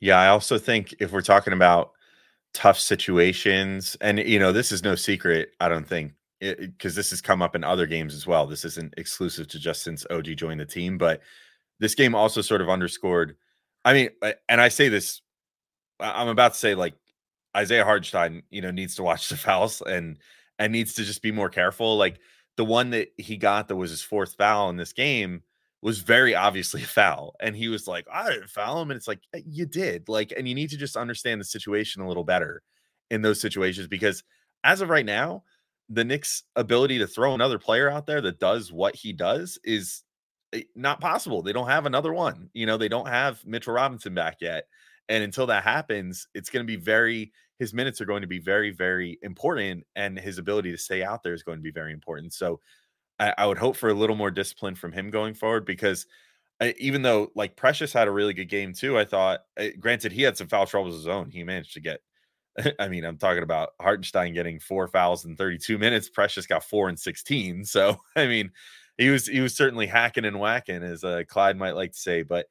Yeah, 0.00 0.20
I 0.20 0.28
also 0.28 0.58
think 0.58 0.94
if 0.98 1.12
we're 1.12 1.22
talking 1.22 1.52
about 1.52 1.92
tough 2.52 2.78
situations, 2.78 3.96
and 4.00 4.18
you 4.18 4.38
know, 4.38 4.52
this 4.52 4.72
is 4.72 4.82
no 4.82 4.94
secret, 4.94 5.52
I 5.60 5.68
don't 5.68 5.86
think 5.86 6.12
because 6.42 6.94
this 6.94 7.10
has 7.10 7.20
come 7.20 7.42
up 7.42 7.54
in 7.54 7.64
other 7.64 7.86
games 7.86 8.14
as 8.14 8.26
well. 8.26 8.46
This 8.46 8.64
isn't 8.64 8.94
exclusive 8.96 9.48
to 9.48 9.58
just 9.58 9.82
since 9.82 10.04
OG 10.10 10.36
joined 10.36 10.60
the 10.60 10.66
team, 10.66 10.98
but 10.98 11.20
this 11.80 11.94
game 11.94 12.14
also 12.14 12.42
sort 12.42 12.60
of 12.60 12.68
underscored. 12.68 13.36
I 13.84 13.94
mean, 13.94 14.10
and 14.48 14.60
I 14.60 14.68
say 14.68 14.88
this, 14.88 15.22
I'm 16.00 16.28
about 16.28 16.52
to 16.54 16.58
say 16.58 16.74
like 16.74 16.94
Isaiah 17.56 17.84
Hartenstein, 17.84 18.42
you 18.50 18.62
know, 18.62 18.70
needs 18.70 18.96
to 18.96 19.02
watch 19.02 19.28
the 19.30 19.36
fouls 19.36 19.82
and 19.82 20.18
and 20.58 20.72
needs 20.72 20.94
to 20.94 21.04
just 21.04 21.22
be 21.22 21.32
more 21.32 21.48
careful. 21.48 21.96
Like 21.96 22.18
the 22.56 22.64
one 22.64 22.90
that 22.90 23.08
he 23.18 23.36
got 23.36 23.68
that 23.68 23.76
was 23.76 23.90
his 23.90 24.02
fourth 24.02 24.34
foul 24.36 24.70
in 24.70 24.76
this 24.76 24.92
game 24.92 25.42
was 25.82 25.98
very 26.00 26.34
obviously 26.34 26.82
a 26.82 26.86
foul, 26.86 27.34
and 27.40 27.56
he 27.56 27.68
was 27.68 27.88
like, 27.88 28.06
"I 28.12 28.30
didn't 28.30 28.50
foul 28.50 28.82
him," 28.82 28.90
and 28.90 28.96
it's 28.98 29.08
like 29.08 29.20
eh, 29.34 29.42
you 29.46 29.66
did. 29.66 30.08
Like, 30.08 30.32
and 30.36 30.48
you 30.48 30.54
need 30.54 30.70
to 30.70 30.76
just 30.76 30.96
understand 30.96 31.40
the 31.40 31.44
situation 31.44 32.02
a 32.02 32.08
little 32.08 32.24
better 32.24 32.62
in 33.10 33.22
those 33.22 33.40
situations 33.40 33.88
because 33.88 34.22
as 34.64 34.80
of 34.80 34.90
right 34.90 35.06
now, 35.06 35.42
the 35.88 36.04
Knicks' 36.04 36.44
ability 36.56 36.98
to 36.98 37.06
throw 37.06 37.34
another 37.34 37.58
player 37.58 37.90
out 37.90 38.06
there 38.06 38.20
that 38.20 38.40
does 38.40 38.72
what 38.72 38.94
he 38.94 39.12
does 39.12 39.58
is 39.64 40.02
eh, 40.52 40.62
not 40.74 41.00
possible. 41.00 41.42
They 41.42 41.52
don't 41.52 41.68
have 41.68 41.86
another 41.86 42.12
one. 42.12 42.50
You 42.54 42.66
know, 42.66 42.76
they 42.76 42.88
don't 42.88 43.08
have 43.08 43.44
Mitchell 43.46 43.74
Robinson 43.74 44.14
back 44.14 44.38
yet. 44.40 44.66
And 45.08 45.22
until 45.22 45.46
that 45.46 45.64
happens, 45.64 46.28
it's 46.34 46.50
going 46.50 46.64
to 46.64 46.70
be 46.70 46.82
very, 46.82 47.32
his 47.58 47.74
minutes 47.74 48.00
are 48.00 48.06
going 48.06 48.22
to 48.22 48.28
be 48.28 48.38
very, 48.38 48.70
very 48.70 49.18
important. 49.22 49.84
And 49.96 50.18
his 50.18 50.38
ability 50.38 50.70
to 50.70 50.78
stay 50.78 51.02
out 51.02 51.22
there 51.22 51.34
is 51.34 51.42
going 51.42 51.58
to 51.58 51.62
be 51.62 51.72
very 51.72 51.92
important. 51.92 52.32
So 52.32 52.60
I, 53.18 53.34
I 53.36 53.46
would 53.46 53.58
hope 53.58 53.76
for 53.76 53.90
a 53.90 53.94
little 53.94 54.16
more 54.16 54.30
discipline 54.30 54.74
from 54.74 54.92
him 54.92 55.10
going 55.10 55.34
forward 55.34 55.66
because 55.66 56.06
I, 56.60 56.68
eh, 56.68 56.72
even 56.78 57.02
though 57.02 57.32
like 57.34 57.56
Precious 57.56 57.92
had 57.92 58.08
a 58.08 58.12
really 58.12 58.34
good 58.34 58.48
game 58.48 58.72
too, 58.72 58.98
I 58.98 59.04
thought, 59.04 59.40
eh, 59.56 59.72
granted, 59.78 60.12
he 60.12 60.22
had 60.22 60.36
some 60.38 60.48
foul 60.48 60.66
troubles 60.66 60.94
of 60.94 61.00
his 61.00 61.08
own. 61.08 61.30
He 61.30 61.44
managed 61.44 61.74
to 61.74 61.80
get 61.80 62.00
I 62.78 62.88
mean, 62.88 63.04
I'm 63.04 63.18
talking 63.18 63.42
about 63.42 63.70
Hartenstein 63.80 64.34
getting 64.34 64.58
four 64.58 64.88
fouls 64.88 65.24
in 65.24 65.36
32 65.36 65.78
minutes. 65.78 66.08
Precious 66.08 66.46
got 66.46 66.64
four 66.64 66.88
and 66.88 66.98
16. 66.98 67.64
So, 67.64 67.96
I 68.16 68.26
mean, 68.26 68.50
he 68.98 69.08
was 69.08 69.26
he 69.26 69.40
was 69.40 69.56
certainly 69.56 69.86
hacking 69.86 70.24
and 70.24 70.38
whacking, 70.38 70.82
as 70.82 71.02
uh, 71.04 71.22
Clyde 71.28 71.56
might 71.56 71.76
like 71.76 71.92
to 71.92 71.98
say. 71.98 72.22
But 72.22 72.46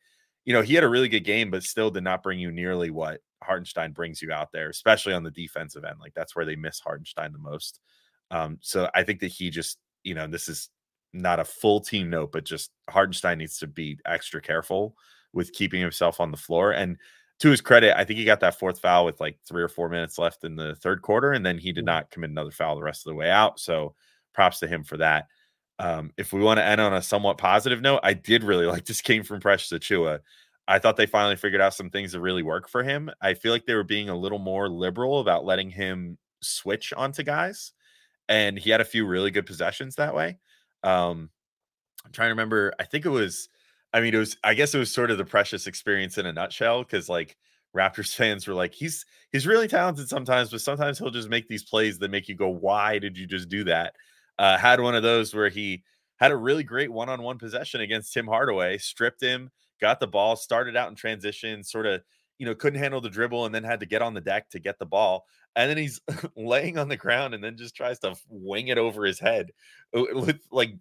you 0.46 0.54
know, 0.54 0.62
he 0.62 0.74
had 0.74 0.84
a 0.84 0.90
really 0.90 1.10
good 1.10 1.24
game, 1.24 1.52
but 1.52 1.64
still 1.64 1.92
did 1.92 2.04
not 2.04 2.24
bring 2.24 2.40
you 2.40 2.52
nearly 2.52 2.90
what 2.90 3.22
Hartenstein 3.44 3.92
brings 3.92 4.22
you 4.22 4.32
out 4.32 4.52
there, 4.52 4.70
especially 4.70 5.14
on 5.14 5.24
the 5.24 5.32
defensive 5.32 5.84
end. 5.84 6.00
Like 6.00 6.14
that's 6.14 6.36
where 6.36 6.46
they 6.46 6.56
miss 6.56 6.80
Hartenstein 6.80 7.32
the 7.32 7.38
most. 7.38 7.80
Um, 8.32 8.58
so 8.62 8.90
I 8.96 9.04
think 9.04 9.20
that 9.20 9.32
he 9.32 9.50
just, 9.50 9.78
you 10.04 10.16
know, 10.16 10.26
this 10.26 10.48
is 10.48 10.70
not 11.14 11.40
a 11.40 11.46
full 11.46 11.82
team 11.82 12.10
note, 12.10 12.32
but 12.32 12.46
just 12.46 12.72
Hartenstein 12.90 13.38
needs 13.38 13.60
to 13.60 13.68
be 13.68 14.00
extra 14.06 14.42
careful 14.42 14.96
with 15.34 15.54
keeping 15.54 15.82
himself 15.82 16.20
on 16.20 16.32
the 16.32 16.38
floor. 16.38 16.72
And 16.72 16.98
to 17.42 17.50
his 17.50 17.60
credit, 17.60 17.98
I 17.98 18.04
think 18.04 18.20
he 18.20 18.26
got 18.26 18.40
that 18.42 18.60
fourth 18.60 18.80
foul 18.80 19.04
with 19.04 19.20
like 19.20 19.40
three 19.48 19.64
or 19.64 19.68
four 19.68 19.90
minutes 19.90 20.20
left 20.20 20.44
in 20.44 20.56
the 20.56 20.76
third 20.76 21.02
quarter, 21.02 21.32
and 21.32 21.44
then 21.44 21.58
he 21.58 21.72
did 21.72 21.82
mm-hmm. 21.82 21.88
not 21.88 22.12
commit 22.12 22.30
another 22.30 22.52
foul 22.52 22.76
the 22.76 22.84
rest 22.84 23.06
of 23.06 23.12
the 23.12 23.16
way 23.16 23.32
out. 23.32 23.60
So 23.60 23.96
props 24.32 24.60
to 24.60 24.68
him 24.68 24.84
for 24.84 24.98
that. 24.98 25.26
Um, 25.80 26.12
if 26.18 26.34
we 26.34 26.42
want 26.42 26.60
to 26.60 26.64
end 26.64 26.80
on 26.80 26.94
a 26.94 27.02
somewhat 27.02 27.40
positive 27.40 27.82
note, 27.82 28.02
I 28.04 28.14
did 28.14 28.44
really 28.44 28.66
like 28.68 28.86
this 28.86 29.02
game 29.02 29.24
from 29.24 29.40
Precious 29.40 29.72
Achiuwa. 29.72 30.20
I 30.68 30.78
thought 30.78 30.98
they 30.98 31.08
finally 31.08 31.36
figured 31.36 31.62
out 31.62 31.74
some 31.74 31.90
things 31.90 32.12
that 32.12 32.22
really 32.22 32.44
work 32.44 32.70
for 32.70 32.84
him. 32.84 33.10
I 33.20 33.34
feel 33.34 33.52
like 33.52 33.66
they 33.66 33.74
were 33.74 33.84
being 33.84 34.10
a 34.10 34.16
little 34.16 34.38
more 34.38 34.70
liberal 34.70 35.20
about 35.20 35.44
letting 35.44 35.72
him 35.72 36.20
switch 36.42 36.94
onto 36.96 37.24
guys, 37.24 37.72
and 38.30 38.58
he 38.58 38.70
had 38.70 38.82
a 38.82 38.86
few 38.86 39.08
really 39.08 39.32
good 39.32 39.48
possessions 39.48 39.96
that 39.96 40.14
way. 40.14 40.38
Um, 40.84 41.32
I'm 42.06 42.12
trying 42.12 42.28
to 42.28 42.34
remember. 42.34 42.72
I 42.80 42.84
think 42.84 43.08
it 43.08 43.10
was 43.10 43.50
I 43.94 44.02
mean, 44.02 44.14
it 44.14 44.18
was, 44.18 44.38
I 44.44 44.54
guess 44.54 44.74
it 44.74 44.80
was 44.80 44.94
sort 44.94 45.12
of 45.12 45.18
the 45.18 45.26
precious 45.26 45.68
experience 45.68 46.18
in 46.18 46.26
a 46.26 46.34
nutshell 46.34 46.84
because, 46.84 47.10
like, 47.10 47.38
Raptors 47.76 48.16
fans 48.16 48.48
were 48.48 48.54
like, 48.54 48.74
he's 48.74 49.06
he's 49.32 49.48
really 49.48 49.68
talented 49.68 50.10
sometimes, 50.10 50.50
but 50.52 50.62
sometimes 50.62 50.98
he'll 51.00 51.10
just 51.12 51.30
make 51.30 51.48
these 51.48 51.64
plays 51.64 52.00
that 52.00 52.12
make 52.12 52.28
you 52.28 52.36
go, 52.36 52.50
why 52.50 53.00
did 53.00 53.18
you 53.18 53.28
just 53.28 53.50
do 53.50 53.64
that? 53.66 53.96
Uh, 54.40 54.58
had 54.58 54.80
one 54.80 54.96
of 54.96 55.04
those 55.04 55.34
where 55.34 55.50
he 55.50 55.84
had 56.20 56.32
a 56.32 56.38
really 56.38 56.64
great 56.64 56.92
one-on-one 56.92 57.38
possession 57.38 57.82
against 57.82 58.14
Tim 58.14 58.28
Hardaway, 58.28 58.78
stripped 58.78 59.22
him, 59.22 59.50
got 59.80 60.00
the 60.00 60.08
ball, 60.08 60.36
started 60.36 60.76
out 60.78 60.90
in 60.90 60.96
transition, 60.96 61.64
sort 61.64 61.86
of 61.86 62.02
you 62.40 62.46
know 62.46 62.56
couldn't 62.56 62.80
handle 62.80 63.02
the 63.02 63.10
dribble, 63.10 63.46
and 63.46 63.54
then 63.54 63.64
had 63.64 63.80
to 63.82 63.86
get 63.86 64.02
on 64.02 64.14
the 64.14 64.22
deck 64.22 64.50
to 64.52 64.60
get 64.60 64.80
the 64.80 64.86
ball, 64.86 65.26
and 65.56 65.70
then 65.70 65.78
he's 65.78 66.00
laying 66.36 66.78
on 66.78 66.88
the 66.88 66.98
ground 66.98 67.34
and 67.34 67.44
then 67.44 67.58
just 67.58 67.76
tries 67.76 68.00
to 68.00 68.16
wing 68.30 68.68
it 68.68 68.78
over 68.78 69.06
his 69.06 69.20
head 69.20 69.52
with 69.94 70.40
like 70.52 70.74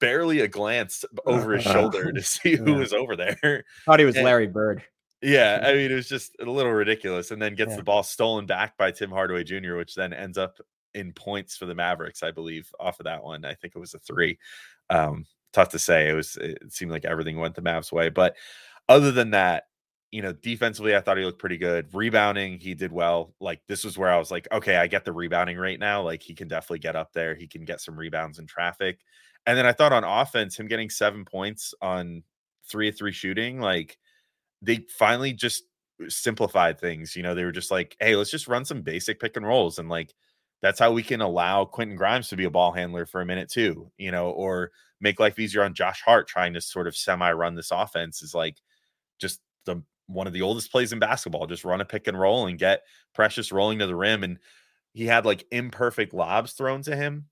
barely 0.00 0.40
a 0.40 0.48
glance 0.48 1.04
over 1.26 1.52
his 1.52 1.64
shoulder 1.64 2.12
to 2.12 2.22
see 2.22 2.56
who 2.56 2.72
yeah. 2.72 2.78
was 2.78 2.92
over 2.92 3.16
there. 3.16 3.64
Thought 3.84 3.98
he 3.98 4.04
was 4.04 4.16
and, 4.16 4.24
Larry 4.24 4.46
Bird. 4.46 4.82
Yeah, 5.22 5.60
I 5.62 5.74
mean 5.74 5.90
it 5.90 5.94
was 5.94 6.08
just 6.08 6.34
a 6.40 6.44
little 6.44 6.72
ridiculous, 6.72 7.30
and 7.30 7.40
then 7.40 7.54
gets 7.54 7.70
yeah. 7.70 7.76
the 7.76 7.84
ball 7.84 8.02
stolen 8.02 8.46
back 8.46 8.76
by 8.76 8.90
Tim 8.90 9.10
Hardaway 9.10 9.44
Jr., 9.44 9.76
which 9.76 9.94
then 9.94 10.12
ends 10.12 10.36
up 10.36 10.58
in 10.94 11.12
points 11.12 11.56
for 11.56 11.66
the 11.66 11.74
Mavericks, 11.74 12.22
I 12.22 12.32
believe, 12.32 12.70
off 12.80 13.00
of 13.00 13.04
that 13.04 13.22
one. 13.22 13.44
I 13.44 13.54
think 13.54 13.74
it 13.74 13.78
was 13.78 13.94
a 13.94 13.98
three. 13.98 14.38
Um, 14.90 15.26
tough 15.52 15.70
to 15.70 15.78
say. 15.78 16.08
It 16.08 16.14
was. 16.14 16.36
It 16.36 16.72
seemed 16.72 16.90
like 16.90 17.04
everything 17.04 17.38
went 17.38 17.54
the 17.54 17.62
Mavs' 17.62 17.92
way, 17.92 18.08
but 18.08 18.36
other 18.88 19.12
than 19.12 19.30
that, 19.30 19.64
you 20.10 20.20
know, 20.22 20.32
defensively, 20.32 20.94
I 20.94 21.00
thought 21.00 21.16
he 21.16 21.24
looked 21.24 21.38
pretty 21.38 21.56
good. 21.56 21.88
Rebounding, 21.92 22.58
he 22.58 22.74
did 22.74 22.92
well. 22.92 23.34
Like 23.40 23.62
this 23.66 23.84
was 23.84 23.96
where 23.96 24.10
I 24.10 24.18
was 24.18 24.30
like, 24.30 24.46
okay, 24.52 24.76
I 24.76 24.86
get 24.86 25.04
the 25.04 25.12
rebounding 25.12 25.56
right 25.56 25.78
now. 25.78 26.02
Like 26.02 26.22
he 26.22 26.34
can 26.34 26.48
definitely 26.48 26.80
get 26.80 26.96
up 26.96 27.12
there. 27.12 27.34
He 27.34 27.46
can 27.46 27.64
get 27.64 27.80
some 27.80 27.96
rebounds 27.96 28.38
in 28.38 28.46
traffic. 28.46 28.98
And 29.46 29.58
then 29.58 29.66
I 29.66 29.72
thought 29.72 29.92
on 29.92 30.04
offense, 30.04 30.58
him 30.58 30.68
getting 30.68 30.90
seven 30.90 31.24
points 31.24 31.74
on 31.82 32.22
three 32.68 32.88
of 32.88 32.96
three 32.96 33.12
shooting, 33.12 33.60
like 33.60 33.98
they 34.60 34.86
finally 34.96 35.32
just 35.32 35.64
uh, 36.02 36.08
simplified 36.08 36.78
things. 36.78 37.16
You 37.16 37.22
know, 37.22 37.34
they 37.34 37.44
were 37.44 37.52
just 37.52 37.70
like, 37.70 37.96
hey, 38.00 38.14
let's 38.16 38.30
just 38.30 38.48
run 38.48 38.64
some 38.64 38.82
basic 38.82 39.20
pick 39.20 39.36
and 39.36 39.46
rolls. 39.46 39.78
And 39.78 39.88
like, 39.88 40.14
that's 40.60 40.78
how 40.78 40.92
we 40.92 41.02
can 41.02 41.20
allow 41.20 41.64
Quentin 41.64 41.96
Grimes 41.96 42.28
to 42.28 42.36
be 42.36 42.44
a 42.44 42.50
ball 42.50 42.72
handler 42.72 43.04
for 43.04 43.20
a 43.20 43.26
minute 43.26 43.50
too, 43.50 43.90
you 43.98 44.12
know, 44.12 44.30
or 44.30 44.70
make 45.00 45.18
life 45.18 45.38
easier 45.40 45.64
on 45.64 45.74
Josh 45.74 46.00
Hart 46.02 46.28
trying 46.28 46.54
to 46.54 46.60
sort 46.60 46.86
of 46.86 46.96
semi 46.96 47.32
run 47.32 47.56
this 47.56 47.72
offense 47.72 48.22
is 48.22 48.34
like 48.34 48.58
just 49.18 49.40
the 49.66 49.82
one 50.06 50.28
of 50.28 50.32
the 50.32 50.42
oldest 50.42 50.70
plays 50.70 50.92
in 50.92 51.00
basketball. 51.00 51.48
Just 51.48 51.64
run 51.64 51.80
a 51.80 51.84
pick 51.84 52.06
and 52.06 52.18
roll 52.18 52.46
and 52.46 52.58
get 52.58 52.82
Precious 53.12 53.50
rolling 53.50 53.80
to 53.80 53.88
the 53.88 53.96
rim. 53.96 54.22
And 54.22 54.38
he 54.92 55.06
had 55.06 55.26
like 55.26 55.44
imperfect 55.50 56.14
lobs 56.14 56.52
thrown 56.52 56.82
to 56.82 56.94
him 56.94 57.26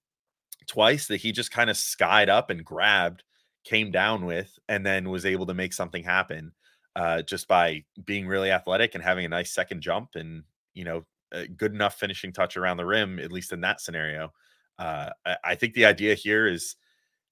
twice 0.66 1.06
that 1.08 1.18
he 1.18 1.32
just 1.32 1.50
kind 1.50 1.70
of 1.70 1.76
skied 1.76 2.28
up 2.28 2.50
and 2.50 2.64
grabbed, 2.64 3.24
came 3.64 3.90
down 3.90 4.24
with, 4.24 4.58
and 4.68 4.84
then 4.84 5.10
was 5.10 5.26
able 5.26 5.46
to 5.46 5.54
make 5.54 5.72
something 5.72 6.02
happen 6.02 6.52
uh, 6.96 7.22
just 7.22 7.48
by 7.48 7.84
being 8.04 8.26
really 8.26 8.50
athletic 8.50 8.94
and 8.94 9.04
having 9.04 9.24
a 9.24 9.28
nice 9.28 9.52
second 9.52 9.80
jump 9.80 10.10
and, 10.14 10.44
you 10.74 10.84
know, 10.84 11.04
a 11.32 11.46
good 11.46 11.72
enough 11.72 11.94
finishing 11.94 12.32
touch 12.32 12.56
around 12.56 12.76
the 12.76 12.86
rim, 12.86 13.18
at 13.18 13.32
least 13.32 13.52
in 13.52 13.60
that 13.60 13.80
scenario. 13.80 14.32
Uh, 14.78 15.10
I, 15.26 15.36
I 15.44 15.54
think 15.54 15.74
the 15.74 15.86
idea 15.86 16.14
here 16.14 16.46
is 16.46 16.76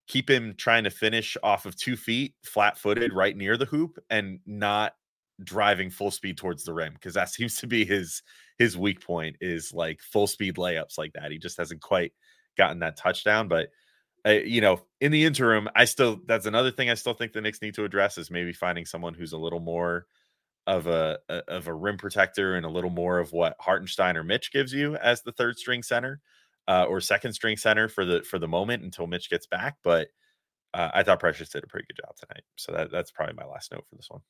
keep 0.07 0.29
him 0.29 0.55
trying 0.57 0.85
to 0.85 0.91
finish 0.91 1.37
off 1.43 1.67
of 1.67 1.77
two 1.77 1.97
feet, 1.97 2.35
flat 2.45 2.79
footed, 2.79 3.12
right 3.12 3.37
near 3.37 3.57
the 3.57 3.67
hoop, 3.67 3.99
and 4.11 4.41
not 4.47 4.95
driving 5.45 5.88
full 5.88 6.11
speed 6.11 6.37
towards 6.37 6.64
the 6.64 6.75
rim 6.75 6.93
because 6.95 7.14
that 7.14 7.29
seems 7.31 7.57
to 7.57 7.67
be 7.67 7.85
his 7.85 8.23
his 8.59 8.77
weak 8.77 9.01
point 9.01 9.37
is 9.41 9.73
like 9.73 10.01
full 10.01 10.27
speed 10.27 10.57
layups 10.57 10.99
like 10.99 11.12
that. 11.12 11.31
He 11.31 11.38
just 11.38 11.59
hasn't 11.59 11.81
quite 11.81 12.12
gotten 12.59 12.81
that 12.81 12.99
touchdown. 12.99 13.49
But 13.49 13.71
uh, 14.27 14.33
you 14.33 14.61
know, 14.61 14.83
in 15.01 15.12
the 15.12 15.25
interim, 15.25 15.68
I 15.75 15.87
still 15.87 16.21
that's 16.27 16.47
another 16.47 16.71
thing 16.71 16.90
I 16.90 16.94
still 16.94 17.14
think 17.14 17.33
the 17.33 17.40
Knicks 17.40 17.62
need 17.62 17.75
to 17.75 17.85
address 17.85 18.18
is 18.18 18.31
maybe 18.31 18.53
finding 18.53 18.85
someone 18.85 19.14
who's 19.14 19.33
a 19.33 19.38
little 19.38 19.61
more 19.61 20.07
of 20.66 20.87
a, 20.87 21.18
a 21.31 21.37
of 21.49 21.68
a 21.68 21.73
rim 21.75 21.97
protector 21.97 22.57
and 22.57 22.66
a 22.66 22.71
little 22.71 22.90
more 22.90 23.18
of 23.18 23.33
what 23.33 23.57
Hartenstein 23.59 24.16
or 24.18 24.25
Mitch 24.25 24.53
gives 24.53 24.75
you 24.75 24.97
as 24.97 25.23
the 25.23 25.33
third 25.33 25.57
string 25.57 25.83
center 25.83 26.21
uh, 26.68 26.85
or 26.88 27.01
second 27.01 27.33
string 27.33 27.57
center 27.57 27.88
for 27.88 28.05
the 28.05 28.23
for 28.23 28.38
the 28.38 28.49
moment 28.49 28.83
until 28.83 29.07
Mitch 29.07 29.31
gets 29.31 29.47
back. 29.47 29.77
But 29.83 30.09
uh, 30.75 30.90
I 30.92 31.03
thought 31.03 31.21
Precious 31.21 31.49
did 31.49 31.64
a 31.64 31.66
pretty 31.66 31.87
good 31.87 32.03
job 32.05 32.14
tonight. 32.16 32.44
So 32.57 32.73
that, 32.73 32.90
that's 32.90 33.11
probably 33.11 33.35
my 33.35 33.47
last 33.47 33.73
note 33.73 33.87
for 33.88 33.97
this 33.97 34.11
one. 34.11 34.21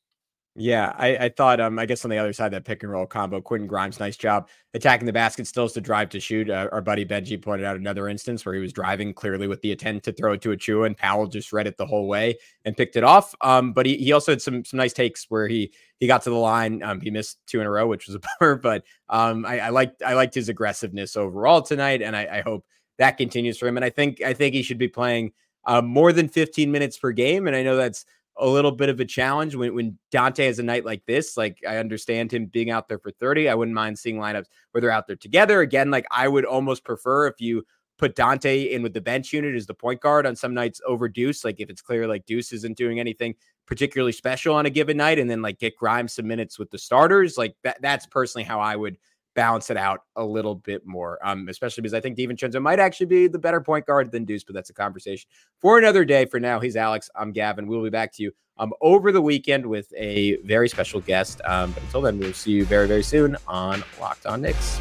Yeah, 0.61 0.93
I, 0.97 1.17
I, 1.17 1.29
thought, 1.29 1.61
um, 1.61 1.79
I 1.79 1.87
guess 1.87 2.05
on 2.05 2.11
the 2.11 2.19
other 2.19 2.33
side, 2.33 2.53
that 2.53 2.65
pick 2.65 2.83
and 2.83 2.91
roll 2.91 3.07
combo, 3.07 3.41
Quentin 3.41 3.69
Grimes, 3.69 4.01
nice 4.01 4.17
job 4.17 4.49
attacking 4.75 5.07
the 5.07 5.13
basket, 5.13 5.47
still 5.47 5.69
to 5.69 5.81
drive 5.81 6.09
to 6.09 6.19
shoot. 6.19 6.51
Uh, 6.51 6.69
our 6.73 6.81
buddy 6.81 7.05
Benji 7.05 7.41
pointed 7.41 7.65
out 7.65 7.77
another 7.77 8.09
instance 8.09 8.45
where 8.45 8.57
he 8.57 8.61
was 8.61 8.73
driving 8.73 9.15
clearly 9.15 9.47
with 9.47 9.61
the 9.63 9.71
intent 9.71 10.03
to 10.03 10.13
throw 10.13 10.33
it 10.33 10.43
to 10.43 10.49
Achiuwa, 10.49 10.87
and 10.87 10.97
Powell 10.97 11.29
just 11.29 11.53
read 11.53 11.69
it 11.69 11.77
the 11.77 11.87
whole 11.87 12.09
way 12.09 12.37
and 12.65 12.77
picked 12.77 12.97
it 12.97 13.05
off. 13.05 13.37
Um, 13.41 13.73
but 13.73 13.87
he, 13.87 13.99
he 13.99 14.11
also 14.13 14.33
had 14.33 14.43
some 14.43 14.65
some 14.65 14.79
nice 14.79 14.93
takes 14.93 15.27
where 15.29 15.47
he 15.47 15.73
he 16.01 16.09
got 16.09 16.23
to 16.23 16.31
the 16.31 16.37
line. 16.37 16.83
Um, 16.83 17.01
he 17.01 17.11
missed 17.11 17.39
two 17.47 17.61
in 17.61 17.67
a 17.67 17.71
row, 17.71 17.87
which 17.87 18.09
was 18.09 18.17
a 18.17 18.21
bummer, 18.41 18.57
but 18.57 18.83
um, 19.09 19.47
I, 19.47 19.61
I 19.61 19.69
liked 19.69 20.03
I 20.03 20.15
liked 20.15 20.35
his 20.35 20.49
aggressiveness 20.49 21.17
overall 21.17 21.63
tonight, 21.63 22.03
and 22.03 22.17
I, 22.17 22.39
I 22.39 22.41
hope 22.41 22.65
that 22.99 23.17
continues 23.17 23.59
for 23.59 23.69
him. 23.69 23.77
And 23.77 23.85
I 23.85 23.91
think 23.91 24.23
I 24.23 24.33
think 24.33 24.55
he 24.57 24.63
should 24.63 24.79
be 24.79 24.89
playing 24.89 25.33
uh, 25.67 25.83
more 25.83 26.13
than 26.13 26.29
15 26.29 26.73
minutes 26.73 26.99
per 26.99 27.13
game, 27.13 27.47
and 27.47 27.55
I 27.55 27.63
know 27.63 27.77
that's 27.77 28.05
a 28.39 28.47
little 28.47 28.73
bit 28.73 28.89
of 28.89 29.01
a 29.01 29.05
challenge 29.05 29.55
when, 29.55 29.75
when 29.75 29.99
Donte 30.13 30.47
has 30.47 30.59
a 30.59 30.63
night 30.63 30.85
like 30.85 31.05
this. 31.07 31.37
Like 31.37 31.59
I 31.67 31.79
understand 31.79 32.33
him 32.33 32.47
being 32.47 32.71
out 32.71 32.89
there 32.89 32.99
for 32.99 33.11
30. 33.11 33.49
I 33.49 33.55
wouldn't 33.55 33.75
mind 33.75 33.99
seeing 33.99 34.17
lineups 34.17 34.47
where 34.71 34.81
they're 34.81 34.91
out 34.91 35.07
there 35.07 35.17
together. 35.17 35.61
Again, 35.61 35.91
like 35.91 36.07
I 36.11 36.29
would 36.29 36.45
almost 36.45 36.85
prefer 36.85 37.27
if 37.27 37.41
you 37.41 37.65
put 37.99 38.15
Donte 38.15 38.71
in 38.71 38.83
with 38.83 38.95
the 38.95 39.01
bench 39.01 39.33
unit 39.33 39.57
as 39.57 39.67
the 39.67 39.75
point 39.75 40.01
guard 40.01 40.25
on 40.25 40.37
some 40.37 40.55
nights 40.55 40.81
over 40.87 41.09
Deuce. 41.09 41.45
Like 41.45 41.61
if 41.61 41.69
it's 41.69 41.83
clear 41.83 42.07
like 42.07 42.27
Deuce 42.27 42.53
isn't 42.53 42.77
doing 42.77 43.01
anything 43.01 43.35
particularly 43.67 44.13
special 44.13 44.55
on 44.55 44.67
a 44.67 44.71
given 44.71 44.97
night, 44.97 45.19
and 45.19 45.29
then 45.29 45.43
like 45.43 45.59
get 45.59 45.77
Grimes 45.77 46.15
some 46.15 46.27
minutes 46.27 46.59
with 46.59 46.71
the 46.71 46.79
starters. 46.79 47.37
Like 47.37 47.55
that 47.65 47.83
that's 47.83 48.07
personally 48.07 48.45
how 48.45 48.61
I 48.61 48.77
would 48.77 48.97
balance 49.35 49.71
it 49.71 49.77
out 49.77 50.01
a 50.17 50.25
little 50.25 50.57
bit 50.57 50.87
more. 50.87 51.19
Um, 51.23 51.49
especially 51.49 51.83
because 51.83 51.95
I 51.95 52.01
think 52.01 52.17
DiVincenzo 52.19 52.61
might 52.61 52.81
actually 52.81 53.07
be 53.07 53.29
the 53.29 53.39
better 53.39 53.61
point 53.61 53.87
guard 53.87 54.11
than 54.11 54.25
Deuce, 54.25 54.45
but 54.45 54.55
that's 54.55 54.71
a 54.71 54.75
conversation 54.75 55.29
for 55.61 55.79
another 55.79 56.05
day. 56.05 56.25
For 56.25 56.41
now, 56.41 56.61
he's 56.61 56.77
Alex. 56.77 57.11
I'm 57.15 57.33
Gavin. 57.33 57.67
We'll 57.67 57.83
be 57.83 57.91
back 57.91 58.13
to 58.15 58.23
you 58.23 58.33
um, 58.59 58.73
over 58.81 59.13
the 59.13 59.23
weekend 59.23 59.65
with 59.65 59.93
a 59.97 60.37
very 60.43 60.69
special 60.69 61.01
guest. 61.01 61.41
Um, 61.45 61.73
but 61.73 61.83
until 61.85 62.01
then, 62.01 62.19
we'll 62.19 62.33
see 62.33 62.53
you 62.53 62.65
very, 62.65 62.89
very 62.89 63.03
soon 63.03 63.37
on 63.47 63.85
Locked 64.01 64.27
On 64.27 64.41
Knicks. 64.41 64.81